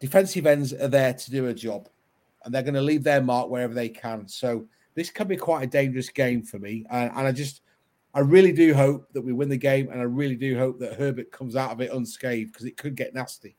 Defensive 0.00 0.44
ends 0.44 0.72
are 0.72 0.88
there 0.88 1.14
to 1.14 1.30
do 1.30 1.46
a 1.46 1.54
job 1.54 1.88
and 2.44 2.52
they're 2.52 2.62
going 2.62 2.74
to 2.74 2.82
leave 2.82 3.04
their 3.04 3.22
mark 3.22 3.48
wherever 3.48 3.74
they 3.74 3.88
can. 3.88 4.26
So 4.26 4.66
this 4.94 5.10
could 5.10 5.28
be 5.28 5.36
quite 5.36 5.62
a 5.62 5.66
dangerous 5.68 6.08
game 6.08 6.42
for 6.42 6.58
me, 6.58 6.84
and, 6.90 7.12
and 7.14 7.28
I 7.28 7.32
just, 7.32 7.62
I 8.12 8.20
really 8.20 8.52
do 8.52 8.74
hope 8.74 9.12
that 9.12 9.22
we 9.22 9.32
win 9.32 9.48
the 9.48 9.56
game, 9.56 9.88
and 9.90 10.00
I 10.00 10.04
really 10.04 10.36
do 10.36 10.58
hope 10.58 10.80
that 10.80 10.94
Herbert 10.94 11.30
comes 11.30 11.54
out 11.54 11.70
of 11.70 11.80
it 11.80 11.92
unscathed 11.92 12.52
because 12.52 12.66
it 12.66 12.76
could 12.76 12.96
get 12.96 13.14
nasty. 13.14 13.56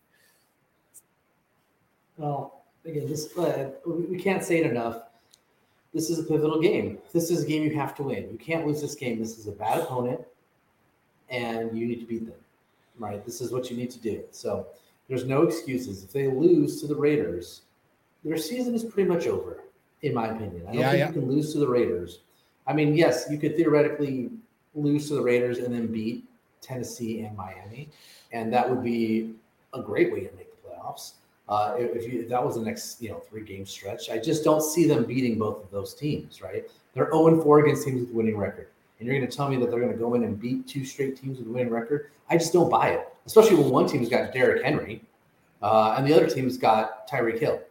Well, 2.17 2.63
again, 2.85 3.07
this 3.07 3.37
uh, 3.37 3.71
we 3.85 4.17
can't 4.17 4.43
say 4.43 4.59
it 4.59 4.69
enough. 4.69 5.03
This 5.93 6.09
is 6.09 6.19
a 6.19 6.23
pivotal 6.23 6.61
game. 6.61 6.97
This 7.13 7.31
is 7.31 7.43
a 7.43 7.47
game 7.47 7.63
you 7.63 7.73
have 7.75 7.95
to 7.95 8.03
win. 8.03 8.29
You 8.29 8.37
can't 8.37 8.67
lose 8.67 8.81
this 8.81 8.95
game. 8.95 9.19
This 9.19 9.37
is 9.37 9.47
a 9.47 9.51
bad 9.51 9.79
opponent, 9.79 10.21
and 11.29 11.77
you 11.77 11.87
need 11.87 11.99
to 12.01 12.05
beat 12.05 12.25
them. 12.25 12.35
Right? 12.97 13.25
This 13.25 13.41
is 13.41 13.51
what 13.51 13.69
you 13.69 13.77
need 13.77 13.91
to 13.91 13.99
do. 13.99 14.23
So 14.31 14.67
there's 15.07 15.25
no 15.25 15.43
excuses. 15.43 16.03
If 16.03 16.11
they 16.11 16.27
lose 16.27 16.81
to 16.81 16.87
the 16.87 16.95
Raiders, 16.95 17.61
their 18.23 18.37
season 18.37 18.73
is 18.73 18.83
pretty 18.83 19.07
much 19.07 19.27
over, 19.27 19.63
in 20.01 20.13
my 20.13 20.27
opinion. 20.27 20.63
I 20.63 20.71
don't 20.71 20.79
yeah, 20.79 20.91
think 20.91 20.99
yeah. 20.99 21.07
you 21.07 21.13
can 21.13 21.29
lose 21.29 21.53
to 21.53 21.59
the 21.59 21.67
Raiders. 21.67 22.19
I 22.67 22.73
mean, 22.73 22.95
yes, 22.95 23.25
you 23.29 23.37
could 23.37 23.55
theoretically 23.55 24.31
lose 24.73 25.07
to 25.09 25.15
the 25.15 25.21
Raiders 25.21 25.59
and 25.59 25.73
then 25.73 25.87
beat 25.87 26.25
Tennessee 26.61 27.21
and 27.21 27.37
Miami, 27.37 27.89
and 28.31 28.51
that 28.51 28.69
would 28.69 28.83
be 28.83 29.35
a 29.73 29.81
great 29.81 30.11
way 30.11 30.21
to 30.21 30.35
make 30.35 30.49
the 30.51 30.69
playoffs. 30.69 31.13
Uh, 31.47 31.75
if, 31.77 32.11
you, 32.11 32.21
if 32.21 32.29
that 32.29 32.43
was 32.43 32.55
the 32.55 32.61
next, 32.61 33.01
you 33.01 33.09
know, 33.09 33.19
three 33.19 33.43
game 33.43 33.65
stretch, 33.65 34.09
I 34.09 34.17
just 34.17 34.43
don't 34.43 34.61
see 34.61 34.87
them 34.87 35.05
beating 35.05 35.37
both 35.37 35.63
of 35.63 35.71
those 35.71 35.93
teams. 35.93 36.41
Right? 36.41 36.69
They're 36.93 37.11
0 37.11 37.41
4 37.41 37.59
against 37.59 37.85
teams 37.85 38.01
with 38.01 38.09
winning 38.11 38.37
record, 38.37 38.69
and 38.99 39.07
you're 39.07 39.17
going 39.17 39.29
to 39.29 39.35
tell 39.35 39.49
me 39.49 39.57
that 39.57 39.69
they're 39.69 39.79
going 39.79 39.91
to 39.91 39.97
go 39.97 40.15
in 40.15 40.23
and 40.23 40.39
beat 40.39 40.67
two 40.67 40.85
straight 40.85 41.19
teams 41.21 41.39
with 41.39 41.47
winning 41.47 41.71
record? 41.71 42.09
I 42.29 42.37
just 42.37 42.53
don't 42.53 42.69
buy 42.69 42.89
it. 42.89 43.07
Especially 43.25 43.55
when 43.55 43.69
one 43.69 43.87
team's 43.87 44.09
got 44.09 44.33
Derrick 44.33 44.63
Henry, 44.63 45.03
uh, 45.61 45.95
and 45.97 46.07
the 46.07 46.13
other 46.13 46.27
team's 46.27 46.57
got 46.57 47.07
Tyreek 47.07 47.39
Hill 47.39 47.61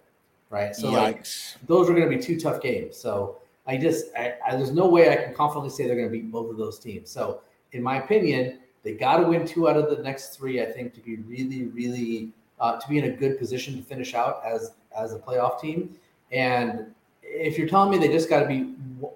right? 0.54 0.74
So 0.74 0.90
like 0.90 1.26
those 1.66 1.90
are 1.90 1.94
going 1.94 2.08
to 2.08 2.16
be 2.16 2.22
two 2.22 2.38
tough 2.38 2.62
games. 2.62 2.96
So 2.96 3.38
I 3.66 3.76
just 3.76 4.06
I, 4.16 4.34
I, 4.46 4.56
there's 4.56 4.70
no 4.70 4.86
way 4.86 5.10
I 5.10 5.16
can 5.16 5.34
confidently 5.34 5.70
say 5.70 5.86
they're 5.86 5.96
going 5.96 6.08
to 6.08 6.12
beat 6.12 6.30
both 6.30 6.50
of 6.50 6.56
those 6.56 6.78
teams. 6.78 7.10
So 7.10 7.40
in 7.72 7.82
my 7.82 8.02
opinion, 8.02 8.60
they 8.82 8.92
got 8.92 9.16
to 9.16 9.26
win 9.26 9.46
two 9.46 9.68
out 9.68 9.76
of 9.76 9.94
the 9.94 10.02
next 10.02 10.36
three. 10.36 10.62
I 10.62 10.66
think 10.66 10.94
to 10.94 11.00
be 11.00 11.16
really 11.16 11.64
really 11.64 12.32
uh, 12.60 12.78
to 12.78 12.88
be 12.88 12.98
in 12.98 13.04
a 13.04 13.10
good 13.10 13.38
position 13.38 13.76
to 13.76 13.82
finish 13.82 14.14
out 14.14 14.42
as 14.44 14.72
as 14.96 15.12
a 15.12 15.18
playoff 15.18 15.60
team. 15.60 15.96
And 16.32 16.86
if 17.22 17.58
you're 17.58 17.68
telling 17.68 17.90
me 17.90 18.04
they 18.04 18.12
just 18.12 18.28
got 18.28 18.40
to 18.40 18.46
be 18.46 18.74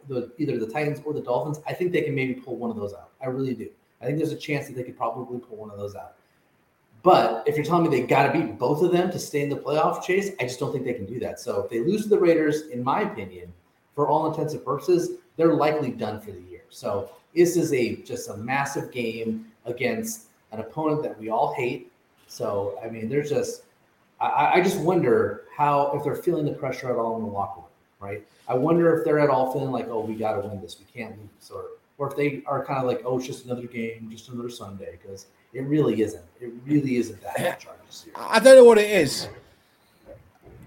the 0.09 0.33
either 0.39 0.59
the 0.59 0.67
Titans 0.67 1.01
or 1.05 1.13
the 1.13 1.21
Dolphins, 1.21 1.61
I 1.67 1.73
think 1.73 1.93
they 1.93 2.03
can 2.03 2.15
maybe 2.15 2.35
pull 2.35 2.57
one 2.57 2.71
of 2.71 2.77
those 2.77 2.95
out. 2.95 3.11
I 3.23 3.27
really 3.27 3.55
do. 3.55 3.69
I 4.01 4.07
think 4.07 4.19
there's 4.19 4.33
a 4.33 4.37
chance 4.37 4.67
that 4.69 4.77
they 4.77 4.83
could 4.83 4.97
probably 4.97 5.39
pull 5.39 5.57
one 5.57 5.71
of 5.71 5.79
those 5.79 5.95
out. 5.95 6.15
But 7.03 7.47
if 7.47 7.57
you're 7.57 7.65
telling 7.65 7.89
me 7.89 8.01
they 8.01 8.07
got 8.07 8.33
to 8.33 8.39
beat 8.39 8.59
both 8.59 8.83
of 8.83 8.93
them 8.93 9.11
to 9.11 9.19
stay 9.19 9.43
in 9.43 9.49
the 9.49 9.57
playoff 9.57 10.03
chase, 10.03 10.31
I 10.41 10.45
just 10.45 10.59
don't 10.59 10.73
think 10.73 10.85
they 10.85 10.95
can 10.95 11.07
do 11.07 11.21
that. 11.21 11.39
So 11.39 11.63
if 11.63 11.71
they 11.71 11.81
lose 11.81 12.03
to 12.03 12.09
the 12.09 12.19
Raiders, 12.19 12.69
in 12.69 12.83
my 12.83 13.03
opinion, 13.03 13.53
for 13.95 14.09
all 14.09 14.31
intents 14.31 14.55
and 14.55 14.65
purposes, 14.65 15.19
they're 15.37 15.55
likely 15.55 15.91
done 15.91 16.21
for 16.21 16.33
the 16.33 16.41
year. 16.41 16.63
So 16.71 17.11
this 17.35 17.57
is 17.57 17.73
a 17.73 17.97
just 18.03 18.29
a 18.29 18.37
massive 18.37 18.91
game 18.91 19.47
against 19.65 20.27
an 20.53 20.61
opponent 20.61 21.03
that 21.03 21.19
we 21.19 21.31
all 21.31 21.55
hate. 21.55 21.91
So 22.29 22.79
I 22.85 22.89
mean, 22.89 23.09
there's 23.09 23.31
just 23.31 23.63
I, 24.21 24.53
I 24.55 24.61
just 24.61 24.79
wonder 24.79 25.45
how 25.57 25.93
if 25.95 26.05
they're 26.05 26.15
feeling 26.15 26.45
the 26.45 26.53
pressure 26.53 26.91
at 26.91 26.97
all 26.97 27.17
in 27.17 27.23
the 27.23 27.29
locker 27.29 27.61
room, 27.61 27.69
right? 28.01 28.27
I 28.47 28.55
wonder 28.55 28.97
if 28.97 29.05
they're 29.05 29.19
at 29.19 29.31
all 29.31 29.53
feeling 29.53 29.73
like, 29.73 29.89
oh, 29.89 30.01
we 30.01 30.15
got 30.15 30.41
to 30.41 30.49
win 30.49 30.61
this, 30.61 30.77
we 30.79 30.87
can't 31.01 31.19
lose, 31.19 31.51
or 31.51 31.65
or 31.99 32.09
if 32.09 32.17
they 32.17 32.43
are 32.47 32.65
kind 32.65 32.79
of 32.79 32.87
like, 32.87 33.03
oh, 33.05 33.19
it's 33.19 33.27
just 33.27 33.45
another 33.45 33.67
game, 33.67 34.09
just 34.11 34.29
another 34.29 34.49
Sunday, 34.49 34.99
because 35.03 35.27
it 35.53 35.63
really 35.63 36.01
isn't. 36.03 36.25
It 36.41 36.53
really 36.65 36.97
isn't 36.97 37.21
that 37.23 37.39
here. 37.39 37.57
I 38.17 38.39
don't 38.39 38.57
know 38.57 38.65
what 38.65 38.79
it 38.79 38.91
is. 38.91 39.29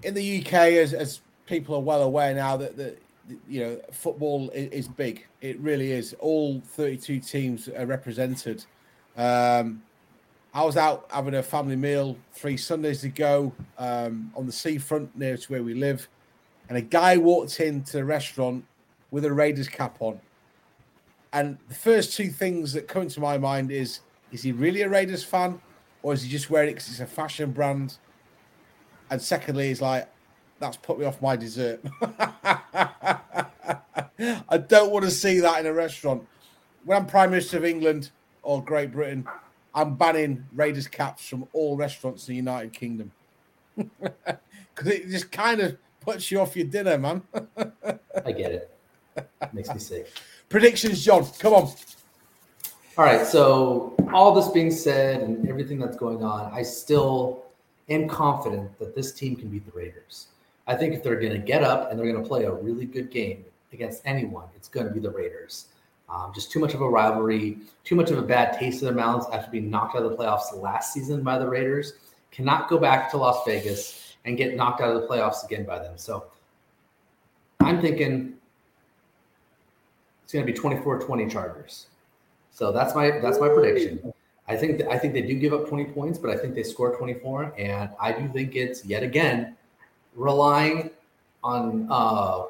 In 0.02 0.14
the 0.14 0.40
UK, 0.40 0.52
as, 0.52 0.92
as 0.92 1.20
people 1.46 1.74
are 1.76 1.80
well 1.80 2.02
aware 2.02 2.34
now, 2.34 2.56
that 2.58 2.76
the 2.76 2.96
you 3.48 3.60
know 3.60 3.80
football 3.92 4.50
is, 4.50 4.68
is 4.72 4.88
big. 4.88 5.24
It 5.40 5.58
really 5.60 5.92
is. 5.92 6.14
All 6.18 6.60
32 6.60 7.20
teams 7.20 7.68
are 7.68 7.86
represented. 7.86 8.64
Um, 9.16 9.82
I 10.54 10.64
was 10.64 10.76
out 10.76 11.06
having 11.10 11.34
a 11.34 11.42
family 11.42 11.76
meal 11.76 12.16
three 12.34 12.58
Sundays 12.58 13.04
ago 13.04 13.52
um, 13.78 14.30
on 14.36 14.44
the 14.46 14.52
seafront 14.52 15.16
near 15.16 15.36
to 15.36 15.52
where 15.52 15.62
we 15.62 15.72
live, 15.72 16.08
and 16.68 16.76
a 16.76 16.82
guy 16.82 17.16
walked 17.16 17.58
into 17.60 17.92
the 17.92 18.04
restaurant 18.04 18.64
with 19.10 19.24
a 19.24 19.32
Raiders 19.32 19.68
cap 19.68 19.96
on. 20.00 20.20
And 21.32 21.56
the 21.68 21.74
first 21.74 22.14
two 22.16 22.28
things 22.28 22.74
that 22.74 22.86
come 22.86 23.08
to 23.08 23.20
my 23.20 23.38
mind 23.38 23.70
is: 23.70 24.00
is 24.30 24.42
he 24.42 24.52
really 24.52 24.82
a 24.82 24.88
Raiders 24.90 25.24
fan, 25.24 25.60
or 26.02 26.12
is 26.12 26.22
he 26.22 26.28
just 26.28 26.50
wearing 26.50 26.68
it 26.70 26.72
because 26.74 26.90
it's 26.90 27.00
a 27.00 27.06
fashion 27.06 27.52
brand? 27.52 27.96
And 29.10 29.20
secondly, 29.20 29.68
he's 29.68 29.80
like, 29.80 30.08
that's 30.58 30.76
put 30.76 30.98
me 30.98 31.04
off 31.04 31.20
my 31.20 31.34
dessert. 31.36 31.80
I 34.18 34.58
don't 34.68 34.90
want 34.92 35.04
to 35.04 35.10
see 35.10 35.40
that 35.40 35.60
in 35.60 35.66
a 35.66 35.72
restaurant. 35.72 36.26
When 36.84 36.98
I'm 36.98 37.06
Prime 37.06 37.30
Minister 37.30 37.56
of 37.56 37.64
England 37.64 38.10
or 38.42 38.62
Great 38.62 38.92
Britain, 38.92 39.26
I'm 39.74 39.94
banning 39.96 40.44
Raiders 40.52 40.86
caps 40.86 41.26
from 41.26 41.48
all 41.52 41.76
restaurants 41.76 42.28
in 42.28 42.32
the 42.32 42.36
United 42.36 42.72
Kingdom 42.72 43.10
because 43.76 44.86
it 44.86 45.08
just 45.08 45.30
kind 45.32 45.60
of 45.60 45.76
puts 46.00 46.30
you 46.30 46.40
off 46.40 46.56
your 46.56 46.66
dinner, 46.66 46.98
man. 46.98 47.22
I 48.24 48.32
get 48.32 48.52
it. 48.52 48.70
Makes 49.52 49.72
me 49.72 49.78
sick. 49.78 50.12
Predictions, 50.48 51.04
John. 51.04 51.26
Come 51.38 51.54
on. 51.54 51.62
All 52.98 53.04
right. 53.04 53.26
So 53.26 53.94
all 54.12 54.34
this 54.34 54.48
being 54.48 54.70
said, 54.70 55.22
and 55.22 55.48
everything 55.48 55.78
that's 55.78 55.96
going 55.96 56.22
on, 56.22 56.52
I 56.52 56.62
still 56.62 57.44
am 57.88 58.08
confident 58.08 58.78
that 58.78 58.94
this 58.94 59.12
team 59.12 59.36
can 59.36 59.48
beat 59.48 59.64
the 59.64 59.72
Raiders. 59.72 60.28
I 60.66 60.76
think 60.76 60.94
if 60.94 61.02
they're 61.02 61.18
going 61.18 61.32
to 61.32 61.38
get 61.38 61.64
up 61.64 61.90
and 61.90 61.98
they're 61.98 62.10
going 62.10 62.22
to 62.22 62.28
play 62.28 62.44
a 62.44 62.52
really 62.52 62.84
good 62.84 63.10
game 63.10 63.44
against 63.72 64.02
anyone, 64.04 64.46
it's 64.54 64.68
going 64.68 64.86
to 64.86 64.92
be 64.92 65.00
the 65.00 65.10
Raiders. 65.10 65.66
Um, 66.12 66.30
just 66.34 66.52
too 66.52 66.60
much 66.60 66.74
of 66.74 66.82
a 66.82 66.88
rivalry, 66.88 67.58
too 67.84 67.94
much 67.94 68.10
of 68.10 68.18
a 68.18 68.22
bad 68.22 68.58
taste 68.58 68.82
in 68.82 68.86
their 68.86 68.94
mouths 68.94 69.26
after 69.32 69.50
being 69.50 69.70
knocked 69.70 69.96
out 69.96 70.02
of 70.02 70.10
the 70.10 70.16
playoffs 70.16 70.54
last 70.54 70.92
season 70.92 71.22
by 71.22 71.38
the 71.38 71.48
Raiders. 71.48 71.94
Cannot 72.30 72.68
go 72.68 72.78
back 72.78 73.10
to 73.12 73.16
Las 73.16 73.42
Vegas 73.46 74.16
and 74.26 74.36
get 74.36 74.54
knocked 74.54 74.82
out 74.82 74.94
of 74.94 75.00
the 75.00 75.08
playoffs 75.08 75.44
again 75.44 75.64
by 75.64 75.78
them. 75.78 75.94
So 75.96 76.26
I'm 77.60 77.80
thinking 77.80 78.34
it's 80.22 80.32
going 80.32 80.46
to 80.46 80.52
be 80.52 80.58
24-20 80.58 81.30
Chargers. 81.30 81.86
So 82.50 82.72
that's 82.72 82.94
my 82.94 83.18
that's 83.20 83.40
my 83.40 83.48
prediction. 83.48 84.12
I 84.48 84.56
think 84.56 84.78
that, 84.78 84.90
I 84.90 84.98
think 84.98 85.14
they 85.14 85.22
do 85.22 85.34
give 85.34 85.54
up 85.54 85.66
20 85.68 85.86
points, 85.86 86.18
but 86.18 86.30
I 86.30 86.36
think 86.36 86.54
they 86.54 86.62
score 86.62 86.94
24, 86.94 87.54
and 87.56 87.90
I 87.98 88.12
do 88.12 88.28
think 88.28 88.54
it's 88.54 88.84
yet 88.84 89.02
again 89.02 89.56
relying 90.14 90.90
on 91.42 91.86
uh, 91.90 92.44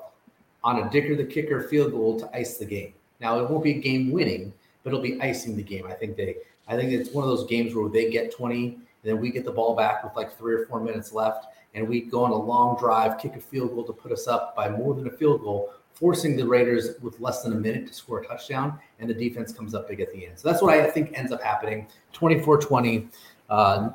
on 0.65 0.83
a 0.83 0.91
Dicker 0.91 1.15
the 1.15 1.25
kicker 1.25 1.63
field 1.63 1.93
goal 1.93 2.19
to 2.19 2.37
ice 2.37 2.59
the 2.59 2.65
game. 2.65 2.95
Now 3.23 3.39
it 3.39 3.49
won't 3.49 3.65
be 3.65 3.71
a 3.71 3.81
game 3.81 4.11
winning, 4.11 4.53
but 4.83 4.91
it'll 4.91 5.01
be 5.01 5.19
icing 5.23 5.57
the 5.57 5.63
game. 5.63 5.87
I 5.87 5.95
think 5.95 6.17
they 6.17 6.37
I 6.69 6.77
think 6.77 6.93
it's 6.93 7.11
one 7.11 7.25
of 7.25 7.31
those 7.31 7.47
games 7.47 7.75
where 7.75 7.89
they 7.89 8.11
get 8.11 8.35
20 8.35 8.67
and 8.67 8.83
then 9.03 9.21
we 9.21 9.31
get 9.31 9.45
the 9.45 9.51
ball 9.51 9.75
back 9.75 10.05
with 10.05 10.15
like 10.15 10.37
three 10.37 10.55
or 10.55 10.67
four 10.67 10.81
minutes 10.81 11.13
left 11.13 11.47
and 11.75 11.89
we 11.89 12.03
go 12.03 12.25
on 12.25 12.33
a 12.33 12.37
long 12.37 12.77
drive, 12.79 13.19
kick 13.19 13.37
a 13.37 13.41
field 13.41 13.71
goal 13.75 13.85
to 13.85 13.93
put 13.93 14.13
us 14.13 14.29
up 14.29 14.55
by 14.55 14.69
more 14.69 14.95
than 14.95 15.07
a 15.07 15.11
field 15.11 15.41
goal, 15.41 15.73
forcing 15.95 16.37
the 16.37 16.47
Raiders 16.47 17.01
with 17.01 17.19
less 17.21 17.43
than 17.43 17.53
a 17.53 17.57
minute 17.57 17.87
to 17.87 17.95
score 17.95 18.21
a 18.21 18.27
touchdown, 18.27 18.79
and 18.99 19.09
the 19.09 19.15
defense 19.15 19.53
comes 19.53 19.75
up 19.75 19.89
big 19.89 20.01
at 20.01 20.13
the 20.13 20.27
end. 20.27 20.39
So 20.39 20.51
that's 20.51 20.61
what 20.61 20.75
I 20.75 20.91
think 20.91 21.13
ends 21.15 21.33
up 21.33 21.43
happening 21.43 21.87
24 22.13 22.61
20 22.61 23.09
uh, 23.49 23.91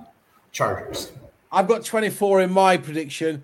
Chargers. 0.52 1.12
I've 1.52 1.68
got 1.68 1.86
24 1.86 2.42
in 2.42 2.52
my 2.52 2.78
prediction. 2.78 3.44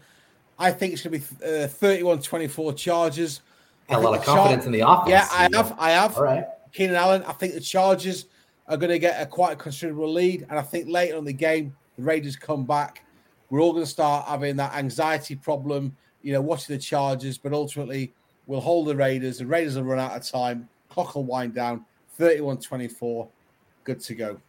I 0.58 0.72
think 0.72 0.94
it's 0.94 1.04
going 1.04 1.20
to 1.22 1.38
be 1.40 1.64
uh, 1.64 1.68
31 1.68 2.22
24 2.22 2.74
Chargers. 2.74 3.42
A 3.90 4.00
lot 4.00 4.18
of 4.18 4.24
confidence 4.24 4.64
Char- 4.64 4.74
in 4.74 4.80
the 4.80 4.88
offense. 4.88 5.10
Yeah, 5.10 5.28
I 5.32 5.50
have. 5.54 5.76
I 5.78 5.92
have. 5.92 6.18
All 6.18 6.24
right. 6.24 6.46
Keenan 6.72 6.96
Allen. 6.96 7.24
I 7.24 7.34
think 7.34 7.54
the 7.54 7.62
Chargers 7.62 8.26
are 8.68 8.78
going 8.78 8.90
to 8.90 9.00
get 9.00 9.22
a 9.22 9.26
quite 9.26 9.54
a 9.54 9.56
considerable 9.56 10.12
lead. 10.12 10.46
And 10.50 10.58
I 10.58 10.62
think 10.62 10.88
later 10.88 11.18
in 11.18 11.26
the 11.26 11.34
game, 11.34 11.76
the 11.98 12.04
Raiders 12.04 12.36
come 12.36 12.66
back. 12.66 13.06
We're 13.50 13.62
all 13.62 13.74
going 13.74 13.86
to 13.86 13.90
start 13.90 14.28
having 14.28 14.56
that 14.56 14.74
anxiety 14.74 15.36
problem, 15.36 15.96
you 16.22 16.34
know, 16.34 16.42
watching 16.42 16.76
the 16.76 16.82
Chargers, 16.82 17.38
but 17.38 17.54
ultimately 17.54 18.14
we'll 18.48 18.62
hold 18.62 18.88
the 18.88 18.96
Raiders. 18.96 19.38
The 19.38 19.46
Raiders 19.46 19.76
will 19.76 19.84
run 19.84 20.00
out 20.00 20.16
of 20.16 20.24
time. 20.28 20.68
Clock 20.90 21.16
will 21.16 21.26
wind 21.26 21.54
down. 21.54 21.86
31 22.18 22.58
24. 22.58 23.28
Good 23.84 24.00
to 24.00 24.16
go. 24.16 24.40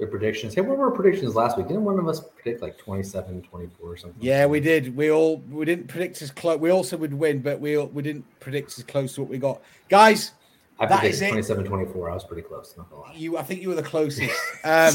Good 0.00 0.10
predictions. 0.10 0.54
Hey, 0.54 0.62
what 0.62 0.78
were 0.78 0.86
our 0.86 0.90
predictions 0.92 1.34
last 1.34 1.58
week? 1.58 1.68
Didn't 1.68 1.84
one 1.84 1.98
of 1.98 2.08
us 2.08 2.22
predict 2.34 2.62
like 2.62 2.78
27, 2.78 3.42
24 3.42 3.86
or 3.86 3.96
something? 3.98 4.18
Yeah, 4.18 4.46
we 4.46 4.58
did. 4.58 4.96
We 4.96 5.10
all 5.10 5.40
we 5.50 5.66
didn't 5.66 5.88
predict 5.88 6.22
as 6.22 6.30
close. 6.30 6.58
We 6.58 6.70
also 6.70 6.96
would 6.96 7.12
win, 7.12 7.40
but 7.40 7.60
we 7.60 7.76
we 7.76 8.02
didn't 8.02 8.24
predict 8.40 8.78
as 8.78 8.84
close 8.84 9.14
to 9.16 9.20
what 9.20 9.28
we 9.28 9.36
got. 9.36 9.60
Guys, 9.90 10.32
I 10.78 10.86
predicted 10.86 11.28
27, 11.28 11.66
24. 11.66 12.10
I 12.10 12.14
was 12.14 12.24
pretty 12.24 12.40
close. 12.40 12.74
Not 12.78 12.90
lie. 12.90 13.12
You, 13.14 13.36
I 13.36 13.42
think 13.42 13.60
you 13.60 13.68
were 13.68 13.74
the 13.74 13.82
closest. 13.82 14.34
Um, 14.64 14.94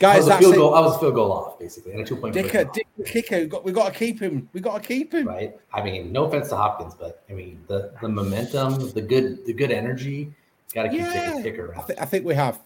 guys, 0.00 0.16
I 0.16 0.16
was, 0.16 0.28
a 0.28 0.38
field 0.38 0.54
goal, 0.56 0.74
I 0.74 0.80
was 0.80 0.96
a 0.96 0.98
field 0.98 1.14
goal 1.14 1.32
off, 1.32 1.60
basically, 1.60 1.92
and 1.92 2.00
a 2.00 2.04
two 2.04 2.16
point. 2.16 2.34
Dicker, 2.34 2.64
Dicker, 2.64 3.04
kicker, 3.04 3.46
got, 3.46 3.64
we 3.64 3.70
got 3.70 3.92
to 3.92 3.96
keep 3.96 4.18
him. 4.18 4.48
We 4.52 4.60
got 4.60 4.82
to 4.82 4.88
keep 4.88 5.14
him. 5.14 5.28
Right. 5.28 5.56
I 5.72 5.80
mean, 5.80 6.10
no 6.10 6.24
offense 6.24 6.48
to 6.48 6.56
Hopkins, 6.56 6.96
but 6.96 7.22
I 7.30 7.34
mean 7.34 7.62
the 7.68 7.92
the 8.02 8.08
momentum, 8.08 8.90
the 8.90 9.02
good 9.02 9.46
the 9.46 9.52
good 9.52 9.70
energy. 9.70 10.34
Got 10.74 10.84
to 10.84 10.88
keep 10.88 10.98
yeah, 10.98 11.40
Dicker 11.40 11.66
around. 11.66 11.84
I, 11.84 11.86
th- 11.86 11.98
I 12.00 12.04
think 12.04 12.24
we 12.24 12.34
have. 12.34 12.58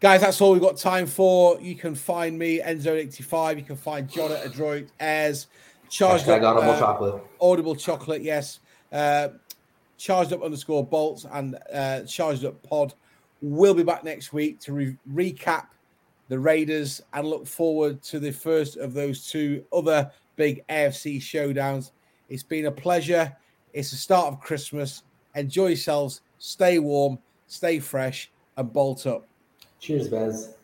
Guys, 0.00 0.20
that's 0.20 0.40
all 0.40 0.52
we've 0.52 0.62
got 0.62 0.76
time 0.76 1.08
for. 1.08 1.60
You 1.60 1.74
can 1.74 1.96
find 1.96 2.38
me, 2.38 2.60
Enzo85. 2.60 3.56
You 3.56 3.64
can 3.64 3.76
find 3.76 4.08
John 4.08 4.30
at 4.30 4.46
Adroit 4.46 4.86
Airs. 5.00 5.48
Charged 5.90 6.28
up, 6.28 6.40
audible 6.40 6.70
uh, 6.70 6.78
chocolate. 6.78 7.22
Audible 7.40 7.74
chocolate, 7.74 8.22
yes. 8.22 8.60
Uh, 8.92 9.30
charged 9.96 10.32
up 10.32 10.42
underscore 10.44 10.86
bolts 10.86 11.26
and 11.32 11.58
uh, 11.72 12.02
charged 12.02 12.44
up 12.44 12.62
pod. 12.62 12.94
We'll 13.42 13.74
be 13.74 13.82
back 13.82 14.04
next 14.04 14.32
week 14.32 14.60
to 14.60 14.72
re- 14.72 14.96
recap 15.12 15.66
the 16.28 16.38
Raiders 16.38 17.00
and 17.12 17.26
look 17.26 17.46
forward 17.46 18.00
to 18.04 18.20
the 18.20 18.30
first 18.30 18.76
of 18.76 18.94
those 18.94 19.28
two 19.28 19.64
other 19.72 20.12
big 20.36 20.64
AFC 20.68 21.16
showdowns. 21.16 21.90
It's 22.28 22.44
been 22.44 22.66
a 22.66 22.70
pleasure. 22.70 23.34
It's 23.72 23.90
the 23.90 23.96
start 23.96 24.32
of 24.32 24.40
Christmas. 24.40 25.02
Enjoy 25.34 25.68
yourselves. 25.68 26.20
Stay 26.38 26.78
warm, 26.78 27.18
stay 27.48 27.80
fresh, 27.80 28.30
and 28.56 28.72
bolt 28.72 29.04
up. 29.04 29.26
Cheers, 29.80 30.08
Bez. 30.10 30.57